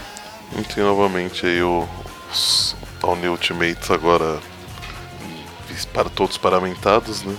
a 0.51 0.57
gente 0.57 0.75
tem 0.75 0.83
novamente 0.83 1.45
aí 1.45 1.61
o, 1.61 1.87
os 2.31 2.75
All 3.01 3.15
New 3.15 3.31
Ultimates 3.31 3.89
agora 3.89 4.39
para 5.93 6.09
todos 6.09 6.37
paramentados, 6.37 7.23
né? 7.23 7.35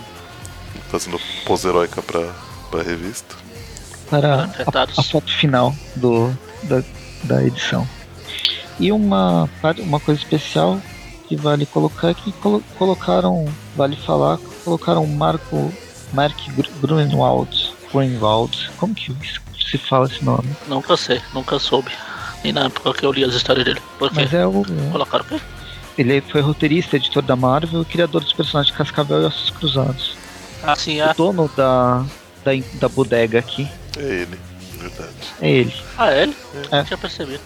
Fazendo 0.90 1.20
pose 1.44 1.68
heróica 1.68 2.02
pra, 2.02 2.32
pra 2.70 2.82
revista. 2.82 3.36
Para 4.08 4.50
a, 4.74 4.82
a 4.82 5.02
foto 5.02 5.32
final 5.32 5.74
do, 5.96 6.36
da, 6.64 6.82
da 7.24 7.42
edição. 7.44 7.86
E 8.78 8.90
uma, 8.92 9.48
uma 9.78 10.00
coisa 10.00 10.20
especial 10.20 10.80
que 11.28 11.36
vale 11.36 11.66
colocar 11.66 12.10
é 12.10 12.14
que 12.14 12.32
colo- 12.32 12.62
colocaram, 12.78 13.46
vale 13.76 13.94
falar, 13.96 14.38
colocaram 14.64 15.06
Marco 15.06 15.72
Mark 16.12 16.36
Gr- 16.56 16.66
Grunwald, 16.80 17.72
Grunwald, 17.92 18.70
como 18.78 18.94
que 18.94 19.14
se 19.70 19.78
fala 19.78 20.06
esse 20.06 20.24
nome? 20.24 20.48
Nunca 20.66 20.96
sei, 20.96 21.20
nunca 21.34 21.58
soube. 21.58 21.90
Nem 22.42 22.52
na 22.52 22.64
época 22.64 22.92
que 22.94 23.04
eu 23.04 23.12
li 23.12 23.22
as 23.22 23.34
histórias 23.34 23.64
dele. 23.64 23.80
Por 23.98 24.08
quê? 24.10 24.22
Mas 24.22 24.32
é 24.34 24.46
o, 24.46 24.64
Colocaram 24.90 25.24
o 25.24 25.28
quê? 25.28 25.40
ele 25.98 26.20
foi 26.22 26.40
roteirista, 26.40 26.96
editor 26.96 27.22
da 27.22 27.36
Marvel, 27.36 27.82
e 27.82 27.84
criador 27.84 28.22
dos 28.24 28.32
personagens 28.32 28.74
Cascavel 28.74 29.22
e 29.22 29.24
Ossos 29.26 29.50
Cruzados. 29.50 30.16
Ah, 30.62 30.74
sim, 30.74 31.00
O 31.00 31.04
é. 31.04 31.14
dono 31.14 31.50
da, 31.56 32.02
da, 32.44 32.52
da 32.74 32.88
bodega 32.88 33.38
aqui 33.38 33.68
É 33.96 34.00
ele, 34.02 34.38
verdade. 34.80 35.12
é 35.40 35.50
ele. 35.50 35.74
Ah, 35.96 36.12
é 36.12 36.22
ele? 36.22 36.36
É. 36.70 36.76
Não 36.76 36.84
tinha 36.84 36.98
percebido. 36.98 37.40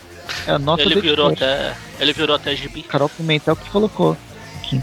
É 0.46 0.52
a 0.52 0.58
nota 0.58 0.82
Ele 0.82 1.00
virou 1.00 1.28
até. 1.28 1.74
Ele 1.98 2.12
virou 2.12 2.36
até 2.36 2.54
gibi. 2.56 2.82
Carol 2.82 3.08
Pimentel 3.08 3.56
que 3.56 3.68
colocou 3.70 4.16
aqui. 4.56 4.82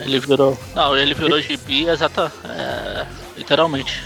Ele 0.00 0.18
virou. 0.18 0.58
Não, 0.74 0.96
ele 0.96 1.14
virou 1.14 1.40
gibi 1.40 1.88
exata. 1.88 2.32
É, 2.44 3.06
literalmente. 3.36 4.02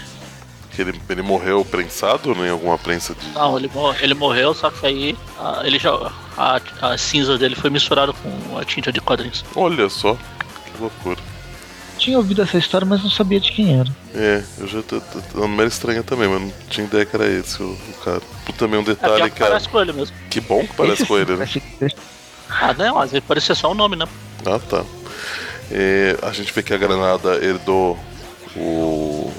Que 0.71 0.81
ele, 0.81 1.01
ele 1.09 1.21
morreu 1.21 1.65
prensado 1.65 2.35
né, 2.35 2.47
em 2.47 2.51
alguma 2.51 2.77
prensa 2.77 3.15
de. 3.15 3.27
Não, 3.29 3.57
ele, 3.57 3.69
ele 4.01 4.13
morreu, 4.13 4.53
só 4.53 4.69
que 4.69 4.85
aí 4.85 5.17
ah, 5.39 5.61
ele 5.63 5.79
já, 5.79 5.91
a, 6.37 6.61
a 6.81 6.97
cinza 6.97 7.37
dele 7.37 7.55
foi 7.55 7.69
misturada 7.69 8.13
com 8.13 8.57
a 8.57 8.63
tinta 8.63 8.91
de 8.91 9.01
quadrinhos. 9.01 9.43
Olha 9.55 9.89
só, 9.89 10.15
que 10.15 10.79
loucura. 10.79 11.19
Tinha 12.07 12.19
ouvido 12.19 12.41
essa 12.41 12.57
história, 12.57 12.87
mas 12.87 13.03
não 13.03 13.09
sabia 13.09 13.37
de 13.37 13.51
quem 13.51 13.77
era. 13.77 13.89
É, 14.15 14.41
eu 14.59 14.65
já 14.65 14.81
tô, 14.81 15.01
tô, 15.01 15.19
tô 15.21 15.45
meio 15.45 15.67
estranha 15.67 16.01
também, 16.01 16.25
mas 16.29 16.39
não 16.41 16.53
tinha 16.69 16.87
ideia 16.87 17.05
que 17.05 17.13
era 17.13 17.27
esse 17.27 17.61
o, 17.61 17.65
o 17.65 17.93
cara. 18.01 18.21
Por 18.45 18.55
também 18.55 18.79
um 18.79 18.83
É, 18.83 18.85
detalhe, 18.85 19.23
que 19.29 19.31
cara. 19.31 19.49
parece 19.51 19.67
com 19.67 19.81
ele 19.81 19.91
mesmo. 19.91 20.15
Que 20.29 20.39
bom 20.39 20.65
que 20.65 20.73
parece 20.73 21.01
Esse 21.01 21.05
com 21.05 21.17
ele, 21.17 21.35
né? 21.35 21.45
que- 21.45 21.61
Ah, 22.49 22.73
não, 22.73 22.95
mas 22.95 23.11
ele 23.11 23.19
parecia 23.19 23.53
só 23.53 23.69
o 23.69 23.75
nome, 23.75 23.97
né? 23.97 24.05
Ah, 24.45 24.57
tá. 24.57 24.85
É, 25.69 26.17
a 26.21 26.31
gente 26.31 26.53
vê 26.53 26.63
que 26.63 26.73
a 26.73 26.77
Granada 26.77 27.43
herdou 27.43 27.99
o, 28.55 29.29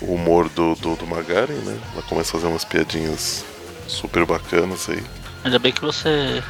o 0.00 0.12
humor 0.14 0.48
do, 0.48 0.74
do, 0.74 0.96
do 0.96 1.06
Magari, 1.06 1.52
né? 1.52 1.78
Ela 1.92 2.02
começa 2.02 2.30
a 2.30 2.40
fazer 2.40 2.48
umas 2.48 2.64
piadinhas 2.64 3.44
super 3.86 4.26
bacanas 4.26 4.88
aí. 4.90 5.04
Ainda 5.44 5.60
bem 5.60 5.70
que 5.70 5.82
você 5.82 6.42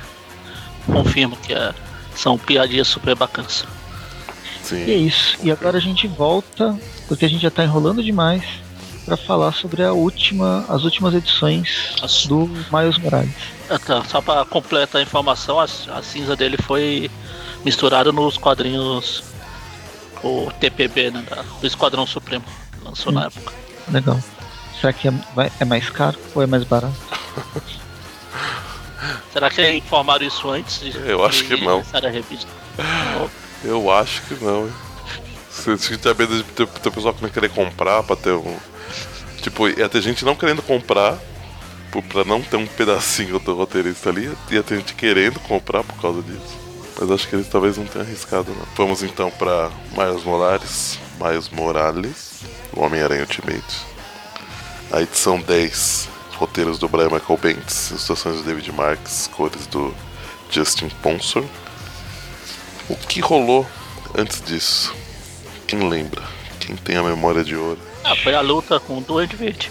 confirma 0.87 1.37
que 1.37 1.53
é, 1.53 1.75
são 2.17 2.39
piadinhas 2.39 2.89
super 2.89 3.15
bacanas. 3.15 3.67
Sim. 4.69 4.85
E 4.87 4.91
é 4.91 4.97
isso. 4.97 5.39
E 5.43 5.51
agora 5.51 5.79
a 5.79 5.81
gente 5.81 6.07
volta, 6.07 6.79
porque 7.07 7.25
a 7.25 7.29
gente 7.29 7.41
já 7.43 7.51
tá 7.51 7.65
enrolando 7.65 8.03
demais, 8.03 8.43
pra 9.05 9.17
falar 9.17 9.53
sobre 9.53 9.83
a 9.83 9.93
última, 9.93 10.65
as 10.69 10.85
últimas 10.85 11.15
edições 11.15 11.95
Nossa. 12.03 12.29
do 12.29 12.47
Miles 12.71 12.99
Morales. 12.99 13.35
Ah, 13.71 13.79
tá, 13.79 14.05
Só 14.05 14.21
pra 14.21 14.45
completar 14.45 15.01
a 15.01 15.03
informação, 15.03 15.59
a, 15.59 15.65
a 15.65 16.03
cinza 16.03 16.37
dele 16.37 16.59
foi 16.59 17.11
misturada 17.65 18.13
nos 18.13 18.37
quadrinhos 18.37 19.23
o 20.23 20.51
TPB, 20.61 21.11
né? 21.11 21.25
da- 21.31 21.43
do 21.43 21.67
Esquadrão 21.67 22.07
Supremo, 22.07 22.45
que 22.73 22.85
lançou 22.85 23.13
na 23.13 23.27
época. 23.27 23.53
Legal. 23.91 24.19
Será 24.81 24.93
que 24.93 25.09
é, 25.09 25.13
vai- 25.35 25.51
é 25.59 25.65
mais 25.65 25.89
caro 25.91 26.19
ou 26.35 26.43
é 26.43 26.47
mais 26.47 26.65
barato? 26.65 26.95
Será 29.33 29.49
que 29.51 29.71
informaram 29.73 30.27
isso 30.27 30.49
antes? 30.51 30.81
De, 30.81 30.91
Eu 31.09 31.25
acho 31.25 31.45
de 31.47 31.57
que 31.57 31.65
não. 31.65 31.79
lançar 31.79 32.05
a 32.05 32.11
revista? 32.11 32.49
Eu 33.65 33.91
acho 33.91 34.23
que 34.23 34.43
não? 34.43 34.71
Se, 35.51 35.77
se 35.79 35.99
tem 35.99 36.15
medo 36.15 36.37
de 36.37 36.45
ter, 36.45 36.67
ter 36.67 36.91
pessoal 36.91 37.13
que 37.13 37.23
não 37.23 37.29
querer 37.29 37.51
comprar 37.51 38.03
pra 38.03 38.15
ter 38.15 38.33
um. 38.33 38.57
Tipo, 39.43 39.69
ia 39.69 39.89
ter 39.89 40.01
gente 40.01 40.25
não 40.25 40.35
querendo 40.35 40.63
comprar 40.63 41.19
pra 42.09 42.25
não 42.25 42.43
ter 42.43 42.57
um 42.57 42.67
pedacinho 42.67 43.39
do 43.39 43.55
roteirista 43.55 44.11
ali, 44.11 44.31
ia 44.51 44.63
ter 44.63 44.77
gente 44.77 44.95
querendo 44.95 45.41
comprar 45.41 45.83
por 45.83 46.01
causa 46.01 46.23
disso. 46.23 46.59
Mas 47.01 47.11
acho 47.11 47.29
que 47.29 47.37
eles 47.37 47.49
talvez 47.49 47.77
não 47.77 47.87
tenham 47.87 48.07
arriscado, 48.07 48.53
não. 48.53 48.67
Vamos 48.77 49.03
então 49.03 49.31
pra 49.31 49.71
Miles 49.97 50.25
Morales, 50.25 50.99
Miles 51.21 51.49
Morales, 51.49 52.41
o 52.73 52.81
Homem-Aranha 52.81 53.23
Ultimate. 53.23 53.87
A 54.93 55.01
edição 55.01 55.41
10, 55.41 56.09
roteiros 56.37 56.79
do 56.79 56.89
Brian 56.89 57.11
Michael 57.11 57.39
Bendis, 57.41 57.91
ilustrações 57.91 58.37
do 58.37 58.43
David 58.43 58.73
Marks, 58.73 59.29
cores 59.33 59.67
do 59.67 59.95
Justin 60.51 60.89
Ponsor. 61.03 61.45
O 62.89 62.97
que 62.97 63.21
rolou 63.21 63.67
antes 64.17 64.43
disso? 64.43 64.95
Quem 65.67 65.89
lembra? 65.89 66.23
Quem 66.61 66.75
tem 66.77 66.97
a 66.97 67.03
memória 67.03 67.45
de 67.45 67.55
ouro? 67.57 67.79
Ah, 68.05 68.15
foi 68.17 68.35
a 68.35 68.41
luta 68.41 68.81
com 68.81 68.99
o 68.99 69.01
Duende 69.01 69.37
Verde. 69.37 69.71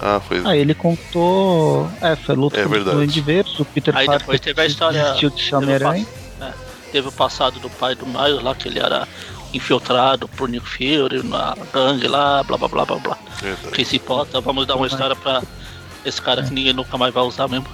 Ah, 0.00 0.20
foi. 0.20 0.42
Ah, 0.44 0.56
ele 0.56 0.74
contou. 0.74 1.88
É, 2.00 2.16
foi 2.16 2.34
a 2.34 2.38
luta 2.38 2.58
É 2.60 2.62
do 2.64 2.68
verdade. 2.68 2.96
Duende 2.96 3.20
Verde, 3.20 3.62
o 3.62 3.64
Peter 3.64 3.96
Aí 3.96 4.06
Parker 4.06 4.20
depois 4.20 4.40
teve 4.40 4.60
a 4.60 4.66
história- 4.66 5.12
de 5.14 5.26
o 5.26 5.32
Homem-Aranha. 5.58 6.06
É, 6.40 6.52
teve 6.92 7.08
o 7.08 7.12
passado 7.12 7.58
do 7.60 7.70
pai 7.70 7.94
do 7.94 8.06
Miles 8.06 8.42
lá, 8.42 8.54
que 8.54 8.68
ele 8.68 8.78
era 8.78 9.06
infiltrado 9.54 10.26
por 10.28 10.48
Nick 10.48 10.66
Fury 10.68 11.22
na 11.24 11.54
gangue 11.72 12.08
lá, 12.08 12.42
blá 12.42 12.56
blá 12.56 12.68
blá 12.68 12.84
blá 12.84 12.96
blá. 12.98 13.18
Verdade. 13.40 13.70
Quem 13.74 13.84
se 13.84 13.96
importa, 13.96 14.40
vamos 14.40 14.66
dar 14.66 14.76
uma 14.76 14.86
história 14.86 15.14
pra 15.14 15.42
esse 16.04 16.20
cara 16.20 16.42
que 16.42 16.52
ninguém 16.52 16.72
nunca 16.72 16.96
mais 16.98 17.12
vai 17.12 17.22
usar 17.22 17.48
mesmo. 17.48 17.66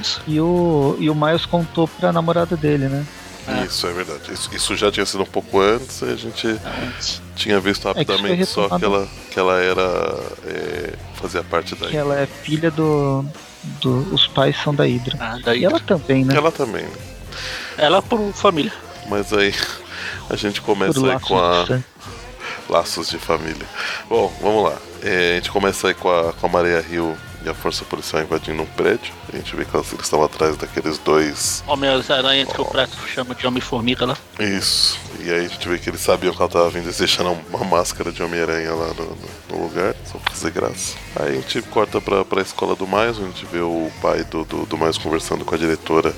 Isso. 0.00 0.20
E 0.26 0.40
o, 0.40 0.96
e 0.98 1.08
o 1.08 1.14
Miles 1.14 1.46
contou 1.46 1.86
pra 1.88 2.12
namorada 2.12 2.56
dele, 2.56 2.88
né? 2.88 3.06
É. 3.48 3.64
Isso, 3.64 3.86
é 3.86 3.92
verdade. 3.92 4.32
Isso, 4.32 4.50
isso 4.54 4.76
já 4.76 4.90
tinha 4.92 5.06
sido 5.06 5.22
um 5.22 5.26
pouco 5.26 5.60
antes, 5.60 6.02
a 6.02 6.14
gente 6.14 6.46
Antes. 6.48 7.22
tinha 7.36 7.58
visto 7.58 7.88
É 7.88 7.92
que 7.92 7.98
rapidamente 8.12 8.46
só 8.46 8.68
que 8.78 8.84
ela, 8.84 9.08
que 9.30 9.38
ela 9.38 9.58
era. 9.60 9.82
é, 10.46 10.92
fazia 11.14 11.42
parte 11.42 11.74
da. 11.74 11.88
Que 11.88 11.96
ela 11.96 12.18
é 12.20 12.26
filha 12.26 12.70
do. 12.70 13.24
do 13.80 14.14
os 14.14 14.26
pais 14.28 14.56
são 14.62 14.74
da 14.74 14.84
Hydra. 14.84 15.16
Ah, 15.18 15.38
daí 15.44 15.60
E 15.60 15.64
ela 15.64 15.80
também, 15.80 16.24
né? 16.24 16.34
Ela 16.36 16.52
também, 16.52 16.82
né? 16.84 16.96
ela 17.78 18.02
por 18.02 18.32
família. 18.32 18.72
Mas 19.08 19.32
aí 19.32 19.54
a 20.28 20.36
gente 20.36 20.60
começa 20.60 21.00
aí 21.12 21.20
com 21.20 21.38
a. 21.38 21.64
de. 21.64 21.84
Laços 22.68 23.08
de 23.08 23.18
família. 23.18 23.66
Bom, 24.08 24.32
vamos 24.40 24.64
lá. 24.64 24.76
É, 25.02 25.32
a 25.32 25.34
gente 25.36 25.50
começa 25.50 25.88
aí 25.88 25.94
com 25.94 26.08
a, 26.08 26.32
com 26.32 26.46
a 26.46 26.48
Maria 26.48 26.80
Rio 26.80 27.16
e 27.44 27.48
a 27.48 27.54
Força 27.54 27.84
Policial 27.84 28.22
invadindo 28.22 28.62
um 28.62 28.66
prédio. 28.66 29.12
A 29.32 29.36
gente 29.36 29.54
vê 29.56 29.64
que 29.64 29.74
elas, 29.74 29.90
eles 29.92 30.04
estão 30.04 30.22
atrás 30.22 30.56
daqueles 30.56 30.98
dois. 30.98 31.62
Homem-Aranha 31.66 32.46
que 32.46 32.60
o 32.60 32.64
Preto 32.64 32.96
chama 33.08 33.34
de 33.34 33.46
Homem-Formiga 33.46 34.06
lá. 34.06 34.16
Isso. 34.38 34.98
E 35.20 35.30
aí 35.30 35.44
a 35.46 35.48
gente 35.48 35.68
vê 35.68 35.78
que 35.78 35.88
eles 35.90 36.00
sabiam 36.00 36.34
que 36.34 36.40
ela 36.40 36.50
tava 36.50 36.70
vindo, 36.70 36.84
eles 36.84 36.98
deixaram 36.98 37.38
uma 37.50 37.64
máscara 37.64 38.10
de 38.12 38.22
Homem-Aranha 38.22 38.72
lá 38.74 38.88
no, 38.94 39.16
no- 39.56 39.62
lugar, 39.64 39.94
só 40.10 40.18
pra 40.18 40.32
fazer 40.32 40.50
graça. 40.50 40.96
Aí 41.16 41.28
a 41.28 41.32
gente 41.32 41.60
corta 41.62 42.00
pra, 42.00 42.24
pra 42.24 42.40
escola 42.42 42.74
do 42.74 42.86
Miles, 42.86 43.18
onde 43.18 43.24
a 43.24 43.30
gente 43.32 43.46
vê 43.46 43.60
o 43.60 43.90
pai 44.00 44.24
do, 44.24 44.44
do, 44.44 44.64
do 44.66 44.78
Miles 44.78 44.96
conversando 44.98 45.44
com 45.44 45.54
a 45.54 45.58
diretora, 45.58 46.14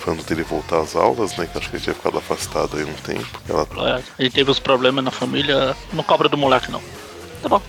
falando 0.00 0.24
dele 0.24 0.42
voltar 0.42 0.80
às 0.80 0.96
aulas, 0.96 1.36
né? 1.36 1.46
Que 1.50 1.58
acho 1.58 1.70
que 1.70 1.76
ele 1.76 1.82
tinha 1.84 1.94
ficado 1.94 2.18
afastado 2.18 2.76
aí 2.76 2.84
um 2.84 2.92
tempo. 2.94 3.40
Ela 3.48 3.66
É, 3.98 4.02
Ele 4.18 4.30
teve 4.30 4.50
os 4.50 4.58
problemas 4.58 5.04
na 5.04 5.10
família, 5.12 5.76
não 5.92 6.02
cobra 6.02 6.28
do 6.28 6.36
moleque 6.36 6.70
não. 6.72 6.82
Tá 7.40 7.48
bom. 7.48 7.62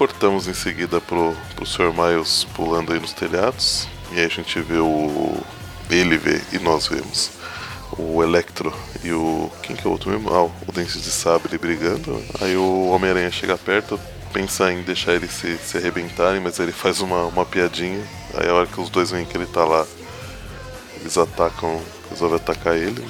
Cortamos 0.00 0.48
em 0.48 0.54
seguida 0.54 0.98
pro, 0.98 1.36
pro 1.54 1.66
Sr. 1.66 1.92
Miles 1.92 2.44
pulando 2.54 2.90
aí 2.90 2.98
nos 2.98 3.12
telhados. 3.12 3.86
E 4.10 4.18
aí 4.18 4.24
a 4.24 4.28
gente 4.28 4.58
vê 4.62 4.78
o. 4.78 5.36
Ele 5.90 6.16
vê 6.16 6.40
e 6.54 6.58
nós 6.58 6.86
vemos 6.86 7.32
o 7.98 8.22
Electro 8.22 8.74
e 9.04 9.12
o. 9.12 9.50
Quem 9.62 9.76
que 9.76 9.86
é 9.86 9.88
o 9.90 9.92
outro 9.92 10.08
mesmo? 10.08 10.32
Ah, 10.32 10.44
o 10.44 10.72
Dente 10.72 10.98
de 10.98 11.10
Sabre 11.10 11.58
brigando. 11.58 12.18
Aí 12.40 12.56
o 12.56 12.88
Homem-Aranha 12.88 13.30
chega 13.30 13.58
perto, 13.58 14.00
pensa 14.32 14.72
em 14.72 14.80
deixar 14.80 15.12
eles 15.12 15.32
se, 15.32 15.58
se 15.58 15.76
arrebentarem, 15.76 16.40
mas 16.40 16.58
ele 16.58 16.72
faz 16.72 17.02
uma, 17.02 17.24
uma 17.26 17.44
piadinha. 17.44 18.02
Aí 18.32 18.48
a 18.48 18.54
hora 18.54 18.66
que 18.66 18.80
os 18.80 18.88
dois 18.88 19.10
veem 19.10 19.26
que 19.26 19.36
ele 19.36 19.44
tá 19.44 19.66
lá, 19.66 19.86
eles 20.98 21.18
atacam, 21.18 21.78
resolvem 22.08 22.36
atacar 22.36 22.74
ele. 22.74 23.06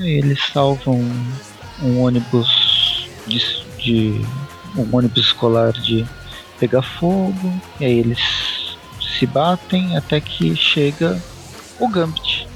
Aí 0.00 0.18
eles 0.18 0.40
salvam 0.52 1.08
um 1.80 2.00
ônibus 2.02 3.08
de, 3.28 3.38
de- 3.78 4.26
um 4.76 4.88
ônibus 4.96 5.26
escolar 5.26 5.72
de 5.72 6.06
pegar 6.58 6.82
fogo. 6.82 7.60
E 7.78 7.84
aí 7.84 7.98
eles 7.98 8.18
se 9.18 9.26
batem 9.26 9.96
até 9.96 10.20
que 10.20 10.54
chega 10.56 11.20
o 11.78 11.88
Gambit 11.88 12.48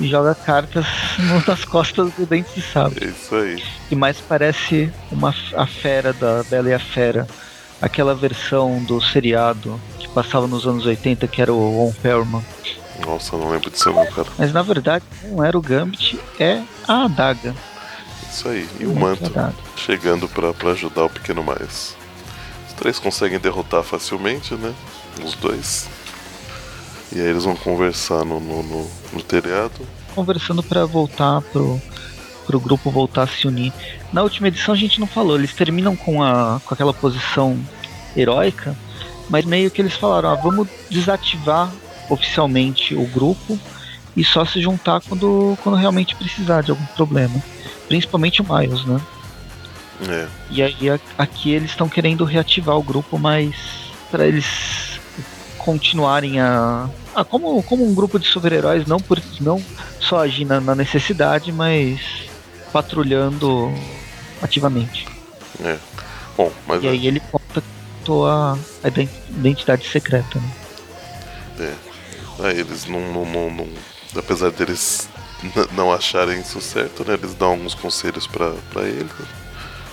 e 0.00 0.08
joga 0.08 0.34
cartas 0.34 0.86
nas 1.46 1.64
costas 1.64 2.12
do 2.12 2.26
Dente 2.26 2.54
de 2.54 2.62
Sabre. 2.62 3.06
É 3.06 3.08
isso 3.08 3.34
aí. 3.34 3.62
Que 3.88 3.96
mais 3.96 4.20
parece 4.20 4.92
uma 5.10 5.34
a 5.54 5.66
fera 5.66 6.12
da 6.12 6.42
Bela 6.44 6.68
e 6.68 6.74
a 6.74 6.78
Fera, 6.78 7.26
aquela 7.80 8.14
versão 8.14 8.82
do 8.84 9.00
seriado 9.00 9.80
que 9.98 10.08
passava 10.08 10.46
nos 10.46 10.66
anos 10.66 10.86
80 10.86 11.26
que 11.28 11.40
era 11.40 11.52
o 11.52 11.76
Ron 11.76 11.92
Perlman. 12.02 12.44
Nossa, 13.04 13.34
eu 13.34 13.40
não 13.40 13.50
lembro 13.50 13.70
disso 13.70 13.92
não, 13.92 14.06
cara. 14.06 14.28
Mas 14.38 14.52
na 14.52 14.62
verdade 14.62 15.04
não 15.24 15.44
era 15.44 15.56
o 15.56 15.62
Gambit, 15.62 16.18
é 16.38 16.62
a 16.88 17.04
adaga. 17.04 17.54
Isso 18.36 18.50
aí. 18.50 18.68
E 18.78 18.84
o 18.84 18.94
manto. 18.94 19.32
chegando 19.76 20.28
pra 20.28 20.52
ajudar 20.72 21.06
o 21.06 21.10
pequeno 21.10 21.42
Miles. 21.42 21.96
Os 22.68 22.74
três 22.74 22.98
conseguem 22.98 23.38
derrotar 23.38 23.82
facilmente, 23.82 24.54
né? 24.54 24.74
Os 25.24 25.34
dois. 25.34 25.88
E 27.10 27.18
aí 27.18 27.28
eles 27.28 27.44
vão 27.44 27.56
conversar 27.56 28.26
no, 28.26 28.38
no, 28.38 28.62
no, 28.62 28.90
no 29.14 29.22
telhado. 29.22 29.80
conversando 30.14 30.62
para 30.62 30.84
voltar 30.84 31.40
pro 31.40 31.80
pro 32.46 32.60
grupo 32.60 32.90
voltar 32.90 33.22
a 33.22 33.26
se 33.26 33.48
unir. 33.48 33.72
Na 34.12 34.22
última 34.22 34.48
edição 34.48 34.74
a 34.74 34.76
gente 34.76 35.00
não 35.00 35.06
falou, 35.06 35.36
eles 35.36 35.52
terminam 35.52 35.96
com, 35.96 36.22
a, 36.22 36.60
com 36.64 36.74
aquela 36.74 36.94
posição 36.94 37.58
heróica, 38.16 38.76
mas 39.28 39.44
meio 39.44 39.68
que 39.68 39.82
eles 39.82 39.94
falaram, 39.94 40.30
ah, 40.30 40.36
vamos 40.36 40.68
desativar 40.88 41.72
oficialmente 42.08 42.94
o 42.94 43.04
grupo 43.08 43.58
e 44.16 44.24
só 44.24 44.44
se 44.44 44.60
juntar 44.60 45.00
quando, 45.02 45.58
quando 45.62 45.76
realmente 45.76 46.16
precisar 46.16 46.62
de 46.62 46.70
algum 46.70 46.86
problema. 46.86 47.42
Principalmente 47.86 48.40
o 48.40 48.46
Miles, 48.48 48.84
né? 48.86 49.00
É. 50.08 50.26
E 50.50 50.62
aí 50.62 50.76
aqui 51.18 51.52
eles 51.52 51.70
estão 51.70 51.88
querendo 51.88 52.24
reativar 52.24 52.76
o 52.76 52.82
grupo, 52.82 53.18
mas 53.18 53.54
para 54.10 54.26
eles 54.26 54.98
continuarem 55.58 56.40
a, 56.40 56.88
a 57.14 57.24
como, 57.24 57.62
como 57.62 57.84
um 57.84 57.94
grupo 57.94 58.18
de 58.18 58.26
super-heróis, 58.26 58.86
não 58.86 58.98
por 58.98 59.20
não 59.40 59.62
só 60.00 60.20
agir 60.20 60.44
na, 60.44 60.60
na, 60.60 60.74
necessidade, 60.74 61.52
mas 61.52 62.00
patrulhando 62.72 63.72
ativamente. 64.40 65.06
É. 65.62 65.76
Bom, 66.36 66.52
mas 66.66 66.82
e 66.82 66.86
é. 66.86 66.90
aí 66.90 67.06
ele 67.06 67.20
conta 67.20 67.62
a, 68.24 68.56
a 68.84 68.88
identidade 68.88 69.88
secreta, 69.88 70.38
né? 70.38 70.50
É. 71.58 71.74
Aí 72.46 72.60
eles 72.60 72.84
não, 72.86 73.00
não, 73.12 73.24
não, 73.24 73.50
não 73.50 73.68
apesar 74.16 74.50
deles 74.50 75.08
não 75.72 75.92
acharem 75.92 76.40
isso 76.40 76.60
certo, 76.60 77.04
né? 77.06 77.14
Eles 77.14 77.34
dão 77.34 77.50
alguns 77.50 77.74
conselhos 77.74 78.26
para 78.26 78.82
ele 78.82 79.08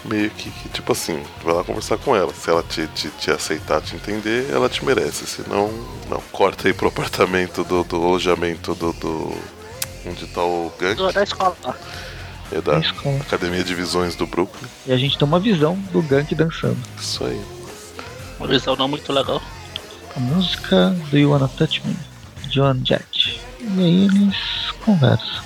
meio 0.05 0.29
que, 0.31 0.49
que, 0.49 0.69
tipo 0.69 0.91
assim, 0.91 1.21
vai 1.43 1.53
lá 1.53 1.63
conversar 1.63 1.97
com 1.97 2.15
ela. 2.15 2.33
Se 2.33 2.49
ela 2.49 2.63
te, 2.63 2.87
te, 2.87 3.09
te, 3.09 3.31
aceitar, 3.31 3.81
te 3.81 3.95
entender, 3.95 4.49
ela 4.51 4.69
te 4.69 4.83
merece. 4.83 5.25
Se 5.25 5.47
não, 5.47 5.71
não. 6.09 6.21
Corta 6.31 6.67
aí 6.67 6.73
pro 6.73 6.87
apartamento 6.87 7.63
do, 7.63 7.83
do 7.83 7.95
alojamento 7.95 8.75
do, 8.75 8.93
do. 8.93 9.37
Onde 10.05 10.27
tá 10.27 10.43
o 10.43 10.71
gank. 10.77 11.13
Da 11.13 11.23
escola. 11.23 11.55
É 12.51 12.61
da, 12.61 12.79
da 12.79 12.87
Academia 13.21 13.63
de 13.63 13.73
Visões 13.73 14.15
do 14.15 14.27
Brooklyn. 14.27 14.69
E 14.85 14.91
a 14.91 14.97
gente 14.97 15.17
tem 15.17 15.27
uma 15.27 15.39
visão 15.39 15.75
do 15.91 16.01
gank 16.01 16.35
dançando. 16.35 16.77
Isso 16.99 17.23
aí. 17.23 17.41
Uma 18.37 18.47
visão 18.47 18.75
não 18.75 18.87
muito 18.87 19.11
legal. 19.13 19.41
A 20.15 20.19
música 20.19 20.89
do 21.09 21.17
You 21.17 21.31
Wanna 21.31 21.47
Touch 21.47 21.81
Me, 21.85 21.95
John 22.49 22.81
Jett. 22.83 23.12
E 23.75 23.79
aí 23.79 24.05
eles 24.05 24.71
conversam. 24.83 25.43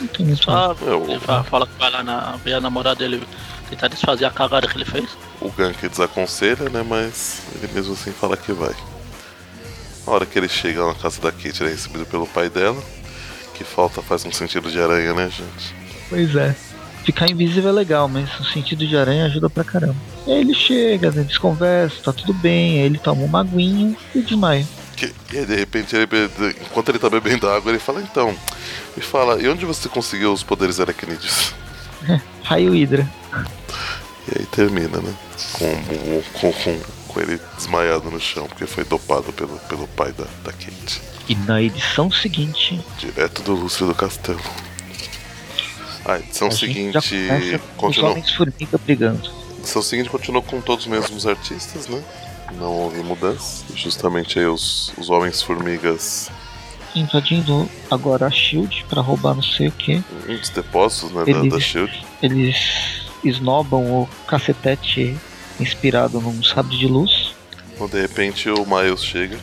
Não 0.00 0.06
tem 0.08 0.26
muito 0.26 0.44
Só, 0.44 0.74
ele 1.08 1.20
fala, 1.20 1.44
fala 1.44 1.66
que 1.66 1.78
vai 1.78 1.90
lá 1.90 2.02
na, 2.02 2.36
ver 2.42 2.54
a 2.54 2.60
namorada 2.60 2.96
dele 2.96 3.22
tentar 3.68 3.88
desfazer 3.88 4.24
a 4.24 4.30
cagada 4.30 4.66
que 4.66 4.76
ele 4.76 4.84
fez. 4.84 5.08
O 5.40 5.50
Gank 5.50 5.88
desaconselha, 5.88 6.68
né? 6.68 6.82
Mas 6.82 7.42
ele 7.54 7.72
mesmo 7.72 7.92
assim 7.92 8.12
fala 8.12 8.36
que 8.36 8.52
vai. 8.52 8.74
Na 10.06 10.12
hora 10.12 10.26
que 10.26 10.38
ele 10.38 10.48
chega 10.48 10.86
na 10.86 10.94
casa 10.94 11.20
da 11.20 11.30
Kate, 11.30 11.62
ele 11.62 11.70
é 11.70 11.72
recebido 11.72 12.06
pelo 12.06 12.26
pai 12.26 12.48
dela. 12.48 12.82
Que 13.54 13.64
falta 13.64 14.00
faz 14.00 14.24
um 14.24 14.32
sentido 14.32 14.70
de 14.70 14.80
aranha, 14.80 15.12
né, 15.12 15.28
gente? 15.30 15.74
Pois 16.08 16.34
é. 16.34 16.56
Ficar 17.04 17.30
invisível 17.30 17.70
é 17.70 17.72
legal, 17.72 18.08
mas 18.08 18.28
o 18.38 18.44
sentido 18.44 18.86
de 18.86 18.96
aranha 18.96 19.26
ajuda 19.26 19.48
pra 19.48 19.64
caramba. 19.64 19.96
E 20.26 20.32
aí 20.32 20.40
ele 20.40 20.54
chega, 20.54 21.08
eles 21.08 21.38
conversam, 21.38 22.02
tá 22.02 22.12
tudo 22.12 22.32
bem, 22.34 22.80
aí 22.80 22.86
ele 22.86 22.98
toma 22.98 23.22
uma 23.22 23.40
aguinha 23.40 23.96
e 24.14 24.20
desmaia. 24.20 24.66
Que, 25.00 25.14
e 25.32 25.38
aí, 25.38 25.46
de 25.46 25.56
repente, 25.56 25.96
ele, 25.96 26.06
enquanto 26.60 26.90
ele 26.90 26.98
tá 26.98 27.08
bebendo 27.08 27.48
água, 27.48 27.72
ele 27.72 27.78
fala, 27.78 28.02
então, 28.02 28.36
me 28.94 29.02
fala, 29.02 29.40
e 29.40 29.48
onde 29.48 29.64
você 29.64 29.88
conseguiu 29.88 30.30
os 30.30 30.42
poderes 30.42 30.78
aracnídeos? 30.78 31.54
Raio 32.44 32.74
Hydra. 32.74 33.10
E 34.28 34.38
aí 34.38 34.46
termina, 34.46 34.98
né? 34.98 35.14
Com, 35.52 35.74
com, 36.38 36.52
com, 36.52 36.80
com, 37.08 37.20
ele 37.20 37.40
desmaiado 37.56 38.10
no 38.10 38.20
chão, 38.20 38.46
porque 38.46 38.66
foi 38.66 38.84
dopado 38.84 39.32
pelo, 39.32 39.58
pelo 39.60 39.88
pai 39.88 40.12
da, 40.12 40.24
da 40.44 40.52
Kate. 40.52 41.00
E 41.26 41.34
na 41.34 41.62
edição 41.62 42.10
seguinte. 42.10 42.78
Direto 42.98 43.40
do 43.40 43.54
Lúcio 43.54 43.86
do 43.86 43.94
Castelo. 43.94 44.38
A 46.04 46.18
edição 46.18 46.48
a 46.48 46.50
seguinte. 46.50 46.98
Continua... 47.78 48.10
Os 48.10 48.16
homens 48.16 48.30
formiga 48.32 48.76
brigando. 48.76 49.30
A 49.56 49.60
edição 49.60 49.80
seguinte 49.80 50.10
continua 50.10 50.42
com 50.42 50.60
todos 50.60 50.84
os 50.84 50.90
mesmos 50.90 51.26
artistas, 51.26 51.86
né? 51.88 52.02
Não 52.56 52.72
houve 52.72 53.02
mudança. 53.02 53.64
Justamente 53.74 54.38
aí 54.38 54.46
os, 54.46 54.92
os 54.98 55.10
homens 55.10 55.42
formigas 55.42 56.30
invadindo 56.94 57.68
agora 57.90 58.26
a 58.26 58.30
Shield 58.30 58.84
para 58.88 59.00
roubar 59.00 59.34
não 59.34 59.42
sei 59.42 59.68
o 59.68 59.72
que. 59.72 60.02
Os 60.28 60.48
depósitos 60.48 61.12
né, 61.12 61.22
eles, 61.26 61.50
da, 61.50 61.56
da 61.56 61.60
Shield. 61.60 62.06
Eles 62.22 62.56
esnobam 63.24 63.84
o 63.84 64.08
cacetete 64.26 65.16
inspirado 65.58 66.20
num 66.20 66.42
sabre 66.42 66.76
de 66.76 66.86
luz. 66.86 67.34
Quando 67.76 67.92
de 67.92 68.00
repente 68.00 68.48
o 68.48 68.66
Miles 68.66 69.04
chega 69.04 69.38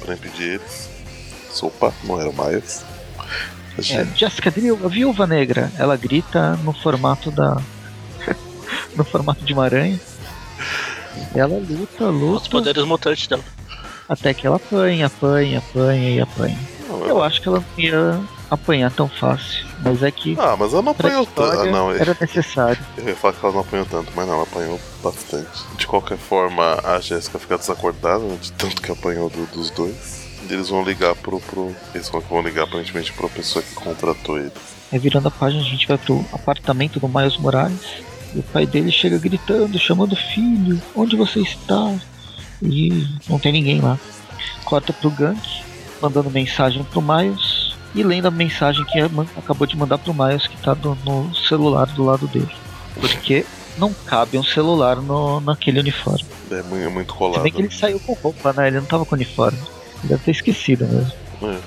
para 0.00 0.14
impedir 0.14 0.54
eles. 0.54 0.88
Opa, 1.62 1.92
não 2.04 2.20
era 2.20 2.30
o 2.30 2.32
Miles. 2.32 2.84
É, 3.90 4.04
Jessica 4.16 4.50
Drill, 4.50 4.78
a 4.84 4.88
viúva 4.88 5.26
negra, 5.26 5.70
ela 5.78 5.96
grita 5.96 6.56
no 6.56 6.72
formato 6.72 7.30
da. 7.30 7.60
no 8.96 9.04
formato 9.04 9.44
de 9.44 9.52
uma 9.52 9.64
aranha. 9.64 9.98
Ela 11.34 11.58
luta, 11.58 12.06
luta. 12.06 12.42
Os 12.42 12.48
poderes 12.48 12.84
mutantes 12.84 13.26
dela. 13.26 13.44
Até 14.08 14.34
que 14.34 14.46
ela 14.46 14.56
apanha, 14.56 15.06
apanha, 15.06 15.58
apanha 15.58 16.10
e 16.10 16.20
apanha. 16.20 16.58
Não, 16.88 17.06
eu 17.06 17.22
acho 17.22 17.40
que 17.40 17.48
ela 17.48 17.60
não 17.60 17.84
ia 17.84 18.20
apanhar 18.50 18.90
tão 18.90 19.08
fácil. 19.08 19.64
Mas 19.82 20.02
é 20.02 20.10
que. 20.10 20.36
Ah, 20.38 20.56
mas 20.58 20.72
ela 20.72 20.82
não 20.82 20.92
apanhou 20.92 21.24
tanto. 21.24 21.60
Ah, 21.60 21.66
não, 21.66 21.92
era 21.92 22.16
necessário. 22.20 22.84
Eu 22.98 23.08
ia 23.08 23.16
falar 23.16 23.34
que 23.34 23.44
ela 23.44 23.54
não 23.54 23.60
apanhou 23.60 23.86
tanto, 23.86 24.12
mas 24.14 24.26
não, 24.26 24.34
ela 24.34 24.42
apanhou 24.42 24.80
bastante. 25.02 25.48
De 25.76 25.86
qualquer 25.86 26.18
forma, 26.18 26.80
a 26.82 27.00
Jéssica 27.00 27.38
fica 27.38 27.56
desacordada 27.56 28.24
né, 28.24 28.36
de 28.40 28.52
tanto 28.52 28.82
que 28.82 28.90
apanhou 28.90 29.30
do, 29.30 29.46
dos 29.46 29.70
dois. 29.70 30.28
E 30.48 30.52
eles 30.52 30.68
vão 30.68 30.82
ligar 30.82 31.14
pro, 31.14 31.38
pro. 31.40 31.74
Eles 31.94 32.08
vão 32.08 32.42
ligar 32.42 32.64
aparentemente 32.64 33.12
pra 33.12 33.28
pessoa 33.28 33.62
que 33.62 33.74
contratou 33.74 34.38
eles. 34.38 34.52
É 34.92 34.98
virando 34.98 35.28
a 35.28 35.30
página, 35.30 35.62
a 35.62 35.66
gente 35.66 35.86
vai 35.86 35.96
pro 35.96 36.24
apartamento 36.32 36.98
do 36.98 37.08
Miles 37.08 37.36
Morales. 37.36 38.02
E 38.34 38.38
o 38.38 38.42
pai 38.42 38.66
dele 38.66 38.92
chega 38.92 39.18
gritando, 39.18 39.78
chamando 39.78 40.14
filho, 40.14 40.80
onde 40.94 41.16
você 41.16 41.40
está? 41.40 41.94
E 42.62 43.06
não 43.28 43.38
tem 43.38 43.52
ninguém 43.52 43.80
lá. 43.80 43.98
Corta 44.64 44.92
pro 44.92 45.10
Gank, 45.10 45.40
mandando 46.00 46.30
mensagem 46.30 46.84
pro 46.84 47.02
Miles 47.02 47.74
e 47.94 48.02
lendo 48.02 48.28
a 48.28 48.30
mensagem 48.30 48.84
que 48.84 48.98
acabou 49.36 49.66
de 49.66 49.76
mandar 49.76 49.98
pro 49.98 50.14
Miles 50.14 50.46
que 50.46 50.56
tá 50.58 50.74
do, 50.74 50.96
no 51.04 51.34
celular 51.34 51.86
do 51.86 52.04
lado 52.04 52.28
dele. 52.28 52.50
Porque 53.00 53.44
não 53.78 53.92
cabe 53.92 54.38
um 54.38 54.44
celular 54.44 54.96
no, 54.96 55.40
naquele 55.40 55.80
uniforme. 55.80 56.24
É 56.50 56.62
muito, 56.62 56.84
é 56.84 56.88
muito 56.88 57.14
colado. 57.14 57.36
Se 57.36 57.42
bem 57.42 57.52
que 57.52 57.62
ele 57.62 57.70
saiu 57.70 57.98
com 58.00 58.12
roupa, 58.12 58.52
né? 58.52 58.68
Ele 58.68 58.78
não 58.80 58.86
tava 58.86 59.04
com 59.04 59.14
uniforme. 59.14 59.58
Ele 59.58 60.08
deve 60.08 60.22
ter 60.22 60.30
esquecido 60.32 60.86
mesmo. 60.86 61.12
É. 61.42 61.58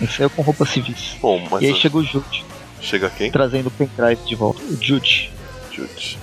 Ele 0.00 0.12
saiu 0.12 0.30
com 0.30 0.42
roupa 0.42 0.64
civis. 0.66 1.16
Bom, 1.20 1.48
e 1.60 1.66
aí 1.66 1.72
a... 1.72 1.74
chega 1.74 1.96
o 1.96 2.04
Jude. 2.04 2.44
Chega 2.80 3.08
quem? 3.08 3.30
Trazendo 3.30 3.68
o 3.68 3.70
pendrive 3.70 4.22
de 4.26 4.34
volta. 4.34 4.62
O 4.62 4.76
Jude. 4.80 5.32
Jude. 5.74 6.18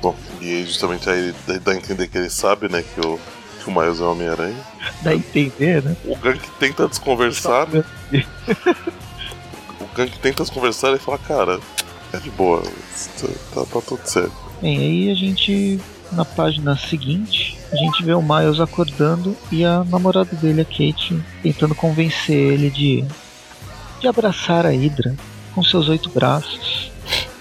Bom, 0.00 0.16
e 0.40 0.48
aí 0.48 0.66
justamente 0.66 1.08
aí 1.08 1.34
dá 1.62 1.72
a 1.72 1.74
entender 1.74 2.08
que 2.08 2.18
ele 2.18 2.30
sabe, 2.30 2.68
né, 2.68 2.82
que 2.82 3.00
o, 3.06 3.18
que 3.62 3.70
o 3.70 3.72
Miles 3.72 4.00
é 4.00 4.02
o 4.02 4.12
Homem-Aranha. 4.12 4.56
Dá 5.02 5.10
a 5.10 5.14
entender, 5.14 5.82
né? 5.82 5.96
O 6.04 6.16
Gank 6.16 6.40
tenta 6.58 6.88
desconversar, 6.88 7.68
né? 7.68 7.84
o 9.80 9.86
Gank 9.94 10.18
tenta 10.18 10.42
desconversar 10.42 10.94
e 10.94 10.98
fala, 10.98 11.18
cara, 11.18 11.60
é 12.12 12.18
de 12.18 12.30
boa, 12.30 12.62
tá, 13.54 13.64
tá 13.64 13.80
tudo 13.80 14.06
certo. 14.06 14.32
Bem, 14.60 14.78
aí 14.78 15.10
a 15.10 15.14
gente, 15.14 15.80
na 16.12 16.24
página 16.24 16.76
seguinte, 16.76 17.58
a 17.72 17.76
gente 17.76 18.04
vê 18.04 18.14
o 18.14 18.22
Miles 18.22 18.60
acordando 18.60 19.36
e 19.50 19.64
a 19.64 19.82
namorada 19.84 20.36
dele, 20.36 20.60
a 20.60 20.64
Kate, 20.64 21.20
tentando 21.42 21.74
convencer 21.74 22.36
ele 22.36 22.70
de, 22.70 23.04
de 24.00 24.06
abraçar 24.06 24.66
a 24.66 24.70
Hydra 24.70 25.16
com 25.54 25.62
seus 25.62 25.88
oito 25.88 26.10
braços. 26.10 26.91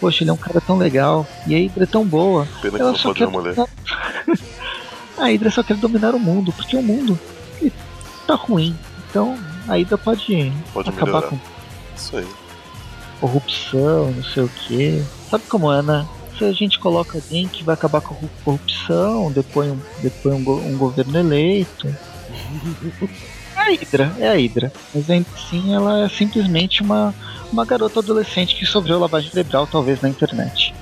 Poxa, 0.02 0.24
ele 0.24 0.32
é 0.32 0.34
um 0.34 0.38
cara 0.38 0.60
tão 0.60 0.80
legal 0.80 1.28
e 1.46 1.54
a 1.54 1.60
Hydra 1.60 1.84
é 1.84 1.88
tão 1.88 2.04
boa. 2.04 2.48
Pena 2.60 2.76
que 2.78 2.82
Ela 2.82 2.92
não 2.92 2.98
só 2.98 3.14
quer 3.14 3.28
mulher. 3.28 3.54
a 5.16 5.26
Hydra 5.26 5.52
só 5.52 5.62
quer 5.62 5.78
dominar 5.78 6.16
o 6.16 6.20
mundo, 6.20 6.52
porque 6.52 6.76
o 6.76 6.82
mundo 6.82 7.18
tá 8.26 8.34
ruim. 8.34 8.76
Então 9.08 9.38
a 9.68 9.74
Hydra 9.74 10.00
pode, 10.00 10.52
pode 10.74 10.90
acabar 10.90 11.06
melhorar. 11.06 11.30
com 11.30 11.40
isso 11.96 12.18
aí. 12.18 12.28
Corrupção, 13.20 14.12
não 14.12 14.24
sei 14.24 14.44
o 14.44 14.50
que. 14.50 15.04
Sabe 15.30 15.44
como 15.48 15.72
é, 15.72 15.84
né? 15.84 16.08
Se 16.36 16.46
a 16.46 16.52
gente 16.52 16.80
coloca 16.80 17.20
alguém 17.20 17.48
que 17.48 17.64
vai 17.64 17.76
acabar 17.76 18.02
com 18.02 18.16
a 18.16 18.44
corrupção, 18.44 19.32
depois 19.32 19.72
um, 19.72 19.78
depois 20.02 20.34
um, 20.34 20.44
go 20.44 20.56
um 20.56 20.76
governo 20.80 21.20
eleito. 21.20 21.88
é 23.56 23.60
a 23.60 23.64
Hydra, 23.66 24.16
é 24.18 24.30
a 24.30 24.34
Hydra. 24.34 24.74
Mas 24.96 25.08
ainda 25.12 25.28
assim 25.36 25.76
ela 25.76 26.06
é 26.06 26.10
simplesmente 26.10 26.82
uma, 26.82 27.14
uma 27.52 27.66
garota 27.66 28.00
adolescente 28.00 28.56
que 28.56 28.66
sofreu 28.66 29.00
lavagem 29.00 29.30
cerebral, 29.30 29.68
talvez 29.68 30.02
na 30.02 30.10
internet. 30.10 30.74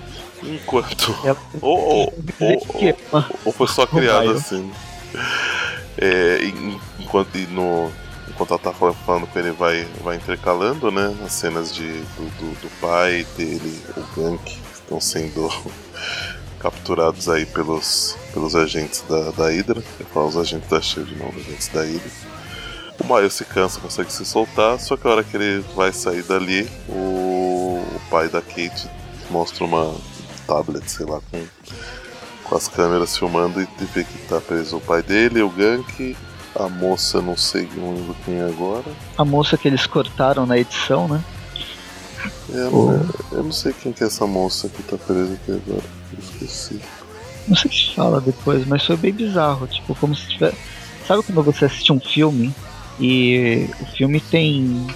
Enquanto. 0.44 1.16
Ou, 1.62 1.80
ou, 1.80 2.14
ou, 2.40 2.68
ou, 3.12 3.26
ou 3.46 3.52
foi 3.52 3.68
só 3.68 3.86
criado 3.86 4.32
assim. 4.32 4.72
É, 5.98 6.40
enquanto 7.00 7.36
no, 7.50 7.92
enquanto 8.30 8.52
ela 8.52 8.60
tá 8.60 8.74
falando 8.74 9.28
com 9.28 9.40
ele, 9.40 9.52
vai, 9.52 9.86
vai 10.02 10.16
intercalando, 10.16 10.90
né? 10.90 11.14
As 11.26 11.34
cenas 11.34 11.74
de, 11.74 11.84
do, 11.84 12.30
do, 12.38 12.62
do 12.62 12.70
pai 12.80 13.26
dele, 13.36 13.82
o 13.98 14.02
Gank, 14.16 14.44
que 14.44 14.60
estão 14.74 15.02
sendo 15.02 15.50
capturados 16.60 17.28
aí 17.28 17.46
pelos, 17.46 18.16
pelos 18.34 18.56
agentes 18.56 19.04
da, 19.10 19.32
da 19.32 19.50
Hydra. 19.50 19.84
Eu 20.00 20.06
falo 20.06 20.28
os 20.28 20.38
agentes 20.38 20.70
da 20.70 20.82
Shield, 20.82 21.16
não, 21.18 21.30
os 21.30 21.36
agentes 21.36 21.68
da 21.68 21.82
Hydra. 21.82 22.12
O 23.00 23.14
Miles 23.14 23.34
se 23.34 23.46
cansa, 23.46 23.80
consegue 23.80 24.12
se 24.12 24.26
soltar, 24.26 24.80
só 24.80 24.98
que 24.98 25.08
a 25.08 25.12
hora 25.12 25.24
que 25.24 25.38
ele 25.38 25.64
vai 25.76 25.94
sair 25.94 26.24
dali, 26.24 26.70
o, 26.88 27.82
o 27.96 28.02
pai 28.10 28.28
da 28.28 28.42
Kate 28.42 28.90
mostra 29.30 29.64
uma 29.64 29.96
tablet, 30.46 30.90
sei 30.90 31.06
lá, 31.06 31.22
com, 31.32 31.42
com 32.44 32.56
as 32.56 32.68
câmeras 32.68 33.18
filmando 33.18 33.62
e 33.62 33.68
vê 33.94 34.04
que 34.04 34.18
tá 34.28 34.42
preso 34.42 34.78
o 34.78 34.82
pai 34.82 35.02
dele, 35.02 35.42
o 35.42 35.50
Gank, 35.50 36.18
a 36.56 36.68
moça, 36.68 37.22
não 37.22 37.38
sei, 37.38 37.70
não 37.76 37.96
lembro 37.96 38.16
quem 38.26 38.36
é 38.36 38.46
agora. 38.46 38.92
A 39.18 39.24
moça 39.24 39.58
que 39.58 39.68
eles 39.68 39.86
cortaram 39.86 40.46
na 40.46 40.58
edição, 40.58 41.08
né? 41.08 41.24
É, 42.54 42.68
oh. 42.72 42.92
Eu 43.32 43.44
não 43.44 43.52
sei 43.52 43.72
quem 43.72 43.94
que 43.94 44.04
é 44.04 44.08
essa 44.08 44.26
moça 44.26 44.68
que 44.68 44.84
tá 44.84 44.98
presa 44.98 45.34
aqui 45.34 45.52
agora. 45.52 45.86
Eu 46.12 46.20
esqueci. 46.20 46.82
Não 47.48 47.56
sei 47.56 47.72
se 47.72 47.96
fala 47.96 48.20
depois, 48.20 48.68
mas 48.68 48.86
foi 48.86 48.98
bem 48.98 49.14
bizarro. 49.14 49.68
Tipo, 49.68 49.96
como 49.96 50.16
se 50.16 50.28
tivesse. 50.28 50.58
Sabe 51.08 51.24
quando 51.24 51.44
você 51.44 51.66
assiste 51.66 51.92
um 51.94 52.00
filme 52.00 52.54
e 53.00 53.70
o 53.80 53.86
filme 53.86 54.20
tem. 54.20 54.88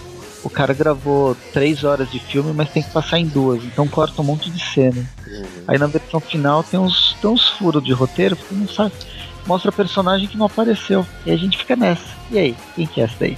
O 0.43 0.49
cara 0.49 0.73
gravou 0.73 1.37
três 1.53 1.85
horas 1.85 2.11
de 2.11 2.19
filme, 2.19 2.51
mas 2.53 2.69
tem 2.69 2.83
que 2.83 2.91
passar 2.91 3.17
em 3.17 3.25
duas, 3.25 3.63
então 3.63 3.87
corta 3.87 4.21
um 4.21 4.25
monte 4.25 4.49
de 4.49 4.61
cena. 4.61 5.09
Uhum. 5.25 5.45
Aí 5.67 5.77
na 5.77 5.87
versão 5.87 6.19
final 6.19 6.63
tem 6.63 6.77
uns, 6.77 7.15
tem 7.21 7.29
uns 7.29 7.47
furos 7.47 7.81
de 7.81 7.93
roteiro, 7.93 8.35
porque 8.35 8.53
não 8.53 8.67
sabe. 8.67 8.91
Mostra 9.47 9.71
personagem 9.71 10.27
que 10.27 10.37
não 10.37 10.45
apareceu. 10.45 11.05
E 11.25 11.31
a 11.31 11.37
gente 11.37 11.57
fica 11.57 11.75
nessa. 11.75 12.03
E 12.29 12.37
aí, 12.37 12.55
quem 12.75 12.85
que 12.85 12.99
é 12.99 13.05
essa 13.05 13.15
daí? 13.19 13.37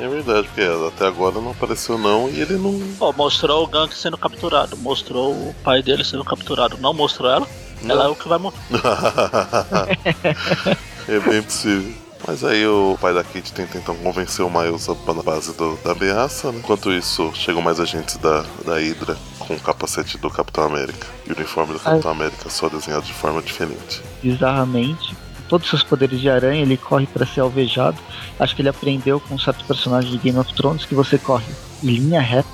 É 0.00 0.06
verdade, 0.06 0.46
porque 0.46 0.62
até 0.62 1.06
agora 1.06 1.40
não 1.40 1.50
apareceu 1.50 1.98
não 1.98 2.30
e 2.30 2.40
ele 2.40 2.56
não. 2.56 2.80
Oh, 3.00 3.12
mostrou 3.12 3.64
o 3.64 3.66
Gank 3.66 3.92
sendo 3.94 4.16
capturado, 4.16 4.76
mostrou 4.76 5.32
o 5.32 5.54
pai 5.64 5.82
dele 5.82 6.04
sendo 6.04 6.24
capturado, 6.24 6.78
não 6.78 6.94
mostrou 6.94 7.30
ela. 7.30 7.48
Não. 7.82 7.94
Ela 7.94 8.04
é 8.04 8.08
o 8.08 8.14
que 8.14 8.28
vai 8.28 8.38
morrer. 8.38 8.56
é 11.08 11.20
bem 11.20 11.42
possível. 11.42 12.07
Mas 12.28 12.44
aí 12.44 12.66
o 12.66 12.94
pai 13.00 13.14
da 13.14 13.24
Kate 13.24 13.50
tenta 13.54 13.78
então 13.78 13.96
convencer 13.96 14.44
o 14.44 14.50
Miles 14.50 14.86
na 14.86 15.22
base 15.22 15.56
do, 15.56 15.76
da 15.82 15.92
ameaça. 15.92 16.52
Né? 16.52 16.58
Enquanto 16.58 16.92
isso, 16.92 17.32
chegam 17.34 17.62
mais 17.62 17.80
agentes 17.80 18.18
da, 18.18 18.44
da 18.66 18.74
Hydra 18.74 19.16
com 19.38 19.54
o 19.54 19.58
capacete 19.58 20.18
do 20.18 20.28
Capitão 20.28 20.64
América. 20.64 21.06
E 21.26 21.32
o 21.32 21.34
uniforme 21.34 21.72
do 21.72 21.80
Capitão 21.80 22.10
América 22.10 22.50
só 22.50 22.68
desenhado 22.68 23.06
de 23.06 23.14
forma 23.14 23.40
diferente. 23.40 24.02
Bizarramente, 24.22 25.16
todos 25.48 25.64
os 25.64 25.70
seus 25.70 25.82
poderes 25.82 26.20
de 26.20 26.28
aranha, 26.28 26.60
ele 26.60 26.76
corre 26.76 27.06
para 27.06 27.24
ser 27.24 27.40
alvejado. 27.40 27.96
Acho 28.38 28.54
que 28.54 28.60
ele 28.60 28.68
aprendeu 28.68 29.18
com 29.20 29.34
um 29.34 29.38
certo 29.38 29.64
personagem 29.64 30.10
de 30.10 30.18
Game 30.18 30.38
of 30.38 30.52
Thrones 30.52 30.84
que 30.84 30.94
você 30.94 31.16
corre 31.16 31.46
em 31.82 31.86
linha 31.86 32.20
reta. 32.20 32.46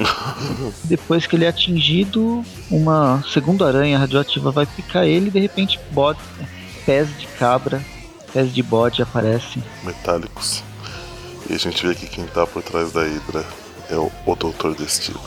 Depois 0.82 1.28
que 1.28 1.36
ele 1.36 1.44
é 1.44 1.48
atingido, 1.48 2.44
uma 2.68 3.22
segunda 3.32 3.68
aranha 3.68 3.96
radioativa 3.96 4.50
vai 4.50 4.66
picar 4.66 5.04
ele 5.04 5.28
e 5.28 5.30
de 5.30 5.38
repente 5.38 5.78
bode, 5.92 6.18
pés 6.84 7.16
de 7.16 7.28
cabra, 7.28 7.80
pés 8.32 8.52
de 8.52 8.62
bode 8.62 9.02
aparecem. 9.02 9.62
Metálicos. 9.82 10.62
E 11.48 11.54
a 11.54 11.58
gente 11.58 11.86
vê 11.86 11.94
que 11.94 12.06
quem 12.06 12.26
tá 12.26 12.46
por 12.46 12.62
trás 12.62 12.92
da 12.92 13.02
Hydra 13.02 13.44
é 13.88 13.96
o, 13.96 14.10
o 14.26 14.34
Doutor 14.34 14.74
Destino 14.74 15.20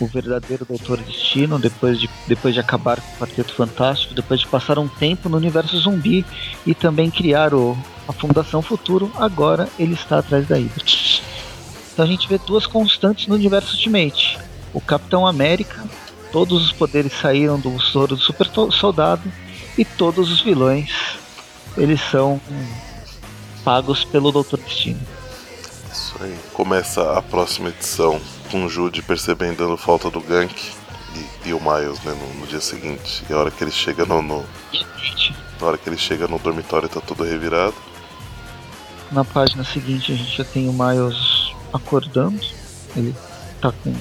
o 0.00 0.06
verdadeiro 0.06 0.64
Doutor 0.64 0.98
Destino, 0.98 1.58
depois 1.58 2.00
de, 2.00 2.08
depois 2.26 2.54
de 2.54 2.60
acabar 2.60 3.00
com 3.00 3.12
o 3.12 3.18
Quarteto 3.18 3.54
Fantástico, 3.54 4.14
depois 4.14 4.40
de 4.40 4.46
passar 4.46 4.78
um 4.78 4.88
tempo 4.88 5.28
no 5.28 5.36
universo 5.36 5.76
zumbi 5.78 6.24
e 6.66 6.74
também 6.74 7.10
criar 7.10 7.52
o, 7.52 7.76
a 8.08 8.12
Fundação 8.12 8.62
Futuro, 8.62 9.12
agora 9.16 9.68
ele 9.78 9.92
está 9.92 10.18
atrás 10.18 10.48
da 10.48 10.56
Hydra. 10.56 10.84
Então 11.92 12.04
a 12.04 12.08
gente 12.08 12.26
vê 12.26 12.38
duas 12.38 12.66
constantes 12.66 13.26
no 13.26 13.34
universo 13.34 13.74
Ultimate. 13.74 14.38
O 14.72 14.80
Capitão 14.80 15.26
América, 15.26 15.84
todos 16.32 16.64
os 16.64 16.72
poderes 16.72 17.12
saíram 17.12 17.60
do 17.60 17.78
soro 17.78 18.16
do 18.16 18.22
Super 18.22 18.48
Soldado 18.72 19.30
e 19.76 19.84
todos 19.84 20.30
os 20.30 20.40
vilões, 20.40 20.90
eles 21.76 22.00
são 22.10 22.40
pagos 23.64 24.04
pelo 24.04 24.32
Doutor 24.32 24.58
Destino. 24.58 25.00
Isso 25.92 26.14
aí. 26.20 26.36
Começa 26.52 27.18
a 27.18 27.22
próxima 27.22 27.68
edição 27.68 28.20
com 28.50 28.64
o 28.64 28.68
Jude 28.68 29.02
percebendo 29.02 29.72
a 29.72 29.78
falta 29.78 30.10
do 30.10 30.20
gank 30.20 30.72
e, 31.16 31.48
e 31.48 31.54
o 31.54 31.60
Miles 31.60 32.02
né, 32.02 32.12
no, 32.12 32.40
no, 32.40 32.46
dia 32.46 32.60
seguinte. 32.60 33.24
E 33.28 33.32
a 33.32 33.36
hora 33.36 33.50
que 33.50 33.62
ele 33.62 33.70
chega 33.70 34.04
no, 34.04 34.22
no. 34.22 34.44
Na 35.60 35.66
hora 35.66 35.78
que 35.78 35.88
ele 35.88 35.98
chega 35.98 36.26
no 36.26 36.38
dormitório 36.38 36.88
tá 36.88 37.00
tudo 37.00 37.24
revirado. 37.24 37.74
Na 39.10 39.24
página 39.24 39.64
seguinte 39.64 40.12
a 40.12 40.16
gente 40.16 40.36
já 40.36 40.44
tem 40.44 40.68
o 40.68 40.72
Miles 40.72 41.52
acordando. 41.72 42.40
Ele 42.96 43.14
tá 43.60 43.72
com. 43.72 43.92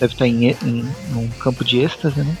Deve 0.00 0.12
estar 0.12 0.24
tá 0.24 0.28
em, 0.28 0.50
em 0.50 0.94
num 1.10 1.28
campo 1.38 1.64
de 1.64 1.80
êxtase, 1.80 2.20
né? 2.20 2.36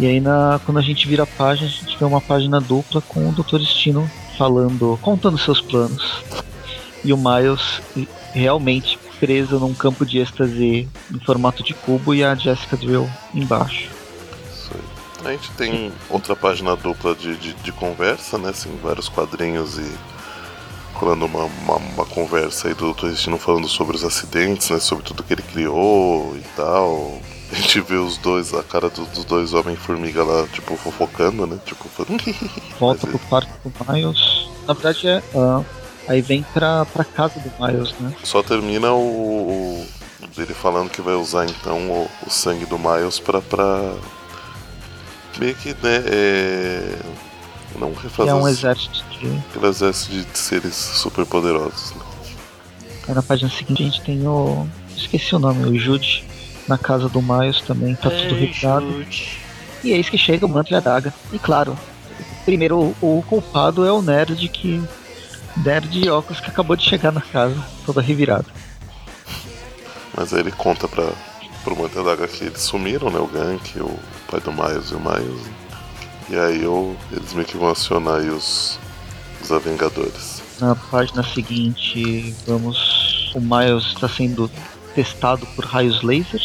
E 0.00 0.06
aí 0.06 0.18
na, 0.18 0.58
quando 0.64 0.78
a 0.78 0.82
gente 0.82 1.06
vira 1.06 1.24
a 1.24 1.26
página, 1.26 1.68
a 1.68 1.70
gente 1.70 1.98
vê 1.98 2.04
uma 2.06 2.22
página 2.22 2.58
dupla 2.58 3.02
com 3.02 3.28
o 3.28 3.32
Dr. 3.32 3.58
Destino 3.58 4.10
falando, 4.38 4.98
contando 5.02 5.36
seus 5.36 5.60
planos. 5.60 6.24
E 7.04 7.12
o 7.12 7.18
Miles 7.18 7.82
realmente 8.32 8.98
preso 9.20 9.58
num 9.58 9.74
campo 9.74 10.06
de 10.06 10.18
êxtase 10.18 10.88
em 11.12 11.20
formato 11.20 11.62
de 11.62 11.74
cubo 11.74 12.14
e 12.14 12.24
a 12.24 12.34
Jessica 12.34 12.78
Drill 12.78 13.06
embaixo. 13.34 13.90
A 15.22 15.32
gente 15.32 15.50
tem 15.50 15.92
outra 16.08 16.34
página 16.34 16.74
dupla 16.74 17.14
de, 17.14 17.36
de, 17.36 17.52
de 17.52 17.72
conversa, 17.72 18.38
né? 18.38 18.48
Assim, 18.48 18.74
vários 18.82 19.06
quadrinhos 19.06 19.76
e 19.76 19.92
rolando 20.94 21.26
uma, 21.26 21.44
uma, 21.44 21.76
uma, 21.76 22.06
conversa 22.06 22.68
aí 22.68 22.74
do 22.74 22.94
Dr. 22.94 23.08
Destino 23.08 23.36
falando 23.36 23.68
sobre 23.68 23.94
os 23.96 24.02
acidentes, 24.02 24.70
né? 24.70 24.78
Sobre 24.78 25.04
tudo 25.04 25.22
que 25.22 25.34
ele 25.34 25.42
criou 25.42 26.34
e 26.38 26.42
tal. 26.56 27.20
A 27.52 27.54
gente 27.54 27.80
vê 27.80 27.96
os 27.96 28.16
dois, 28.18 28.54
a 28.54 28.62
cara 28.62 28.88
dos, 28.88 29.24
dois 29.24 29.52
Homem-Formiga 29.52 30.22
lá, 30.22 30.46
tipo, 30.48 30.76
fofocando, 30.76 31.46
né? 31.46 31.58
Tipo, 31.64 31.88
Volta 32.78 33.06
pro 33.06 33.18
quarto 33.18 33.50
do 33.64 33.92
Miles. 33.92 34.48
Na 34.68 34.74
verdade 34.74 35.08
é. 35.08 35.22
Uh, 35.34 35.64
Aí 36.10 36.20
vem 36.20 36.42
pra, 36.42 36.84
pra 36.86 37.04
casa 37.04 37.38
do 37.38 37.52
Miles, 37.64 37.94
né? 38.00 38.12
Só 38.24 38.42
termina 38.42 38.92
o, 38.92 39.86
o 40.20 40.26
dele 40.36 40.54
falando 40.54 40.90
que 40.90 41.00
vai 41.00 41.14
usar 41.14 41.46
então 41.46 41.88
o, 41.88 42.10
o 42.26 42.30
sangue 42.30 42.66
do 42.66 42.76
Miles 42.76 43.20
pra, 43.20 43.40
pra 43.40 43.94
meio 45.38 45.54
que, 45.54 45.68
né, 45.68 46.02
é... 46.06 46.98
não 47.78 47.94
refazer... 47.94 48.32
É 48.32 48.34
um 48.34 48.48
exército 48.48 49.04
de... 49.10 49.28
Aquele 49.50 49.66
exército 49.68 50.12
de, 50.12 50.24
de 50.24 50.38
seres 50.38 50.74
super 50.74 51.24
poderosos, 51.24 51.92
né? 51.94 52.02
Aí 53.06 53.14
na 53.14 53.22
página 53.22 53.48
seguinte 53.48 53.82
a 53.82 53.86
gente 53.86 54.00
tem 54.02 54.26
o... 54.26 54.66
esqueci 54.96 55.36
o 55.36 55.38
nome, 55.38 55.64
o 55.64 55.78
Jude 55.78 56.24
na 56.70 56.78
casa 56.78 57.08
do 57.08 57.20
Miles 57.20 57.60
também, 57.60 57.96
tá 57.96 58.08
tudo 58.08 58.34
revirado. 58.34 59.04
E 59.82 59.92
é 59.92 59.96
isso 59.98 60.10
que 60.10 60.16
chega 60.16 60.46
o 60.46 60.48
manto 60.48 60.72
e 60.72 60.76
a 60.76 60.80
daga. 60.80 61.12
E 61.32 61.38
claro, 61.38 61.76
primeiro 62.44 62.94
o, 63.02 63.18
o 63.18 63.22
culpado 63.28 63.84
é 63.84 63.92
o 63.92 64.00
nerd 64.00 64.48
que 64.48 64.80
nerd 65.56 65.88
de 65.88 66.08
óculos 66.08 66.40
que 66.40 66.48
acabou 66.48 66.76
de 66.76 66.84
chegar 66.84 67.10
na 67.10 67.20
casa, 67.20 67.56
toda 67.84 68.00
revirada. 68.00 68.46
Mas 70.16 70.32
aí 70.32 70.40
ele 70.40 70.52
conta 70.52 70.86
pra, 70.86 71.08
pro 71.64 71.76
Mantelaga 71.76 72.28
que 72.28 72.44
eles 72.44 72.60
sumiram, 72.60 73.10
né? 73.10 73.18
O 73.18 73.26
Gank, 73.26 73.80
o 73.80 73.98
pai 74.30 74.40
do 74.40 74.52
Miles 74.52 74.90
e 74.90 74.94
o 74.94 75.00
Miles. 75.00 75.46
E 76.28 76.38
aí 76.38 76.62
eu, 76.62 76.96
eles 77.10 77.32
meio 77.32 77.46
que 77.46 77.56
vão 77.56 77.70
acionar 77.70 78.20
aí 78.20 78.30
os, 78.30 78.78
os 79.42 79.50
Avengadores. 79.50 80.42
Na 80.60 80.76
página 80.76 81.24
seguinte, 81.24 82.34
vamos. 82.46 83.32
O 83.34 83.40
Miles 83.40 83.86
está 83.86 84.08
sendo 84.08 84.50
testado 84.94 85.46
por 85.54 85.64
raios 85.64 86.02
laser. 86.02 86.40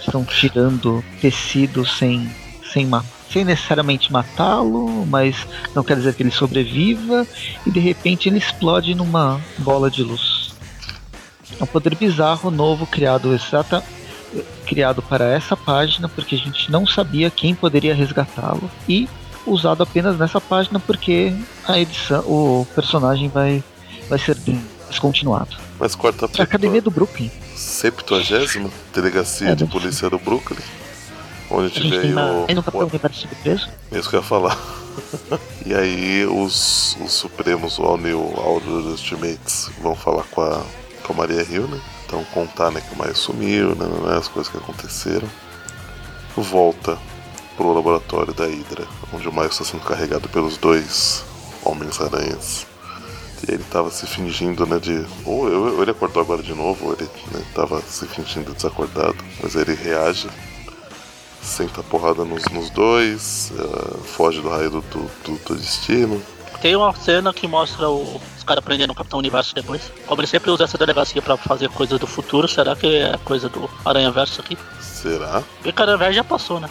Estão 0.00 0.24
tirando 0.24 1.04
tecido 1.20 1.86
sem, 1.86 2.28
sem 2.72 2.86
matar 2.86 3.20
sem 3.30 3.44
necessariamente 3.44 4.12
matá-lo, 4.12 5.06
mas 5.06 5.46
não 5.74 5.84
quer 5.84 5.96
dizer 5.96 6.14
que 6.14 6.22
ele 6.22 6.32
sobreviva, 6.32 7.26
e 7.64 7.70
de 7.70 7.78
repente 7.78 8.28
ele 8.28 8.38
explode 8.38 8.94
numa 8.94 9.40
bola 9.58 9.88
de 9.88 10.02
luz. 10.02 10.50
É 11.58 11.62
um 11.62 11.66
poder 11.66 11.94
bizarro 11.94 12.50
novo 12.50 12.86
criado 12.86 13.32
exata 13.32 13.84
criado 14.64 15.02
para 15.02 15.24
essa 15.24 15.56
página 15.56 16.08
porque 16.08 16.36
a 16.36 16.38
gente 16.38 16.70
não 16.70 16.86
sabia 16.86 17.30
quem 17.30 17.52
poderia 17.52 17.92
resgatá-lo 17.92 18.70
e 18.88 19.08
usado 19.44 19.82
apenas 19.82 20.16
nessa 20.16 20.40
página 20.40 20.78
porque 20.78 21.34
a 21.66 21.78
edição, 21.78 22.20
o 22.20 22.64
personagem 22.72 23.28
vai 23.28 23.64
vai 24.08 24.18
ser 24.18 24.36
descontinuado. 24.88 25.56
Mas 25.78 25.94
quarta 25.94 26.30
A 26.38 26.42
Academia 26.42 26.82
do 26.82 26.90
Brooklyn. 26.90 27.30
70 27.60 28.70
Delegacia 28.94 29.50
é, 29.50 29.54
de 29.54 29.66
Polícia 29.66 30.08
do 30.08 30.18
Brooklyn. 30.18 30.58
Onde 31.50 31.66
a 31.66 31.68
gente 31.68 32.00
tem 32.00 32.14
o. 32.14 32.46
Aí 32.48 32.54
nunca 32.54 32.70
parecido 32.98 33.34
preso? 33.42 33.68
Isso 33.92 34.08
que 34.08 34.16
eu 34.16 34.20
ia 34.20 34.26
falar. 34.26 34.58
e 35.66 35.74
aí 35.74 36.24
os, 36.26 36.96
os 37.00 37.12
Supremos, 37.12 37.78
o 37.78 37.82
All 37.82 37.98
New 37.98 38.20
Order 38.38 38.86
Ultimates, 38.86 39.70
vão 39.80 39.94
falar 39.94 40.22
com 40.24 40.40
a, 40.42 40.62
com 41.02 41.12
a 41.12 41.16
Maria 41.16 41.42
Hill, 41.42 41.68
né? 41.68 41.80
Então 42.06 42.24
contar 42.32 42.70
né, 42.70 42.80
que 42.80 42.94
o 42.94 42.98
Maia 42.98 43.14
sumiu, 43.14 43.74
né, 43.74 43.86
né, 43.86 44.16
as 44.16 44.28
coisas 44.28 44.50
que 44.50 44.58
aconteceram. 44.58 45.28
Volta 46.36 46.98
pro 47.56 47.74
laboratório 47.74 48.32
da 48.32 48.46
Hydra, 48.46 48.86
onde 49.12 49.28
o 49.28 49.32
Maio 49.32 49.50
está 49.50 49.64
sendo 49.64 49.84
carregado 49.84 50.28
pelos 50.28 50.56
dois 50.56 51.24
Homens-Aranhas. 51.62 52.69
E 53.48 53.52
ele 53.52 53.62
estava 53.62 53.90
se 53.90 54.06
fingindo, 54.06 54.66
né, 54.66 54.78
de... 54.78 55.04
Ou, 55.24 55.50
ou 55.50 55.82
ele 55.82 55.90
acordou 55.90 56.22
agora 56.22 56.42
de 56.42 56.54
novo, 56.54 56.86
ou 56.86 56.92
ele 56.94 57.08
né, 57.32 57.42
se 57.86 58.06
fingindo 58.06 58.52
desacordado. 58.52 59.16
Mas 59.42 59.54
ele 59.54 59.74
reage 59.74 60.28
senta 61.42 61.82
porrada 61.82 62.24
nos, 62.24 62.44
nos 62.46 62.70
dois, 62.70 63.52
uh, 63.56 63.98
foge 63.98 64.40
do 64.40 64.48
raio 64.48 64.70
do, 64.70 64.80
do, 64.80 65.10
do, 65.46 65.54
destino. 65.56 66.22
tem 66.60 66.76
uma 66.76 66.92
cena 66.94 67.32
que 67.32 67.48
mostra 67.48 67.88
o, 67.88 68.20
os 68.36 68.44
caras 68.44 68.62
prendendo 68.64 68.92
o 68.92 68.94
Capitão 68.94 69.18
Universo 69.18 69.54
depois. 69.54 69.90
Como 70.06 70.20
ele 70.20 70.28
sempre 70.28 70.50
usa 70.50 70.64
essa 70.64 70.78
delegacia 70.78 71.22
pra 71.22 71.36
fazer 71.36 71.68
coisas 71.70 71.98
do 71.98 72.06
futuro, 72.06 72.46
será 72.46 72.76
que 72.76 72.86
é 72.86 73.18
coisa 73.24 73.48
do 73.48 73.68
Aranha 73.84 74.10
Verso 74.10 74.40
aqui? 74.40 74.56
Será? 74.80 75.42
Porque 75.62 75.80
o 75.80 75.82
Aranha 75.82 75.98
Verso 75.98 76.14
já 76.14 76.24
passou, 76.24 76.60
né? 76.60 76.68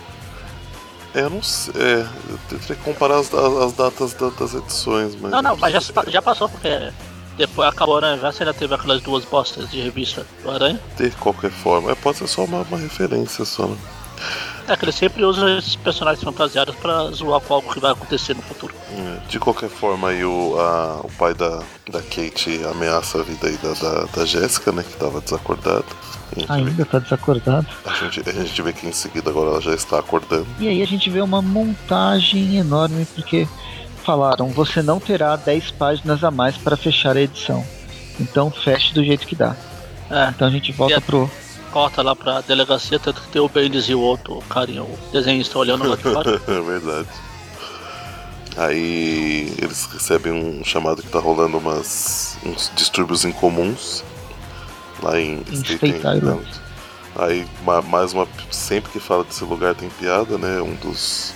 É, 1.13 1.21
eu 1.21 1.29
não 1.29 1.41
sei. 1.41 1.73
É, 1.75 2.05
eu 2.51 2.59
que 2.77 2.83
comparar 2.83 3.17
as, 3.17 3.33
as 3.33 3.73
datas 3.73 4.13
da- 4.13 4.29
das 4.29 4.53
edições, 4.53 5.15
mas. 5.19 5.31
Não, 5.31 5.41
não, 5.41 5.57
mas 5.57 5.73
já, 5.73 5.81
já 6.07 6.21
passou, 6.21 6.47
porque 6.47 6.91
depois 7.37 7.67
acabou 7.69 7.95
o 7.95 7.97
Aranha 7.97 8.17
Verso 8.17 8.41
e 8.41 8.43
ainda 8.43 8.53
teve 8.53 8.73
aquelas 8.75 9.01
duas 9.01 9.25
bostas 9.25 9.69
de 9.71 9.81
revista 9.81 10.25
do 10.43 10.51
Aranha. 10.51 10.79
De 10.97 11.09
qualquer 11.11 11.51
forma. 11.51 11.91
É, 11.91 11.95
pode 11.95 12.17
ser 12.19 12.27
só 12.27 12.43
uma, 12.43 12.61
uma 12.61 12.77
referência 12.77 13.43
só, 13.45 13.65
né? 13.67 13.77
É 14.69 14.75
que 14.77 14.85
ele 14.85 14.91
sempre 14.91 15.25
usa 15.25 15.57
esses 15.57 15.75
personagens 15.75 16.23
fantasiados 16.23 16.75
pra 16.75 17.05
zoar 17.11 17.41
com 17.41 17.55
algo 17.55 17.73
que 17.73 17.79
vai 17.79 17.91
acontecer 17.91 18.35
no 18.35 18.41
futuro. 18.43 18.73
É, 18.95 19.27
De 19.27 19.39
qualquer 19.39 19.69
forma, 19.69 20.09
aí 20.09 20.23
o, 20.23 20.55
a- 20.59 21.01
o 21.03 21.09
pai 21.17 21.33
da, 21.33 21.61
da 21.91 22.01
Kate 22.01 22.61
ameaça 22.69 23.19
a 23.19 23.23
vida 23.23 23.47
aí 23.47 23.57
da, 23.57 23.73
da, 23.73 24.05
da 24.05 24.25
Jéssica, 24.25 24.71
né? 24.71 24.83
Que 24.83 24.95
tava 24.95 25.19
desacordada. 25.21 25.85
Ainda 26.47 26.85
tá 26.85 26.99
desacordado. 26.99 27.65
vê, 27.83 27.89
a, 27.89 27.93
gente, 27.95 28.29
a 28.29 28.31
gente 28.33 28.61
vê 28.61 28.71
que 28.71 28.85
em 28.87 28.91
seguida 28.91 29.31
agora 29.31 29.49
ela 29.49 29.61
já 29.61 29.73
está 29.73 29.97
acordando. 29.97 30.45
E 30.59 30.67
aí 30.67 30.81
a 30.83 30.85
gente 30.87 31.09
vê 31.09 31.19
uma 31.21 31.41
montagem 31.41 32.57
enorme, 32.57 33.05
porque 33.15 33.47
falaram, 34.03 34.49
você 34.49 34.81
não 34.83 34.99
terá 34.99 35.35
10 35.35 35.71
páginas 35.71 36.23
a 36.23 36.29
mais 36.29 36.55
para 36.57 36.77
fechar 36.77 37.17
a 37.17 37.21
edição. 37.21 37.65
Então 38.19 38.51
feche 38.51 38.93
do 38.93 39.03
jeito 39.03 39.25
que 39.25 39.35
dá. 39.35 39.55
É, 40.11 40.29
Então 40.29 40.47
a 40.47 40.51
gente 40.51 40.71
volta 40.71 40.93
E 40.93 40.97
a- 40.97 41.01
pro. 41.01 41.29
Corta 41.69 42.01
lá 42.01 42.15
pra 42.15 42.41
delegacia, 42.41 42.99
tanto 42.99 43.21
que 43.21 43.27
tem 43.29 43.41
o 43.41 43.47
Bendis 43.49 43.87
e 43.89 43.95
o 43.95 43.99
outro 44.01 44.41
carinha, 44.49 44.83
o 44.83 44.97
desenhista 45.11 45.57
olhando 45.57 45.87
lá 45.87 45.95
de 45.95 46.03
fora. 46.03 46.41
é 46.47 46.61
verdade. 46.61 47.07
Aí 48.57 49.53
eles 49.57 49.85
recebem 49.85 50.33
um 50.33 50.63
chamado 50.65 51.01
que 51.01 51.09
tá 51.09 51.19
rolando 51.19 51.57
umas, 51.57 52.37
uns 52.45 52.71
distúrbios 52.75 53.23
incomuns 53.23 54.03
lá 55.01 55.19
em 55.19 55.43
Em 55.49 55.53
State 55.53 55.85
Island. 56.17 56.45
Aí 57.15 57.47
ma- 57.65 57.81
mais 57.81 58.11
uma. 58.13 58.27
Sempre 58.51 58.91
que 58.91 58.99
fala 58.99 59.23
desse 59.23 59.43
lugar 59.43 59.75
tem 59.75 59.89
piada, 59.89 60.37
né? 60.37 60.61
Um 60.61 60.73
dos. 60.75 61.33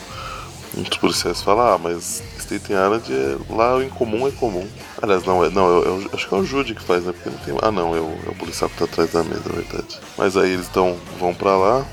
Dos 0.76 0.98
policiais 0.98 1.42
fala, 1.42 1.76
ah, 1.76 1.78
mas 1.78 2.24
Staten 2.40 2.76
Island 2.76 3.14
é. 3.14 3.38
Lá 3.54 3.76
o 3.76 3.84
incomum 3.84 4.28
é 4.28 4.32
comum. 4.32 4.68
Aliás, 5.02 5.24
não, 5.24 5.44
é. 5.46 5.50
Não, 5.50 5.68
eu, 5.68 5.84
eu 6.02 6.10
acho 6.14 6.28
que 6.28 6.34
é 6.34 6.38
o 6.38 6.44
Judy 6.44 6.74
que 6.74 6.82
faz, 6.82 7.04
né? 7.04 7.14
Porque 7.14 7.30
não 7.30 7.38
tem. 7.38 7.58
Ah 7.62 7.72
não, 7.72 7.96
é 7.96 8.00
o, 8.00 8.18
é 8.26 8.30
o 8.30 8.36
policial 8.36 8.70
que 8.70 8.78
tá 8.78 8.86
atrás 8.86 9.12
da 9.12 9.24
mesa, 9.24 9.44
é 9.50 9.54
verdade. 9.54 10.00
Mas 10.18 10.36
aí 10.36 10.52
eles 10.52 10.68
tão, 10.70 10.98
vão 11.20 11.34
pra 11.34 11.56
lá, 11.56 11.86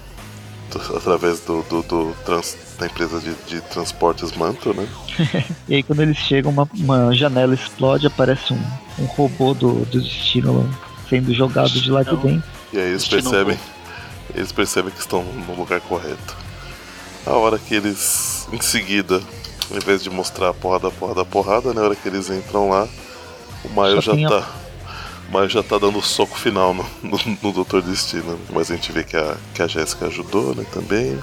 através 0.97 1.41
do, 1.41 1.63
do, 1.65 1.83
do 1.83 2.15
trans- 2.25 2.57
da 2.79 2.87
empresa 2.87 3.21
de, 3.21 3.35
de 3.47 3.61
transportes 3.63 4.33
Manto, 4.33 4.73
né? 4.73 4.89
E 5.69 5.75
aí 5.77 5.83
quando 5.83 6.01
eles 6.01 6.17
chegam, 6.17 6.51
uma, 6.51 6.69
uma 6.75 7.15
janela 7.15 7.55
explode, 7.55 8.07
aparece 8.07 8.53
um, 8.53 8.61
um 8.99 9.05
robô 9.05 9.53
do, 9.55 9.85
do 9.87 10.01
destino 10.01 10.69
sendo 11.09 11.35
jogado 11.35 11.71
de 11.71 11.91
lá 11.91 12.03
de 12.03 12.17
dentro. 12.17 12.43
E 12.73 12.79
aí 12.79 12.89
eles 12.89 13.03
Destino 13.03 13.23
percebem. 13.31 13.59
Eles 14.35 14.53
percebem 14.53 14.93
que 14.93 15.01
estão 15.01 15.23
no 15.23 15.55
lugar 15.55 15.81
correto. 15.81 16.37
A 17.27 17.33
hora 17.33 17.59
que 17.59 17.75
eles, 17.75 18.49
em 18.53 18.61
seguida, 18.61 19.23
ao 19.71 19.77
invés 19.77 20.03
de 20.03 20.11
mostrar 20.11 20.49
a 20.51 20.55
porrada, 20.55 20.89
a 20.89 20.91
porrada, 20.91 21.21
a 21.23 21.25
porrada, 21.25 21.75
né? 21.75 21.81
A 21.81 21.85
hora 21.85 21.97
que 21.97 22.09
eles 22.09 22.31
entram 22.31 22.69
lá, 22.71 22.89
o 23.65 23.69
Maio 23.69 24.01
Só 24.03 24.15
já 24.17 24.27
a- 24.27 24.29
tá. 24.41 24.51
O 25.29 25.33
Maio 25.33 25.49
já 25.49 25.63
tá 25.63 25.79
dando 25.79 25.99
o 25.99 26.03
soco 26.03 26.37
final 26.39 26.75
no, 26.75 26.85
no, 27.03 27.19
no 27.43 27.53
Doutor 27.53 27.83
Destino. 27.83 28.39
Mas 28.51 28.71
a 28.71 28.75
gente 28.75 28.91
vê 28.91 29.05
que 29.05 29.17
a, 29.17 29.37
que 29.55 29.63
a 29.63 29.67
Jéssica 29.69 30.07
ajudou, 30.07 30.55
né, 30.55 30.65
também. 30.73 31.19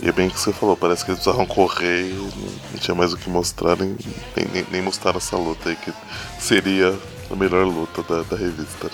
E 0.00 0.08
é 0.08 0.12
bem 0.12 0.28
o 0.28 0.30
que 0.30 0.38
você 0.38 0.52
falou, 0.52 0.76
parece 0.76 1.04
que 1.04 1.10
eles 1.10 1.20
precisavam 1.20 1.46
correr 1.46 2.02
e 2.10 2.12
não, 2.12 2.78
tinha 2.78 2.94
mais 2.94 3.12
o 3.12 3.16
que 3.16 3.28
mostrar, 3.28 3.76
nem, 3.76 3.96
nem, 4.36 4.64
nem, 4.70 4.82
mostrar 4.82 5.16
essa 5.16 5.36
luta 5.36 5.70
aí, 5.70 5.76
que 5.76 5.92
seria 6.38 6.96
a 7.28 7.34
melhor 7.34 7.66
luta 7.66 8.02
da, 8.04 8.22
da 8.22 8.36
revista. 8.36 8.88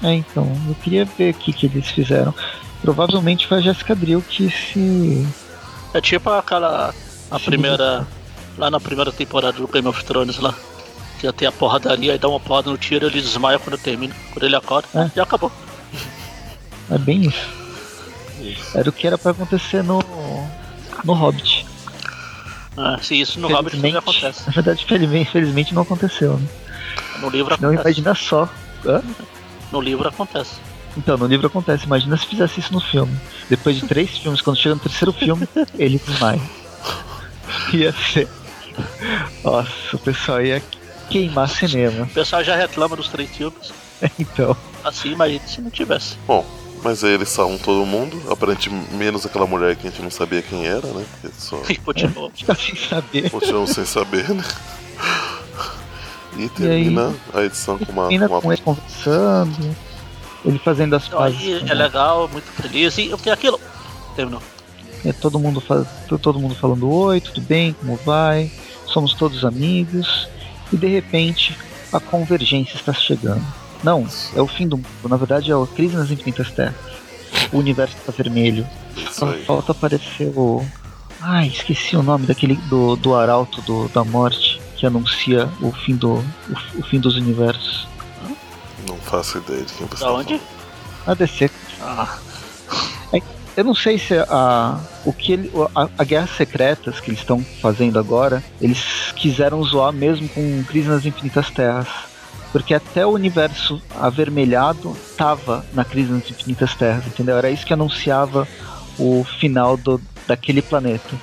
É, 0.00 0.14
então, 0.14 0.46
eu 0.68 0.74
queria 0.76 1.04
ver 1.04 1.34
o 1.34 1.38
que, 1.38 1.52
que 1.52 1.66
eles 1.66 1.88
fizeram. 1.88 2.32
Provavelmente 2.80 3.48
foi 3.48 3.58
a 3.58 3.60
Jessica 3.60 3.96
Drill 3.96 4.22
que 4.22 4.48
se. 4.50 5.26
É 5.94 6.00
tipo 6.00 6.30
aquela. 6.30 6.94
A 7.30 7.38
primeira. 7.40 8.06
Lá 8.58 8.70
na 8.70 8.78
primeira 8.78 9.10
temporada 9.10 9.56
do 9.56 9.66
Game 9.66 9.88
of 9.88 10.04
Thrones 10.04 10.38
lá. 10.38 10.52
Que 11.18 11.26
já 11.26 11.32
tem 11.32 11.48
a 11.48 11.52
porradaria 11.52 12.14
e 12.14 12.18
dá 12.18 12.28
uma 12.28 12.38
porrada 12.38 12.70
no 12.70 12.76
tiro 12.76 13.06
ele 13.06 13.18
desmaia 13.22 13.58
quando 13.58 13.78
termina. 13.78 14.14
Quando 14.30 14.44
ele 14.44 14.54
acorda, 14.54 14.86
É. 14.94 15.10
já 15.16 15.22
acabou. 15.22 15.50
É 16.90 16.98
bem 16.98 17.22
isso. 17.22 17.48
Era 18.76 18.90
o 18.90 18.92
que 18.92 19.06
era 19.06 19.16
pra 19.16 19.30
acontecer 19.30 19.82
no. 19.82 20.00
no 21.02 21.14
Hobbit. 21.14 21.64
É, 22.76 23.02
se 23.02 23.18
isso 23.18 23.40
no 23.40 23.48
Hobbit 23.48 23.78
não 23.78 23.98
acontece. 23.98 24.42
Na 24.46 24.52
verdade, 24.52 24.84
felizmente, 24.84 25.30
felizmente 25.30 25.74
não 25.74 25.80
aconteceu, 25.82 26.36
né? 26.38 26.46
No 27.20 27.30
livro 27.30 27.56
Não 27.58 27.70
acontece. 27.70 28.00
imagina 28.00 28.14
só. 28.14 28.48
Hã? 28.84 29.02
No 29.70 29.80
livro 29.80 30.06
acontece. 30.08 30.56
Então, 30.96 31.16
no 31.16 31.26
livro 31.26 31.46
acontece, 31.46 31.86
imagina 31.86 32.16
se 32.16 32.26
fizesse 32.26 32.60
isso 32.60 32.72
no 32.72 32.80
filme. 32.80 33.16
Depois 33.48 33.76
de 33.76 33.86
três 33.86 34.10
filmes, 34.10 34.40
quando 34.40 34.58
chega 34.58 34.74
no 34.74 34.80
terceiro 34.80 35.12
filme, 35.12 35.48
ele 35.78 35.98
desmaia. 36.04 36.40
Ia 37.72 37.92
ser. 37.92 38.28
Nossa, 39.44 39.70
o 39.94 39.98
pessoal 39.98 40.42
ia 40.42 40.62
queimar 41.10 41.48
cinema. 41.48 42.04
O 42.04 42.08
pessoal 42.08 42.42
já 42.44 42.56
reclama 42.56 42.96
dos 42.96 43.08
três 43.08 43.30
filmes. 43.30 43.72
Então, 44.18 44.56
Assim, 44.82 45.12
imagina 45.12 45.46
se 45.46 45.60
não 45.60 45.70
tivesse. 45.70 46.16
Bom, 46.26 46.44
mas 46.82 47.04
aí 47.04 47.12
eles 47.12 47.28
salvam 47.28 47.56
todo 47.56 47.86
mundo, 47.86 48.20
aparentemente 48.28 48.92
menos 48.96 49.24
aquela 49.24 49.46
mulher 49.46 49.76
que 49.76 49.86
a 49.86 49.90
gente 49.90 50.02
não 50.02 50.10
sabia 50.10 50.42
quem 50.42 50.66
era, 50.66 50.84
né? 50.88 51.04
Porque 51.20 51.32
só 51.38 51.62
E 51.70 51.76
continuou. 51.76 52.28
fica 52.34 52.52
sem 52.56 52.74
saber. 52.74 53.30
continuamos 53.30 53.70
sem 53.70 53.84
saber, 53.84 54.28
né? 54.30 54.42
E 56.36 56.48
termina 56.48 57.14
a 57.32 57.42
edição 57.44 57.78
com 57.78 57.92
uma. 57.92 58.08
Ainda 58.08 58.28
com 58.28 58.40
com 58.40 58.46
uma... 58.48 58.54
ele 58.54 58.62
conversando, 58.62 59.76
ele 60.44 60.58
fazendo 60.58 60.94
as 60.96 61.08
pazes. 61.08 61.38
aí 61.40 61.70
é 61.70 61.74
legal, 61.74 62.28
muito 62.28 62.46
feliz. 62.52 62.96
E 62.98 63.12
o 63.12 63.18
que 63.18 63.30
é 63.30 63.32
aquilo? 63.32 63.60
Terminou. 64.16 64.42
É 65.04 65.12
todo 65.12 65.38
mundo, 65.38 65.60
fa- 65.60 65.84
todo 66.20 66.38
mundo 66.38 66.54
falando 66.54 66.88
oi, 66.90 67.20
tudo 67.20 67.40
bem, 67.40 67.72
como 67.72 67.96
vai? 68.04 68.50
Somos 68.86 69.14
todos 69.14 69.44
amigos. 69.44 70.28
E 70.72 70.76
de 70.76 70.86
repente 70.86 71.56
a 71.92 71.98
convergência 72.00 72.76
está 72.76 72.92
chegando. 72.92 73.44
Não, 73.82 74.06
é 74.34 74.40
o 74.40 74.46
fim 74.46 74.66
do 74.68 74.76
mundo. 74.76 74.88
Na 75.08 75.16
verdade 75.16 75.50
é 75.50 75.54
a 75.54 75.66
crise 75.66 75.96
nas 75.96 76.10
infinitas 76.10 76.50
terras. 76.52 76.74
O 77.52 77.58
universo 77.58 77.96
está 77.96 78.12
vermelho. 78.12 78.66
Só 79.10 79.26
falta 79.46 79.72
aparecer 79.72 80.32
o. 80.36 80.64
Ai, 81.20 81.48
esqueci 81.48 81.96
o 81.96 82.02
nome 82.02 82.26
daquele 82.26 82.54
do, 82.68 82.96
do 82.96 83.14
arauto 83.14 83.60
do, 83.62 83.88
da 83.88 84.04
morte 84.04 84.60
que 84.76 84.86
anuncia 84.86 85.48
o 85.60 85.70
fim 85.72 85.94
do 85.96 86.14
o, 86.14 86.24
o 86.78 86.82
fim 86.82 86.98
dos 87.00 87.16
universos. 87.16 87.86
Não 88.88 88.96
faço 88.98 89.38
ideia 89.38 89.62
de 89.62 89.72
quem 89.72 89.86
você 89.86 90.04
Da 90.04 90.10
tá 90.10 90.12
onde? 90.12 90.40
A 91.06 91.14
DC 91.14 91.50
Ah, 91.80 92.18
Eu 93.56 93.64
não 93.64 93.74
sei 93.74 93.98
se 93.98 94.14
a, 94.14 94.80
o 95.04 95.12
que 95.12 95.32
ele, 95.32 95.52
a, 95.74 95.88
a 95.98 96.04
Guerras 96.04 96.30
Secretas 96.36 97.00
que 97.00 97.10
eles 97.10 97.20
estão 97.20 97.44
fazendo 97.60 97.98
agora, 97.98 98.42
eles 98.60 99.12
quiseram 99.14 99.62
zoar 99.62 99.92
mesmo 99.92 100.26
com 100.30 100.64
Crise 100.64 100.88
nas 100.88 101.04
Infinitas 101.04 101.50
Terras. 101.50 101.88
Porque 102.50 102.74
até 102.74 103.04
o 103.04 103.10
universo 103.10 103.80
avermelhado 103.98 104.96
tava 105.16 105.64
na 105.74 105.84
Crise 105.84 106.12
nas 106.12 106.30
Infinitas 106.30 106.74
Terras, 106.74 107.06
entendeu? 107.06 107.36
Era 107.36 107.50
isso 107.50 107.66
que 107.66 107.72
anunciava 107.72 108.48
o 108.98 109.24
final 109.38 109.76
do, 109.76 110.00
daquele 110.26 110.62
planeta. 110.62 111.14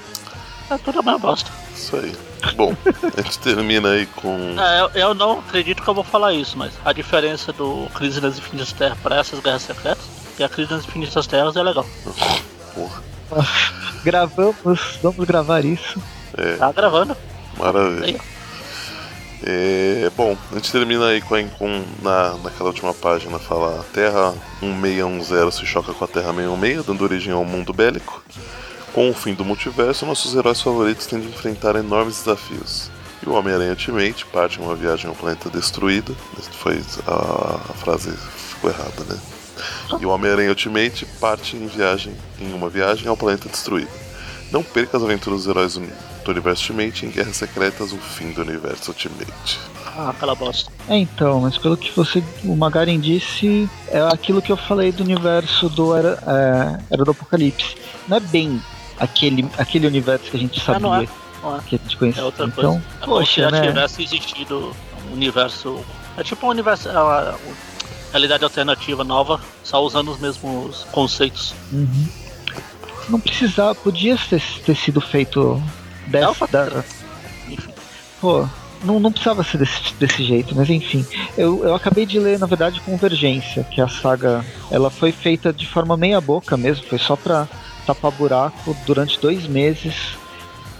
é 0.70 0.78
tudo 0.78 0.99
a 0.99 1.03
mesma 1.03 1.20
bosta. 1.20 1.51
falando. 1.51 1.76
Isso 1.76 1.95
aí. 1.95 2.28
Bom, 2.56 2.76
a 3.18 3.22
gente 3.22 3.40
termina 3.40 3.90
aí 3.92 4.06
com. 4.06 4.56
É, 4.60 4.82
eu, 4.82 4.90
eu 5.10 5.14
não 5.14 5.40
acredito 5.40 5.82
que 5.84 5.88
eu 5.90 5.94
vou 5.94 6.04
falar 6.04 6.34
isso, 6.34 6.58
mas 6.58 6.74
a 6.86 6.94
diferença 6.94 7.52
do 7.54 7.88
Crise 7.94 8.20
nas 8.22 8.38
Infinitas 8.38 8.72
Terras 8.74 8.98
para 9.00 9.18
essas 9.18 9.40
Guerras 9.40 9.62
Secretas 9.64 10.04
é 10.34 10.38
que 10.38 10.44
a 10.44 10.50
Crise 10.50 10.72
nas 10.72 10.86
Infinitas 10.86 11.28
Terras 11.28 11.56
é 11.56 11.64
legal. 11.64 11.86
Porra, 12.74 13.02
Gravamos, 14.04 15.00
vamos 15.04 15.26
gravar 15.28 15.64
isso. 15.66 16.02
é, 16.38 16.56
Tá 16.56 16.72
gravando. 16.72 17.16
maravilha. 17.58 18.06
Aí, 18.06 18.18
É, 19.42 20.12
bom, 20.18 20.36
a 20.52 20.56
gente 20.56 20.70
termina 20.72 21.08
aí 21.08 21.22
com, 21.22 21.36
a- 21.36 21.44
com 21.58 21.84
na, 22.02 22.34
naquela 22.44 22.70
última 22.70 22.94
página 22.94 23.40
fala 23.40 23.86
Terra 23.94 24.34
1610 24.62 25.56
se 25.56 25.66
choca 25.66 25.94
com 25.94 26.04
a 26.04 26.08
Terra 26.08 26.34
616, 26.34 26.86
dando 26.86 27.02
origem 27.04 27.32
ao 27.34 27.46
mundo 27.46 27.72
bélico. 27.74 28.22
Com 28.94 29.10
o 29.10 29.14
fim 29.14 29.34
do 29.34 29.46
multiverso, 29.46 30.06
nossos 30.06 30.36
heróis 30.36 30.62
favoritos 30.62 31.06
têm 31.06 31.20
de 31.20 31.28
enfrentar 31.28 31.76
enormes 31.76 32.18
desafios. 32.20 32.90
E 33.26 33.30
o 33.30 33.34
Homem-Aranha 33.34 33.72
Ultimate 33.72 34.26
parte 34.26 34.60
em 34.60 34.64
uma 34.64 34.76
viagem 34.76 35.08
ao 35.08 35.16
planeta 35.16 35.50
destruído. 35.50 36.16
Isso 36.40 36.50
foi 36.52 36.82
a, 37.06 37.60
a 37.70 37.74
frase 37.74 38.12
ficou 38.12 38.70
errada, 38.70 39.04
né? 39.08 39.20
E 40.00 40.06
o 40.06 40.10
Homem-Aranha 40.10 40.50
Ultimate 40.50 41.06
parte 41.20 41.56
em 41.56 41.68
viagem 41.68 42.14
em 42.40 42.54
uma 42.54 42.70
viagem 42.70 43.08
ao 43.08 43.18
planeta 43.18 43.48
destruído. 43.50 43.92
Não 44.52 44.64
perca 44.64 44.98
as 44.98 45.04
aventuras 45.04 45.44
dos 45.44 45.48
heróis 45.48 45.76
do 45.76 46.32
universo 46.32 46.72
Ultimate 46.72 47.06
em 47.06 47.10
Guerras 47.10 47.38
Secretas, 47.38 47.92
o 47.92 47.98
fim 47.98 48.32
do 48.32 48.42
universo 48.42 48.90
Ultimate. 48.92 49.60
ah, 49.96 50.10
aquela 50.10 50.34
bosta. 50.34 50.72
É 50.88 50.98
então, 50.98 51.42
mas 51.42 51.58
pelo 51.58 51.78
que 51.78 51.92
você, 51.92 52.24
o 52.44 52.56
Magaren 52.56 53.00
disse, 53.00 53.70
é 53.90 54.00
aquilo 54.02 54.42
que 54.42 54.52
eu 54.52 54.58
falei 54.58 54.92
do 54.92 55.04
universo 55.04 55.70
do 55.70 55.96
Era, 55.96 56.18
é, 56.26 56.94
Era 56.94 57.04
do 57.04 57.12
Apocalipse. 57.12 57.76
Não 58.08 58.18
é 58.18 58.20
bem 58.20 58.62
aquele, 59.00 59.47
aquele 59.58 59.88
universo 59.88 60.30
que 60.30 60.38
a 60.38 60.39
gente 60.39 60.62
Ah, 60.68 60.80
não 60.80 60.91
sabia 60.91 61.10
é. 61.43 61.47
Ué, 61.47 61.60
que 61.68 61.76
a 61.76 61.80
gente 61.80 61.97
conhecia. 61.97 62.22
é 62.22 62.26
outra 62.26 62.45
então, 62.45 62.64
coisa. 62.74 62.86
É 62.97 63.00
se 63.00 63.06
poxa, 63.06 63.41
já 63.43 63.52
né? 63.52 63.62
tivesse 63.68 64.04
existido 64.04 64.76
um 65.10 65.14
universo. 65.14 65.80
É 66.18 66.24
tipo 66.24 66.45
um 66.45 66.50
universo. 66.50 66.89
é 66.89 66.91
uma- 66.91 67.30
uma 67.32 67.56
realidade 68.12 68.43
alternativa 68.43 69.04
nova, 69.04 69.39
só 69.64 69.82
usando 69.84 70.12
os 70.12 70.20
mesmos 70.20 70.86
conceitos. 70.91 71.54
Uhum. 71.72 72.08
Não 73.08 73.20
precisava, 73.20 73.74
podia 73.76 74.18
ter, 74.30 74.41
ter 74.66 74.76
sido 74.76 75.00
feito 75.02 75.62
dessa. 76.08 76.45
Da- 76.47 76.84
Enfim. 77.47 77.72
pô, 78.20 78.45
não, 78.84 79.00
não 79.00 79.12
precisava 79.12 79.43
ser 79.43 79.58
desse, 79.60 79.93
desse 80.00 80.24
jeito, 80.24 80.56
mas 80.56 80.70
enfim. 80.70 81.06
Eu, 81.38 81.64
eu 81.64 81.74
acabei 81.76 82.06
de 82.06 82.20
ler, 82.20 82.38
na 82.38 82.45
verdade, 82.45 82.80
Convergência, 82.82 83.64
que 83.64 83.80
é 83.80 83.84
a 83.84 83.88
saga. 83.88 84.43
Ela 84.70 84.89
foi 84.89 85.12
feita 85.12 85.52
de 85.54 85.66
forma 85.66 85.95
meia-boca 85.97 86.56
mesmo, 86.58 86.86
foi 86.86 87.00
só 87.00 87.16
pra 87.16 87.47
tapar 87.94 88.12
buraco 88.12 88.78
durante 88.86 89.20
dois 89.20 89.48
meses 89.48 89.96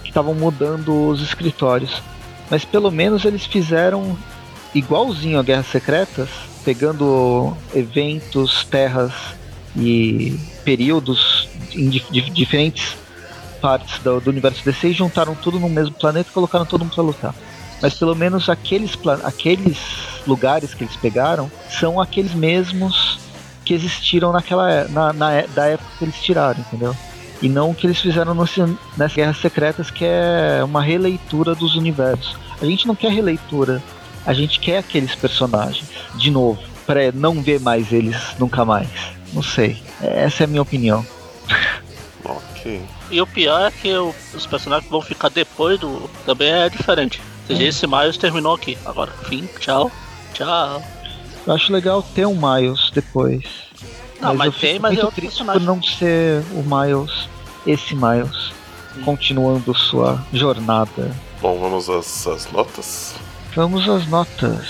que 0.02 0.08
estavam 0.10 0.32
mudando 0.34 1.08
os 1.08 1.20
escritórios. 1.20 2.00
Mas 2.48 2.64
pelo 2.64 2.90
menos 2.90 3.24
eles 3.24 3.44
fizeram 3.46 4.16
igualzinho 4.74 5.38
a 5.38 5.42
Guerras 5.42 5.66
Secretas, 5.66 6.28
pegando 6.64 7.56
eventos, 7.74 8.64
terras 8.64 9.12
e 9.76 10.38
períodos 10.64 11.48
em 11.74 11.88
dif- 11.88 12.10
dif- 12.12 12.30
diferentes 12.30 12.96
partes 13.60 13.98
do, 14.00 14.20
do 14.20 14.30
universo 14.30 14.64
DC 14.64 14.88
e 14.88 14.92
juntaram 14.92 15.34
tudo 15.34 15.58
no 15.58 15.68
mesmo 15.68 15.94
planeta 15.94 16.30
e 16.30 16.32
colocaram 16.32 16.64
todo 16.64 16.84
mundo 16.84 16.94
pra 16.94 17.02
lutar. 17.02 17.34
Mas 17.82 17.94
pelo 17.94 18.14
menos 18.14 18.48
aqueles, 18.48 18.92
aqueles 19.24 19.78
lugares 20.26 20.74
que 20.74 20.84
eles 20.84 20.96
pegaram 20.96 21.50
são 21.70 22.00
aqueles 22.00 22.34
mesmos 22.34 23.18
que 23.70 23.74
existiram 23.74 24.32
naquela 24.32 24.68
é- 24.68 24.88
na, 24.88 25.12
na 25.12 25.32
é- 25.32 25.46
da 25.46 25.66
época 25.66 25.88
que 25.96 26.04
eles 26.04 26.16
tiraram, 26.20 26.58
entendeu? 26.58 26.96
E 27.40 27.48
não 27.48 27.70
o 27.70 27.74
que 27.74 27.86
eles 27.86 28.00
fizeram 28.00 28.34
no 28.34 28.44
nas 28.96 29.14
Guerras 29.14 29.36
Secretas, 29.38 29.92
que 29.92 30.04
é 30.04 30.60
uma 30.64 30.82
releitura 30.82 31.54
dos 31.54 31.76
universos. 31.76 32.36
A 32.60 32.64
gente 32.66 32.84
não 32.88 32.96
quer 32.96 33.12
releitura, 33.12 33.80
a 34.26 34.34
gente 34.34 34.58
quer 34.58 34.78
aqueles 34.78 35.14
personagens 35.14 35.84
de 36.16 36.32
novo, 36.32 36.60
pra 36.84 37.12
não 37.12 37.40
ver 37.40 37.60
mais 37.60 37.92
eles 37.92 38.16
nunca 38.40 38.64
mais. 38.64 38.88
Não 39.32 39.40
sei. 39.42 39.80
Essa 40.02 40.42
é 40.42 40.44
a 40.44 40.48
minha 40.48 40.62
opinião. 40.62 41.06
Ok. 42.24 42.82
E 43.10 43.20
o 43.20 43.26
pior 43.26 43.66
é 43.66 43.70
que 43.70 43.92
o- 43.96 44.14
os 44.34 44.46
personagens 44.46 44.84
que 44.84 44.90
vão 44.90 45.00
ficar 45.00 45.30
depois 45.30 45.78
do. 45.80 46.10
também 46.26 46.50
é 46.52 46.68
diferente. 46.68 47.20
Ou 47.48 47.56
seja, 47.56 47.62
esse 47.68 47.86
Miles 47.86 48.16
terminou 48.18 48.54
aqui. 48.54 48.76
Agora, 48.84 49.10
fim, 49.28 49.48
tchau. 49.58 49.90
Tchau. 50.34 50.82
Eu 51.50 51.56
acho 51.56 51.72
legal 51.72 52.00
ter 52.00 52.24
um 52.26 52.36
Miles 52.36 52.92
depois. 52.94 53.42
Não, 54.20 54.36
mas 54.36 54.54
eu 54.54 54.60
tem, 54.60 54.78
mas 54.78 54.92
é 54.92 54.94
muito 54.94 55.06
outro 55.06 55.20
triste 55.20 55.38
por 55.38 55.46
personagem. 55.46 55.66
não 55.66 55.82
ser 55.82 56.44
o 56.52 56.62
Miles, 56.62 57.28
esse 57.66 57.92
Miles, 57.92 58.52
Sim. 58.94 59.00
continuando 59.00 59.74
sua 59.74 60.24
jornada. 60.32 61.10
Bom, 61.42 61.58
vamos 61.58 61.90
às, 61.90 62.24
às 62.28 62.52
notas. 62.52 63.16
Vamos 63.52 63.88
às 63.88 64.06
notas. 64.06 64.64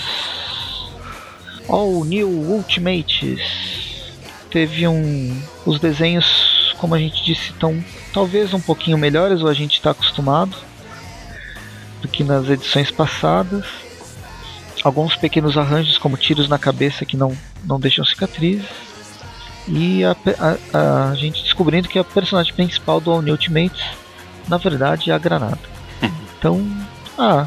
All 1.69 2.03
New 2.03 2.27
Ultimates. 2.27 3.39
Teve 4.49 4.87
um. 4.87 5.39
Os 5.63 5.79
desenhos, 5.79 6.73
como 6.79 6.95
a 6.95 6.97
gente 6.97 7.23
disse, 7.23 7.51
estão 7.51 7.79
talvez 8.11 8.55
um 8.55 8.59
pouquinho 8.59 8.97
melhores, 8.97 9.43
ou 9.43 9.47
a 9.47 9.53
gente 9.53 9.73
está 9.73 9.91
acostumado, 9.91 10.57
do 12.01 12.07
que 12.07 12.23
nas 12.23 12.49
edições 12.49 12.89
passadas. 12.89 13.67
Alguns 14.83 15.15
pequenos 15.15 15.57
arranjos, 15.57 15.97
como 15.97 16.17
tiros 16.17 16.47
na 16.49 16.57
cabeça, 16.57 17.05
que 17.05 17.15
não, 17.15 17.37
não 17.63 17.79
deixam 17.79 18.03
cicatrizes. 18.05 18.65
E 19.67 20.03
a, 20.03 20.15
a- 20.73 21.09
a 21.11 21.15
gente 21.15 21.43
descobrindo 21.43 21.87
que 21.87 21.99
a 21.99 22.03
personagem 22.03 22.53
principal 22.53 22.99
do 22.99 23.11
All 23.11 23.21
New 23.21 23.33
Ultimates, 23.33 23.83
na 24.47 24.57
verdade, 24.57 25.11
é 25.11 25.13
a 25.13 25.17
Granada. 25.17 25.59
Então, 26.41 26.67
ah, 27.19 27.45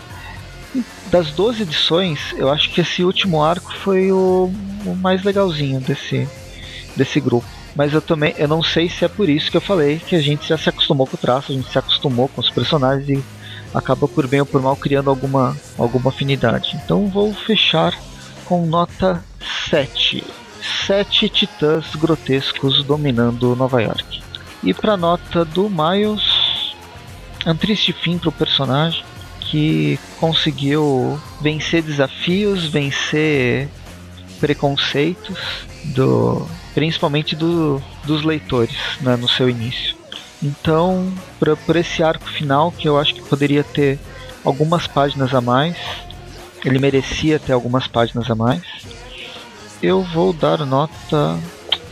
das 1.11 1.33
12 1.33 1.63
edições, 1.63 2.21
eu 2.37 2.49
acho 2.49 2.71
que 2.71 2.81
esse 2.81 3.03
último 3.03 3.43
arco 3.43 3.75
foi 3.75 4.13
o, 4.13 4.49
o 4.87 4.95
mais 4.95 5.25
legalzinho 5.25 5.81
desse, 5.81 6.29
desse 6.95 7.19
grupo. 7.19 7.45
Mas 7.75 7.93
eu 7.93 8.01
também, 8.01 8.33
eu 8.39 8.47
não 8.47 8.63
sei 8.63 8.89
se 8.89 9.05
é 9.05 9.09
por 9.09 9.29
isso 9.29 9.51
que 9.51 9.57
eu 9.57 9.61
falei 9.61 9.99
que 9.99 10.15
a 10.15 10.21
gente 10.21 10.47
já 10.49 10.57
se 10.57 10.69
acostumou 10.69 11.09
com 11.09 11.17
o 11.17 11.19
traço, 11.19 11.51
a 11.51 11.55
gente 11.57 11.69
se 11.73 11.77
acostumou 11.77 12.29
com 12.29 12.41
os 12.41 12.51
personagens 12.51 13.09
e 13.09 13.25
acaba 13.75 14.07
por 14.07 14.27
bem 14.27 14.41
ou 14.41 14.47
por 14.47 14.63
mal 14.63 14.77
criando 14.77 15.11
alguma, 15.11 15.57
alguma 15.77 16.11
afinidade. 16.11 16.79
Então 16.83 17.09
vou 17.09 17.35
fechar 17.35 17.99
com 18.45 18.67
nota 18.67 19.23
7. 19.69 20.25
Sete 20.87 21.29
titãs 21.29 21.95
grotescos 21.97 22.83
dominando 22.85 23.57
Nova 23.57 23.83
York. 23.83 24.23
E 24.63 24.73
para 24.73 24.97
nota 24.97 25.45
do 25.45 25.69
Miles, 25.69 26.23
é 27.45 27.51
um 27.51 27.57
triste 27.57 27.93
fim 27.93 28.17
para 28.17 28.31
o 28.31 28.33
personagem 28.33 29.05
que 29.41 29.99
conseguiu 30.19 31.21
vencer 31.41 31.83
desafios, 31.83 32.67
vencer 32.67 33.69
preconceitos 34.41 35.39
do 35.85 36.47
principalmente 36.75 37.37
do, 37.37 37.81
dos 38.05 38.25
leitores 38.25 38.77
né, 39.01 39.17
no 39.17 39.29
seu 39.29 39.49
início. 39.49 39.95
Então, 40.45 41.11
por, 41.39 41.57
por 41.57 41.75
esse 41.75 42.03
arco 42.03 42.29
final 42.29 42.71
que 42.71 42.87
eu 42.87 42.99
acho 42.99 43.15
que 43.15 43.23
poderia 43.23 43.65
ter 43.65 43.99
algumas 44.45 44.87
páginas 44.87 45.35
a 45.35 45.41
mais, 45.41 45.75
ele 46.63 46.79
merecia 46.79 47.39
ter 47.39 47.53
algumas 47.53 47.87
páginas 47.87 48.31
a 48.31 48.35
mais. 48.35 48.63
Eu 49.83 50.03
vou 50.03 50.35
dar 50.35 50.67
nota 50.67 51.39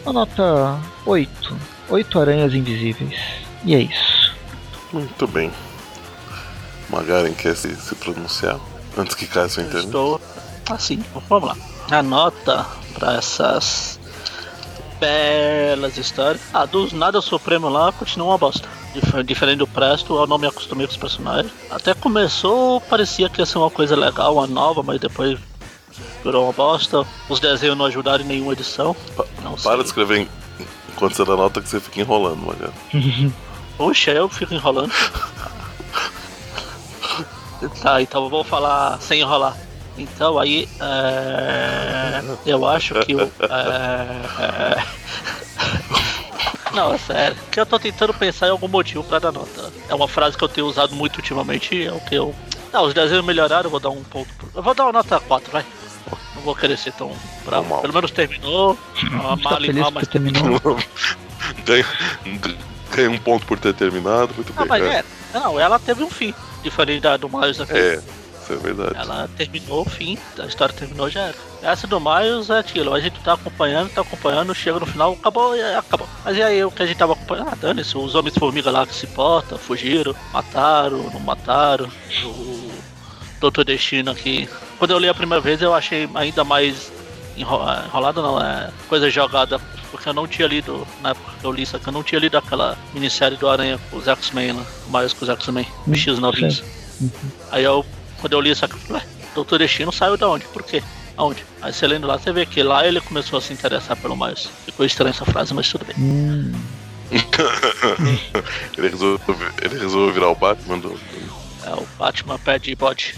uma 0.05 0.13
nota 0.13 0.79
8. 1.07 1.57
8 1.89 2.19
aranhas 2.19 2.53
invisíveis. 2.53 3.19
E 3.65 3.75
é 3.75 3.81
isso. 3.81 4.35
Muito 4.93 5.27
bem. 5.27 5.51
Magaren 6.91 7.33
quer 7.33 7.57
se, 7.57 7.75
se 7.75 7.95
pronunciar 7.95 8.59
antes 8.99 9.15
que 9.15 9.27
caia 9.27 9.49
sua 9.49 9.63
internet? 9.63 9.87
Estou 9.87 10.21
assim, 10.69 11.03
vamos 11.29 11.49
lá. 11.49 11.57
A 11.91 12.03
nota 12.03 12.67
para 12.95 13.15
essas 13.15 13.99
belas 15.07 15.97
histórias. 15.99 16.41
Ah, 16.55 16.65
dos 16.65 16.93
Nada 16.93 17.21
Supremo 17.21 17.69
lá 17.69 17.91
continua 17.93 18.29
uma 18.29 18.39
bosta. 18.39 18.69
Dif- 18.95 19.23
Diferente 19.25 19.59
do 19.59 19.67
Presto, 19.67 20.17
eu 20.17 20.27
não 20.27 20.39
me 20.39 20.47
acostumei 20.47 20.87
com 20.87 20.93
os 20.93 20.97
personagens. 20.97 21.53
Até 21.71 21.93
começou, 21.95 22.81
parecia 22.83 23.29
que 23.29 23.41
ia 23.41 23.47
ser 23.47 23.59
uma 23.59 23.71
coisa 23.71 23.97
legal, 23.97 24.35
uma 24.35 24.47
nova, 24.47 24.83
mas 24.83 25.01
depois 25.01 25.39
virou 26.23 26.45
uma 26.45 26.53
bosta. 26.53 27.05
Os 27.29 27.41
desenhos 27.41 27.77
não 27.77 27.87
ajudaram 27.87 28.25
em 28.25 28.29
nenhuma 28.29 28.53
edição. 28.53 28.95
Pa- 29.17 29.25
Não 29.43 29.55
Para 29.57 29.73
de 29.77 29.83
sei. 29.83 29.87
escrever 29.87 30.19
em- 30.21 30.29
enquanto 30.93 31.15
você 31.17 31.25
dá 31.25 31.37
nota 31.37 31.61
que 31.61 31.69
você 31.69 31.81
fica 31.81 32.01
enrolando, 32.01 32.39
Magaren. 32.47 32.73
Puxa, 33.77 34.13
eu 34.13 34.29
fico 34.29 34.55
enrolando. 34.55 34.93
tá, 37.83 38.01
então 38.03 38.25
eu 38.25 38.31
vou 38.31 38.45
falar 38.45 39.01
sem 39.01 39.21
enrolar. 39.21 39.57
Então 39.99 40.39
aí, 40.39 40.69
é, 40.81 42.23
eu 42.47 42.67
acho 42.67 42.95
que 43.05 43.15
o. 43.15 43.21
é, 43.21 43.29
é, 44.41 44.83
não, 46.73 46.95
é 46.95 46.99
sério. 46.99 47.37
Que 47.51 47.61
eu 47.61 47.67
tô 47.67 47.79
tentando 47.79 48.15
pensar 48.15 48.47
em 48.49 48.51
algum 48.51 48.69
motivo 48.69 49.05
pra 49.05 49.19
dar 49.19 49.31
nota. 49.33 49.71
É 49.89 49.95
uma 49.95 50.09
frase 50.09 50.37
que 50.37 50.43
eu 50.45 50.49
tenho 50.49 50.67
usado 50.67 50.95
muito 50.95 51.17
ultimamente. 51.17 51.85
É 51.87 51.93
o 51.93 52.01
que 52.01 52.15
eu. 52.15 52.35
Não, 52.73 52.85
os 52.87 52.95
desenhos 52.95 53.25
melhoraram, 53.25 53.65
eu 53.67 53.71
vou 53.71 53.81
dar 53.81 53.91
um 53.91 54.03
ponto. 54.03 54.29
pro- 54.37 54.49
Eu 54.55 54.63
vou 54.63 54.75
dar 54.75 54.85
uma 54.85 54.93
nota 54.93 55.21
4, 55.21 55.53
vai. 55.53 55.65
Não 56.35 56.43
vou 56.43 56.57
querer 56.57 56.79
ser 56.79 56.93
tão 56.95 57.09
bravo. 57.45 57.63
Normal. 57.65 57.81
Pelo 57.83 57.93
menos 57.95 58.11
terminou. 58.11 58.79
A 58.97 59.37
Tá 59.37 59.37
mal 59.37 59.37
e 59.61 59.67
feliz 59.67 59.77
mal, 59.83 59.91
mas 59.91 60.09
terminou? 60.09 60.59
ganha 62.95 63.11
um 63.11 63.19
ponto 63.19 63.47
por 63.47 63.59
ter 63.59 63.75
terminado, 63.75 64.35
muito 64.35 64.53
Ah, 64.57 64.61
bem. 64.61 64.69
mas 64.69 64.83
né? 64.83 64.99
é. 65.35 65.39
Não, 65.39 65.59
ela 65.61 65.79
teve 65.79 66.03
um 66.03 66.11
fim. 66.11 66.35
Diferente 66.63 67.03
da 67.03 67.17
do 67.17 67.29
Miles 67.29 67.61
aqui. 67.61 67.73
É, 67.77 68.01
isso 68.43 68.53
é 68.53 68.57
verdade. 68.57 68.95
Ela 68.97 69.29
terminou 69.37 69.83
o 69.83 69.89
fim, 69.89 70.19
a 70.39 70.47
história 70.47 70.75
terminou 70.75 71.09
já 71.09 71.21
era. 71.29 71.35
Essa 71.63 71.87
do 71.87 72.01
Miles 72.01 72.51
é 72.51 72.59
aquilo, 72.59 72.93
a 72.93 73.01
gente 73.01 73.19
tá 73.21 73.35
acompanhando, 73.35 73.91
tá 73.91 74.01
acompanhando, 74.01 74.55
chega 74.55 74.81
no 74.81 74.87
final, 74.87 75.13
acabou 75.13 75.53
acabou. 75.79 76.09
Mas 76.25 76.37
e 76.37 76.43
aí 76.43 76.65
o 76.65 76.71
que 76.71 76.83
a 76.83 76.87
gente 76.87 76.97
tava 76.97 77.13
acompanhando? 77.13 77.49
Ah, 77.53 77.57
dane-se, 77.61 77.97
os 77.97 78.15
homens 78.15 78.37
formiga 78.37 78.71
lá 78.71 78.85
que 78.87 78.95
se 78.95 79.07
portam, 79.07 79.57
fugiram, 79.59 80.15
mataram, 80.33 80.99
não 81.11 81.21
mataram. 81.21 81.89
O 82.25 82.73
Doutor 83.41 83.65
Destino 83.65 84.11
aqui. 84.11 84.49
Quando 84.79 84.91
eu 84.93 84.99
li 84.99 85.09
a 85.09 85.15
primeira 85.15 85.41
vez 85.41 85.63
eu 85.63 85.73
achei 85.75 86.09
ainda 86.15 86.43
mais 86.45 86.91
enro- 87.37 87.61
enrolado 87.87 88.23
não, 88.23 88.41
é 88.41 88.71
coisa 88.89 89.09
jogada. 89.11 89.61
Porque 89.93 90.09
eu 90.09 90.15
não 90.15 90.27
tinha 90.27 90.49
lido, 90.49 90.87
na 91.03 91.11
época 91.11 91.33
que 91.39 91.45
eu 91.47 91.53
li 91.53 91.63
isso 91.65 91.77
aqui, 91.77 91.87
eu 91.87 91.93
não 91.93 92.03
tinha 92.03 92.19
lido 92.19 92.39
aquela 92.39 92.79
minissérie 92.95 93.37
do 93.37 93.47
Aranha 93.47 93.79
com 93.91 93.99
os 93.99 94.09
X-Men 94.09 94.53
lá, 94.53 94.65
o 94.89 94.97
Miles 94.97 95.13
com 95.13 95.23
os 95.25 95.29
X-Men, 95.29 95.67
Hum, 95.87 95.95
X 95.95 96.19
novinhos. 96.19 96.65
sei. 96.99 97.11
Aí 97.51 97.63
eu, 97.65 97.85
quando 98.23 98.33
eu 98.33 98.41
li 98.41 98.51
isso 98.51 98.65
aqui, 98.65 98.75
eu 98.75 98.79
falei, 98.81 99.03
ué, 99.03 99.09
Doutor 99.35 99.59
Destino 99.59 99.93
saiu 99.93 100.17
da 100.17 100.29
onde? 100.31 100.45
Por 100.47 100.63
quê? 100.63 100.83
Aonde? 101.17 101.45
Aí 101.61 101.73
você 101.73 101.87
lendo 101.87 102.07
lá, 102.07 102.19
você 102.19 102.33
vê 102.33 102.47
que 102.47 102.63
lá 102.63 102.87
ele 102.87 103.01
começou 103.01 103.39
a 103.39 103.43
se 103.43 103.53
interessar 103.53 103.97
pelo 103.99 104.17
Miles. 104.17 104.49
Ficou 104.65 104.87
estranha 104.87 105.11
essa 105.11 105.25
frase, 105.27 105.53
mas 105.53 105.69
tudo 105.69 105.85
bem. 105.85 105.97
Hum, 105.99 106.53
Ele 108.79 108.89
resolveu, 108.89 109.21
ele 109.61 109.79
resolveu 109.79 110.15
virar 110.15 110.29
o 110.31 110.35
Batman 110.35 110.79
do. 110.79 110.99
É 111.67 111.71
o 111.75 111.87
Batman 111.99 112.39
pé 112.39 112.59
de 112.59 112.75
bode. 112.75 113.15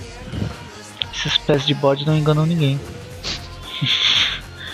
esses 1.15 1.39
pés 1.39 1.65
de 1.65 1.75
bode 1.75 2.05
não 2.05 2.17
enganam 2.17 2.45
ninguém. 2.45 2.81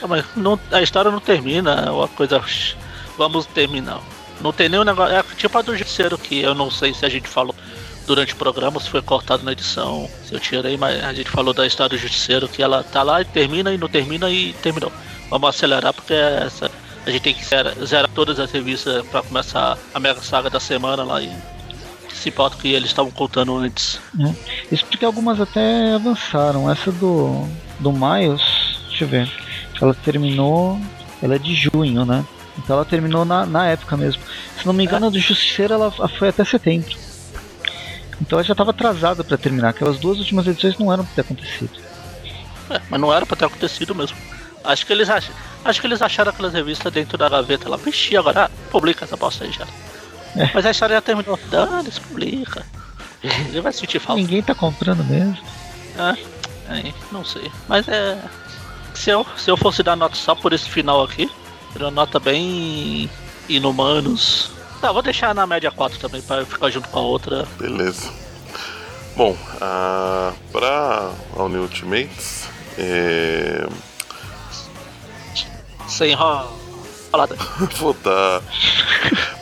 Ah, 0.03 0.07
mas 0.09 0.24
não- 0.35 0.59
a 0.72 0.81
história 0.81 1.11
não 1.11 1.20
termina, 1.20 1.85
é 1.87 1.91
uma 1.91 2.09
coisa. 2.09 2.43
Vamos 3.18 3.45
terminar. 3.47 4.01
Não 4.41 4.53
tem 4.53 4.68
nenhum 4.70 4.85
negócio. 4.85 5.14
É 5.14 5.22
tipo 5.37 5.59
a 5.59 5.62
do 5.62 5.76
Justiceiro 5.76 6.16
que 6.16 6.41
eu 6.41 6.55
não 6.55 6.70
sei 6.70 6.95
se 6.95 7.05
a 7.05 7.09
gente 7.11 7.28
falou 7.28 7.55
durante 8.07 8.34
o 8.34 8.36
programa, 8.36 8.80
se 8.80 8.88
foi 8.88 9.03
cortado 9.03 9.44
na 9.44 9.53
edição, 9.53 10.09
se 10.26 10.34
eu 10.34 10.40
tirei, 10.40 10.76
mas 10.76 11.03
a 11.03 11.12
gente 11.12 11.30
falou 11.30 11.55
da 11.55 11.66
história 11.66 11.96
do 11.96 12.01
Justiceiro, 12.01 12.48
que 12.48 12.62
ela 12.62 12.82
tá 12.82 13.03
lá 13.03 13.20
e 13.20 13.24
termina 13.24 13.72
e 13.72 13.78
não 13.78 13.88
termina 13.88 14.30
e 14.30 14.53
terminou. 14.55 14.92
Vamos 15.30 15.48
acelerar 15.48 15.92
porque 15.92 16.14
essa, 16.14 16.70
a 17.07 17.11
gente 17.11 17.22
tem 17.22 17.34
que 17.34 17.44
zerar, 17.44 17.74
zerar 17.84 18.11
todas 18.14 18.40
as 18.40 18.51
revistas 18.51 19.07
para 19.07 19.22
começar 19.22 19.78
a 19.94 20.01
mega 20.01 20.20
saga 20.20 20.51
da 20.51 20.61
semana 20.61 21.05
lá 21.05 21.22
e 21.22 21.30
se 22.12 22.28
importa 22.28 22.57
que 22.57 22.68
eles 22.68 22.90
estavam 22.90 23.11
contando 23.11 23.57
antes. 23.57 24.01
É. 24.18 24.74
Isso 24.74 24.84
porque 24.86 25.05
algumas 25.05 25.40
até 25.40 25.94
avançaram. 25.94 26.70
Essa 26.70 26.92
do, 26.92 27.46
do 27.78 27.92
Miles, 27.92 28.42
deixa 28.88 29.05
eu 29.05 29.09
ver. 29.09 29.32
Ela 29.80 29.94
terminou. 29.94 30.78
Ela 31.22 31.36
é 31.36 31.38
de 31.38 31.55
junho, 31.55 32.05
né? 32.05 32.24
Então 32.59 32.76
ela 32.76 32.84
terminou 32.84 33.24
na, 33.24 33.46
na 33.46 33.68
época 33.68 33.96
mesmo. 33.96 34.22
Se 34.59 34.66
não 34.66 34.72
me 34.72 34.84
engano, 34.84 35.07
é. 35.07 35.09
a 35.09 35.11
do 35.11 35.18
Justiceiro 35.18 35.74
ela 35.74 35.90
foi 35.90 36.28
até 36.28 36.44
setembro. 36.44 36.94
Então 38.21 38.39
ela 38.39 38.45
já 38.45 38.53
estava 38.53 38.71
atrasada 38.71 39.25
para 39.25 39.39
terminar. 39.39 39.71
Aquelas 39.71 39.99
duas 39.99 40.18
últimas 40.18 40.47
edições 40.47 40.79
não 40.79 40.93
eram 40.93 41.05
para 41.05 41.14
ter 41.14 41.21
acontecido. 41.23 41.73
É, 42.71 42.81
mas 42.89 43.01
não 43.01 43.12
era 43.12 43.25
para 43.25 43.37
ter 43.37 43.45
acontecido 43.47 43.95
mesmo. 43.95 44.16
Acho 44.62 44.87
que 44.87 44.93
eles 44.93 45.09
acham, 45.09 45.35
acho 45.64 45.81
que 45.81 45.87
eles 45.87 46.03
acharam 46.03 46.31
aquelas 46.31 46.53
revistas 46.53 46.93
dentro 46.93 47.16
da 47.16 47.29
gaveta 47.29 47.68
lá. 47.68 47.77
Vixe, 47.77 48.16
agora 48.16 48.45
ah, 48.45 48.51
publica 48.71 49.05
essa 49.05 49.16
bosta 49.16 49.45
aí 49.45 49.53
já. 49.53 49.66
É. 50.37 50.51
Mas 50.55 50.66
a 50.66 50.71
história 50.71 50.97
já 50.97 51.01
terminou. 51.01 51.39
Dane, 51.51 51.91
publica. 52.09 52.64
Ele 53.23 53.61
vai 53.61 53.73
sentir 53.73 53.99
falta. 53.99 54.21
Ninguém 54.21 54.43
tá 54.43 54.55
comprando 54.55 55.03
mesmo. 55.05 55.39
É, 55.99 56.79
é, 56.89 56.93
não 57.11 57.25
sei. 57.25 57.51
Mas 57.68 57.89
é. 57.89 58.18
Se 58.95 59.11
eu, 59.11 59.27
se 59.37 59.51
eu 59.51 59.57
fosse 59.57 59.83
dar 59.83 59.97
nota 59.97 60.14
só 60.14 60.35
por 60.35 60.53
esse 60.53 60.68
final 60.68 61.03
aqui, 61.03 61.31
seria 61.73 61.89
uma 61.89 61.91
nota 61.91 62.21
bem 62.21 63.09
inumanos. 63.49 64.51
Tá, 64.81 64.93
vou 64.93 65.03
deixar 65.03 65.35
na 65.35 65.47
média 65.47 65.70
4 65.70 65.99
também, 65.99 66.22
pra 66.22 66.45
ficar 66.47 66.70
junto 66.70 66.89
com 66.89 66.99
a 66.99 67.03
outra. 67.03 67.47
Beleza. 67.59 68.11
Bom, 69.14 69.33
uh, 69.33 70.35
pra 70.51 71.11
a 71.37 71.43
Uni 71.43 71.59
Ultimates, 71.59 72.49
é... 72.78 73.68
sem 75.87 76.12
enrolar 76.12 76.49
vou 77.76 77.93
dar. 77.93 78.41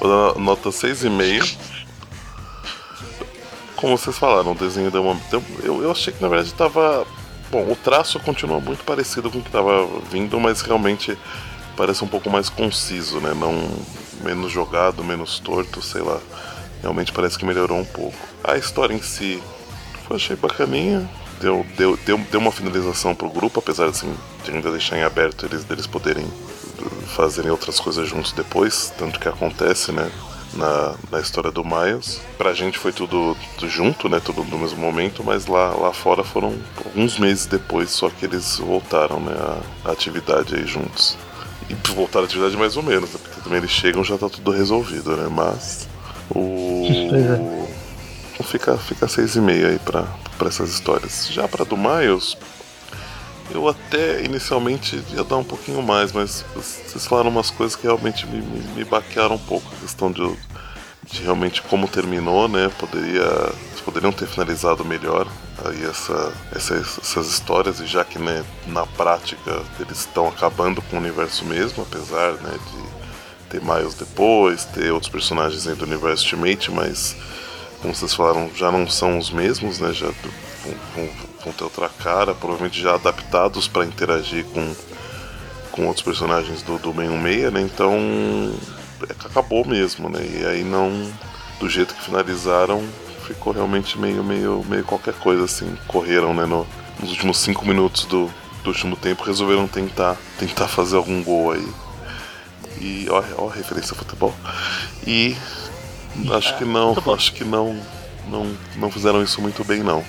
Vou 0.00 0.32
dar 0.32 0.40
nota 0.40 0.70
6,5. 0.70 1.56
Como 3.76 3.96
vocês 3.96 4.18
falaram, 4.18 4.52
o 4.52 4.54
desenho 4.54 4.90
deu 4.90 5.04
uma. 5.04 5.20
Eu, 5.62 5.82
eu 5.82 5.90
achei 5.90 6.12
que 6.12 6.22
na 6.22 6.28
verdade 6.28 6.52
tava. 6.54 7.06
Bom, 7.50 7.70
o 7.70 7.76
traço 7.76 8.18
continua 8.20 8.60
muito 8.60 8.84
parecido 8.84 9.30
com 9.30 9.38
o 9.38 9.42
que 9.42 9.48
estava 9.48 9.86
vindo, 10.10 10.38
mas 10.40 10.60
realmente 10.62 11.16
parece 11.78 12.02
um 12.02 12.08
pouco 12.08 12.28
mais 12.28 12.48
conciso, 12.48 13.20
né? 13.20 13.32
Não 13.32 13.70
menos 14.24 14.50
jogado, 14.50 15.04
menos 15.04 15.38
torto, 15.38 15.80
sei 15.80 16.02
lá. 16.02 16.18
Realmente 16.82 17.12
parece 17.12 17.38
que 17.38 17.46
melhorou 17.46 17.78
um 17.78 17.84
pouco. 17.84 18.18
A 18.42 18.56
história 18.56 18.92
em 18.92 19.00
si, 19.00 19.40
eu 20.10 20.16
achei 20.16 20.34
bacaninha. 20.34 21.08
Deu, 21.40 21.64
deu, 21.76 21.96
deu, 22.04 22.18
deu 22.18 22.40
uma 22.40 22.50
finalização 22.50 23.14
pro 23.14 23.30
grupo, 23.30 23.60
apesar 23.60 23.86
assim, 23.86 24.12
de 24.44 24.50
ainda 24.50 24.72
deixar 24.72 24.98
em 24.98 25.04
aberto 25.04 25.46
eles 25.46 25.62
deles 25.62 25.86
poderem 25.86 26.26
fazerem 27.06 27.50
outras 27.50 27.78
coisas 27.78 28.08
juntos 28.08 28.32
depois, 28.32 28.92
tanto 28.98 29.20
que 29.20 29.28
acontece, 29.28 29.92
né? 29.92 30.10
Na, 30.54 30.94
na 31.12 31.20
história 31.20 31.52
do 31.52 31.62
Miles. 31.62 32.20
Pra 32.36 32.54
gente 32.54 32.76
foi 32.78 32.90
tudo, 32.90 33.36
tudo 33.54 33.70
junto, 33.70 34.08
né? 34.08 34.18
Tudo 34.18 34.42
no 34.42 34.58
mesmo 34.58 34.80
momento, 34.80 35.22
mas 35.22 35.46
lá, 35.46 35.70
lá 35.74 35.92
fora 35.92 36.24
foram 36.24 36.58
alguns 36.84 37.18
meses 37.18 37.46
depois, 37.46 37.90
só 37.90 38.10
que 38.10 38.24
eles 38.24 38.58
voltaram, 38.58 39.20
né? 39.20 39.36
A, 39.84 39.90
a 39.90 39.92
atividade 39.92 40.56
aí 40.56 40.66
juntos. 40.66 41.16
E 41.68 41.74
voltaram 41.92 42.24
a 42.24 42.26
atividade 42.26 42.56
mais 42.56 42.76
ou 42.76 42.82
menos, 42.82 43.12
né, 43.12 43.20
porque 43.22 43.40
também 43.40 43.58
eles 43.58 43.70
chegam 43.70 44.02
já 44.02 44.16
tá 44.16 44.28
tudo 44.28 44.50
resolvido, 44.50 45.16
né? 45.16 45.28
Mas. 45.30 45.88
O. 46.30 46.86
É. 48.38 48.44
Fica, 48.44 48.78
fica 48.78 49.06
6,5 49.06 49.66
aí 49.66 49.78
pra, 49.80 50.04
pra 50.38 50.48
essas 50.48 50.70
histórias. 50.70 51.28
Já 51.28 51.48
pra 51.48 51.64
do 51.64 51.76
Miles, 51.76 52.36
eu 53.50 53.68
até 53.68 54.24
inicialmente 54.24 55.02
ia 55.12 55.24
dar 55.24 55.36
um 55.36 55.44
pouquinho 55.44 55.82
mais, 55.82 56.12
mas 56.12 56.44
vocês 56.54 57.06
falaram 57.06 57.30
umas 57.30 57.50
coisas 57.50 57.74
que 57.74 57.82
realmente 57.82 58.26
me, 58.26 58.40
me, 58.40 58.60
me 58.76 58.84
baquearam 58.84 59.34
um 59.34 59.38
pouco. 59.38 59.66
A 59.76 59.80
questão 59.80 60.12
de, 60.12 60.22
de 61.04 61.22
realmente 61.22 61.60
como 61.62 61.88
terminou, 61.88 62.48
né? 62.48 62.70
Poderia, 62.78 63.52
poderiam 63.84 64.12
ter 64.12 64.26
finalizado 64.26 64.84
melhor 64.84 65.26
aí 65.64 65.84
essa, 65.84 66.32
essas, 66.54 66.98
essas 66.98 67.28
histórias, 67.28 67.80
e 67.80 67.86
já 67.86 68.04
que 68.04 68.18
né, 68.18 68.44
na 68.66 68.86
prática 68.86 69.62
eles 69.80 70.00
estão 70.00 70.28
acabando 70.28 70.80
com 70.82 70.96
o 70.96 71.00
universo 71.00 71.44
mesmo, 71.44 71.82
apesar 71.82 72.32
né, 72.34 72.58
de 72.70 72.98
ter 73.48 73.62
Miles 73.62 73.94
depois, 73.94 74.64
ter 74.64 74.92
outros 74.92 75.10
personagens 75.10 75.66
aí 75.66 75.74
do 75.74 75.84
universo 75.84 76.24
Ultimate, 76.24 76.70
mas 76.70 77.16
como 77.80 77.94
vocês 77.94 78.12
falaram, 78.14 78.50
já 78.54 78.72
não 78.72 78.88
são 78.88 79.18
os 79.18 79.30
mesmos, 79.30 79.78
né? 79.78 79.92
Já 79.92 80.06
vão, 80.06 80.74
vão, 80.94 81.10
vão 81.44 81.52
ter 81.52 81.64
outra 81.64 81.88
cara, 81.88 82.34
provavelmente 82.34 82.80
já 82.80 82.94
adaptados 82.94 83.68
para 83.68 83.84
interagir 83.84 84.44
com, 84.46 84.74
com 85.70 85.86
outros 85.86 86.04
personagens 86.04 86.62
do, 86.62 86.78
do 86.78 86.92
616, 86.92 87.52
né? 87.52 87.60
Então 87.60 87.94
é 89.08 89.12
acabou 89.26 89.64
mesmo, 89.64 90.08
né? 90.08 90.20
E 90.22 90.46
aí 90.46 90.64
não. 90.64 91.10
Do 91.60 91.68
jeito 91.68 91.92
que 91.92 92.04
finalizaram, 92.04 92.84
ficou 93.28 93.52
realmente 93.52 93.98
meio, 93.98 94.24
meio, 94.24 94.64
meio 94.68 94.84
qualquer 94.84 95.14
coisa 95.14 95.44
assim. 95.44 95.76
Correram, 95.86 96.34
né? 96.34 96.46
No, 96.46 96.66
nos 97.00 97.10
últimos 97.10 97.38
cinco 97.38 97.66
minutos 97.66 98.04
do, 98.06 98.30
do 98.62 98.70
último 98.70 98.96
tempo 98.96 99.22
resolveram 99.24 99.68
tentar, 99.68 100.16
tentar 100.38 100.66
fazer 100.68 100.96
algum 100.96 101.22
gol 101.22 101.52
aí. 101.52 101.68
E 102.80 103.06
ó, 103.10 103.22
ó 103.36 103.50
a 103.50 103.54
referência 103.54 103.92
ao 103.92 103.98
futebol. 103.98 104.34
E 105.06 105.36
acho 106.36 106.56
que 106.56 106.64
não, 106.64 106.96
acho 107.14 107.32
que 107.32 107.44
não, 107.44 107.78
não, 108.28 108.56
não 108.76 108.90
fizeram 108.90 109.22
isso 109.22 109.40
muito 109.40 109.62
bem 109.64 109.82
não. 109.82 110.02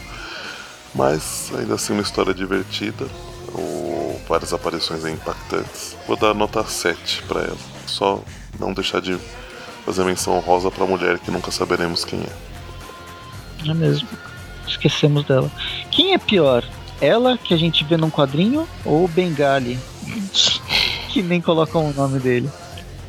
Mas 0.96 1.52
ainda 1.56 1.76
assim 1.76 1.94
uma 1.94 2.02
história 2.02 2.34
divertida, 2.34 3.06
ou 3.54 4.20
várias 4.28 4.54
aparições 4.54 5.06
impactantes. 5.06 5.96
Vou 6.08 6.18
dar 6.18 6.34
nota 6.34 6.64
7 6.64 7.24
para 7.24 7.42
ela. 7.42 7.58
Só 7.86 8.24
não 8.60 8.74
deixar 8.74 9.02
de 9.02 9.18
fazer 9.86 10.04
menção 10.04 10.40
rosa 10.40 10.72
pra 10.72 10.86
mulher 10.86 11.20
que 11.20 11.32
nunca 11.32 11.52
saberemos 11.52 12.06
quem 12.06 12.20
é. 12.20 12.49
É 13.68 13.74
mesmo. 13.74 14.08
Esquecemos 14.68 15.26
dela. 15.26 15.52
Quem 15.92 16.14
é 16.14 16.18
pior? 16.18 16.64
Ela 17.02 17.38
que 17.38 17.54
a 17.54 17.58
gente 17.58 17.84
vê 17.84 17.98
num 17.98 18.10
quadrinho 18.10 18.68
ou 18.86 19.06
o 19.06 19.08
Bengali? 19.08 19.80
que 21.10 21.22
nem 21.22 21.42
colocam 21.42 21.90
o 21.90 21.94
nome 21.94 22.20
dele. 22.20 22.50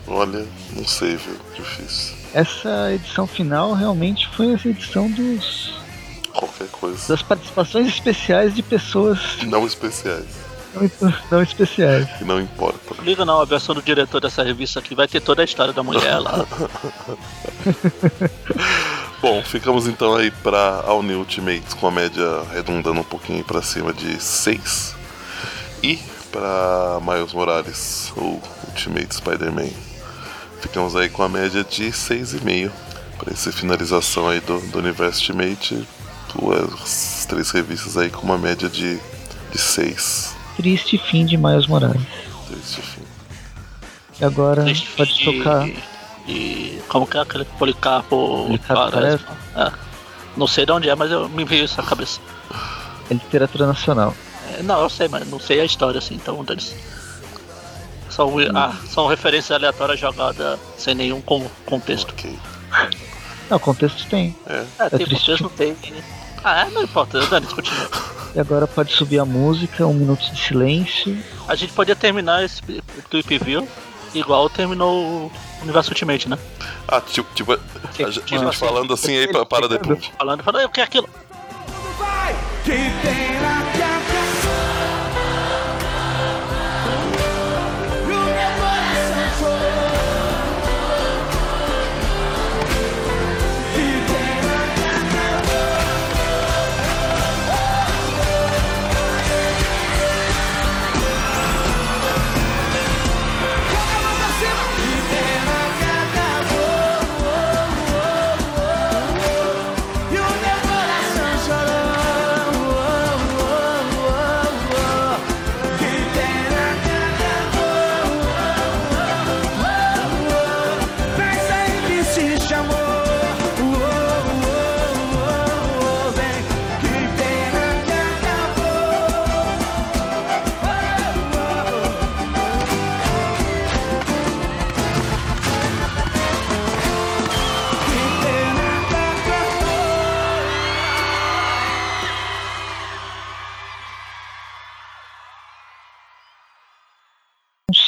Olha, 0.07 0.47
não 0.75 0.87
sei, 0.87 1.17
viu? 1.17 1.37
Difícil. 1.55 2.15
Essa 2.33 2.93
edição 2.93 3.27
final 3.27 3.75
realmente 3.75 4.29
foi 4.29 4.53
essa 4.53 4.69
edição 4.69 5.11
dos 5.11 5.73
qualquer 6.33 6.69
coisa. 6.69 7.09
Das 7.09 7.23
participações 7.23 7.89
especiais 7.89 8.55
de 8.55 8.63
pessoas. 8.63 9.19
Não 9.43 9.67
especiais. 9.67 10.27
Não, 10.75 11.13
não 11.31 11.43
especiais. 11.43 12.09
Que 12.17 12.25
não 12.25 12.41
importa. 12.41 12.95
Liga 13.03 13.25
não, 13.25 13.41
a 13.41 13.45
versão 13.45 13.75
do 13.75 13.83
diretor 13.83 14.21
dessa 14.21 14.43
revista 14.43 14.79
aqui 14.79 14.95
vai 14.95 15.09
ter 15.09 15.21
toda 15.21 15.43
a 15.43 15.45
história 15.45 15.73
da 15.73 15.83
mulher 15.83 16.19
lá. 16.19 16.47
Bom, 19.21 19.43
ficamos 19.43 19.87
então 19.87 20.17
aí 20.17 20.31
pra 20.31 20.83
All 20.87 21.03
New 21.03 21.19
Ultimates 21.19 21.75
com 21.75 21.87
a 21.87 21.91
média 21.91 22.25
arredondando 22.51 23.01
um 23.01 23.05
pouquinho 23.05 23.45
para 23.45 23.61
cima 23.61 23.93
de 23.93 24.21
6. 24.21 24.95
E 25.83 25.99
para 26.33 27.01
Miles 27.03 27.33
Morales, 27.33 28.13
o 28.17 28.41
Ultimate 28.69 29.15
Spider-Man, 29.15 29.71
ficamos 30.61 30.97
aí 30.97 31.09
com 31.09 31.23
a 31.23 31.29
média 31.29 31.63
de 31.63 31.85
6,5 31.87 32.71
para 33.19 33.33
essa 33.33 33.53
finalização 33.53 34.29
aí 34.29 34.41
do, 34.41 34.59
do 34.71 34.79
universo 34.79 35.21
Ultimate 35.21 35.87
as 36.83 37.27
três 37.27 37.51
revistas 37.51 37.97
aí 37.97 38.09
com 38.09 38.23
uma 38.23 38.39
média 38.39 38.69
de, 38.69 38.99
de 39.51 39.59
seis. 39.59 40.35
Triste 40.57 40.99
fim 40.99 41.25
de 41.25 41.37
Miles 41.37 41.67
Morales. 41.67 42.01
Triste 42.49 42.83
fim. 42.83 43.03
E 44.21 44.25
agora 44.25 44.65
Triste 44.65 44.89
pode 44.97 45.25
tocar. 45.25 45.69
E 46.31 46.81
como 46.89 47.07
que 47.07 47.17
é 47.17 47.21
aquele 47.21 47.45
Policarpo? 47.45 48.47
Policarpo 48.47 48.97
é. 49.57 49.73
Não 50.37 50.47
sei 50.47 50.65
de 50.65 50.71
onde 50.71 50.89
é, 50.89 50.95
mas 50.95 51.11
eu 51.11 51.29
me 51.29 51.45
veio 51.45 51.65
isso 51.65 51.77
na 51.77 51.83
cabeça. 51.83 52.21
É 53.11 53.15
literatura 53.15 53.67
nacional. 53.67 54.15
É, 54.55 54.63
não, 54.63 54.81
eu 54.81 54.89
sei, 54.89 55.09
mas 55.09 55.29
não 55.29 55.41
sei 55.41 55.61
a 55.61 55.65
história 55.65 55.99
assim, 55.99 56.15
então 56.15 56.45
deles. 56.45 56.75
São, 58.09 58.37
hum. 58.37 58.41
ah, 58.55 58.75
são 58.89 59.09
referências 59.09 59.51
aleatórias 59.51 59.99
jogadas 59.99 60.59
sem 60.79 60.95
nenhum 60.95 61.21
contexto. 61.67 62.13
Ok. 62.13 62.39
Não, 63.51 63.59
contexto 63.59 64.09
tem. 64.09 64.37
É, 64.47 64.65
é, 64.79 64.87
é 64.87 64.91
tem 64.91 65.07
contexto, 65.07 65.49
tem. 65.57 65.77
Ah, 66.45 66.63
é? 66.63 66.71
Não 66.71 66.85
importa, 66.85 67.21
Dani, 67.27 67.47
continua. 67.47 67.91
E 68.35 68.39
agora 68.39 68.69
pode 68.69 68.93
subir 68.93 69.19
a 69.19 69.25
música, 69.25 69.85
um 69.85 69.95
minuto 69.95 70.31
de 70.33 70.41
silêncio. 70.41 71.19
A 71.49 71.57
gente 71.57 71.73
podia 71.73 71.97
terminar 71.97 72.45
esse 72.45 72.63
clip 73.11 73.39
view 73.39 73.67
igual 74.15 74.49
terminou 74.49 75.27
o 75.27 75.33
Universo 75.63 75.91
Ultimate, 75.91 76.29
né? 76.29 76.39
Ah, 76.89 77.01
tipo, 77.01 77.33
tipo, 77.35 77.53
a, 77.53 77.57
a 77.57 78.11
gente 78.11 78.35
assim, 78.35 78.59
falando 78.59 78.93
assim 78.95 79.17
aí 79.17 79.29
para 79.29 79.69
depois. 79.69 80.07
Falando, 80.19 80.43
falando, 80.43 80.65
o 80.65 80.69
que 80.69 80.81
é 80.81 80.85
aquilo? 80.85 81.09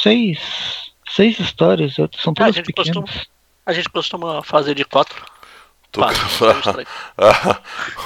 Seis, 0.03 0.39
seis 1.09 1.39
histórias, 1.39 1.95
são 1.95 2.05
Ah, 2.05 2.07
a 2.31 2.33
todas 2.33 2.55
gente 2.55 2.65
pequenas. 2.67 2.95
costuma- 2.95 3.25
A 3.65 3.73
gente 3.73 3.89
costuma 3.89 4.43
fazer 4.43 4.75
de 4.75 4.83
quatro. 4.85 5.25
Tô. 5.91 6.03
Ah, 6.03 6.11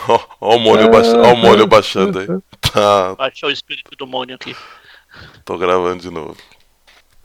ó, 0.09 0.19
ó 0.41 0.55
o 0.55 0.59
molho, 0.59 0.89
baixa- 0.91 1.17
ó 1.17 1.33
o 1.33 1.37
molho 1.37 1.65
baixando 1.67 2.19
aí. 2.19 2.27
Tá, 2.73 3.15
Baixou 3.15 3.49
o 3.49 3.51
espírito 3.51 3.95
do 3.97 4.05
mônio 4.05 4.35
aqui. 4.35 4.55
tô 5.45 5.57
gravando 5.57 6.01
de 6.01 6.09
novo. 6.11 6.35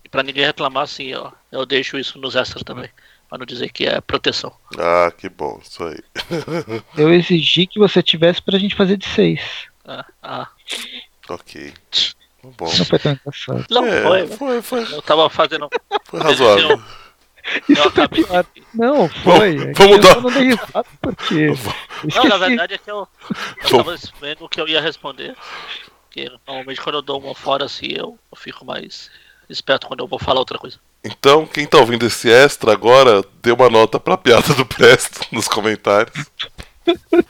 E 0.04 0.08
pra 0.08 0.22
ninguém 0.22 0.44
reclamar, 0.46 0.84
assim, 0.84 1.12
ó, 1.14 1.32
eu 1.50 1.66
deixo 1.66 1.98
isso 1.98 2.16
nos 2.18 2.36
extras 2.36 2.62
também. 2.62 2.88
Pra 3.28 3.38
não 3.38 3.44
dizer 3.46 3.70
que 3.72 3.84
é 3.86 4.00
proteção. 4.00 4.52
Ah, 4.78 5.10
que 5.10 5.28
bom, 5.28 5.58
isso 5.62 5.82
aí. 5.84 5.98
Eu 6.96 7.12
exigi 7.12 7.66
que 7.66 7.78
você 7.78 8.02
tivesse 8.02 8.40
pra 8.42 8.58
gente 8.58 8.74
fazer 8.76 8.96
de 8.98 9.06
seis. 9.08 9.40
Ah, 9.86 10.04
ah. 10.22 10.48
Ok. 11.28 11.72
Bom. 12.42 12.66
Não 12.76 12.84
foi 12.84 12.98
tão 12.98 13.12
engraçado. 13.12 13.66
Não 13.70 13.84
É, 13.86 14.02
foi, 14.02 14.22
né? 14.26 14.36
foi, 14.36 14.62
foi, 14.62 14.82
Eu 14.94 15.02
tava 15.02 15.30
fazendo. 15.30 15.68
foi 16.04 16.20
razoável. 16.20 16.82
Eu 17.68 17.84
acabei 17.84 18.24
pior. 18.24 18.44
de... 18.54 18.62
Não, 18.74 19.08
foi. 19.08 19.56
É 19.56 19.72
vamos 19.72 19.96
eu 19.96 19.98
dar- 20.00 20.14
só 20.14 20.20
não 20.20 20.30
dei 20.30 20.42
risada 20.44 20.84
porque. 21.00 21.34
eu 21.34 21.58
Não, 22.14 22.24
na 22.24 22.36
verdade 22.38 22.74
é 22.74 22.78
que 22.78 22.90
eu, 22.90 23.08
eu 23.64 23.70
tava 23.70 23.96
vendo 24.20 24.44
o 24.44 24.48
que 24.48 24.60
eu 24.60 24.68
ia 24.68 24.80
responder. 24.80 25.34
Porque 26.04 26.30
normalmente 26.46 26.80
quando 26.80 26.96
eu 26.96 27.02
dou 27.02 27.20
uma 27.20 27.34
fora 27.34 27.64
assim, 27.64 27.88
eu, 27.90 28.18
eu 28.30 28.36
fico 28.36 28.64
mais 28.64 29.10
esperto 29.48 29.86
quando 29.86 30.00
eu 30.00 30.06
vou 30.06 30.18
falar 30.18 30.40
outra 30.40 30.58
coisa. 30.58 30.78
Então, 31.04 31.44
quem 31.46 31.66
tá 31.66 31.78
ouvindo 31.78 32.06
esse 32.06 32.30
extra 32.30 32.72
agora, 32.72 33.24
dê 33.42 33.50
uma 33.50 33.68
nota 33.68 33.98
pra 33.98 34.16
piada 34.16 34.54
do 34.54 34.64
Presto 34.64 35.20
nos 35.32 35.48
comentários. 35.48 36.14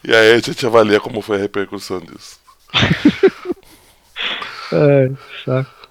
E 0.04 0.14
aí 0.14 0.32
a 0.32 0.38
gente 0.38 0.66
avalia 0.66 1.00
como 1.00 1.22
foi 1.22 1.36
a 1.36 1.40
repercussão 1.40 2.00
disso. 2.00 2.38
Ai, 4.72 5.16
saco. 5.44 5.81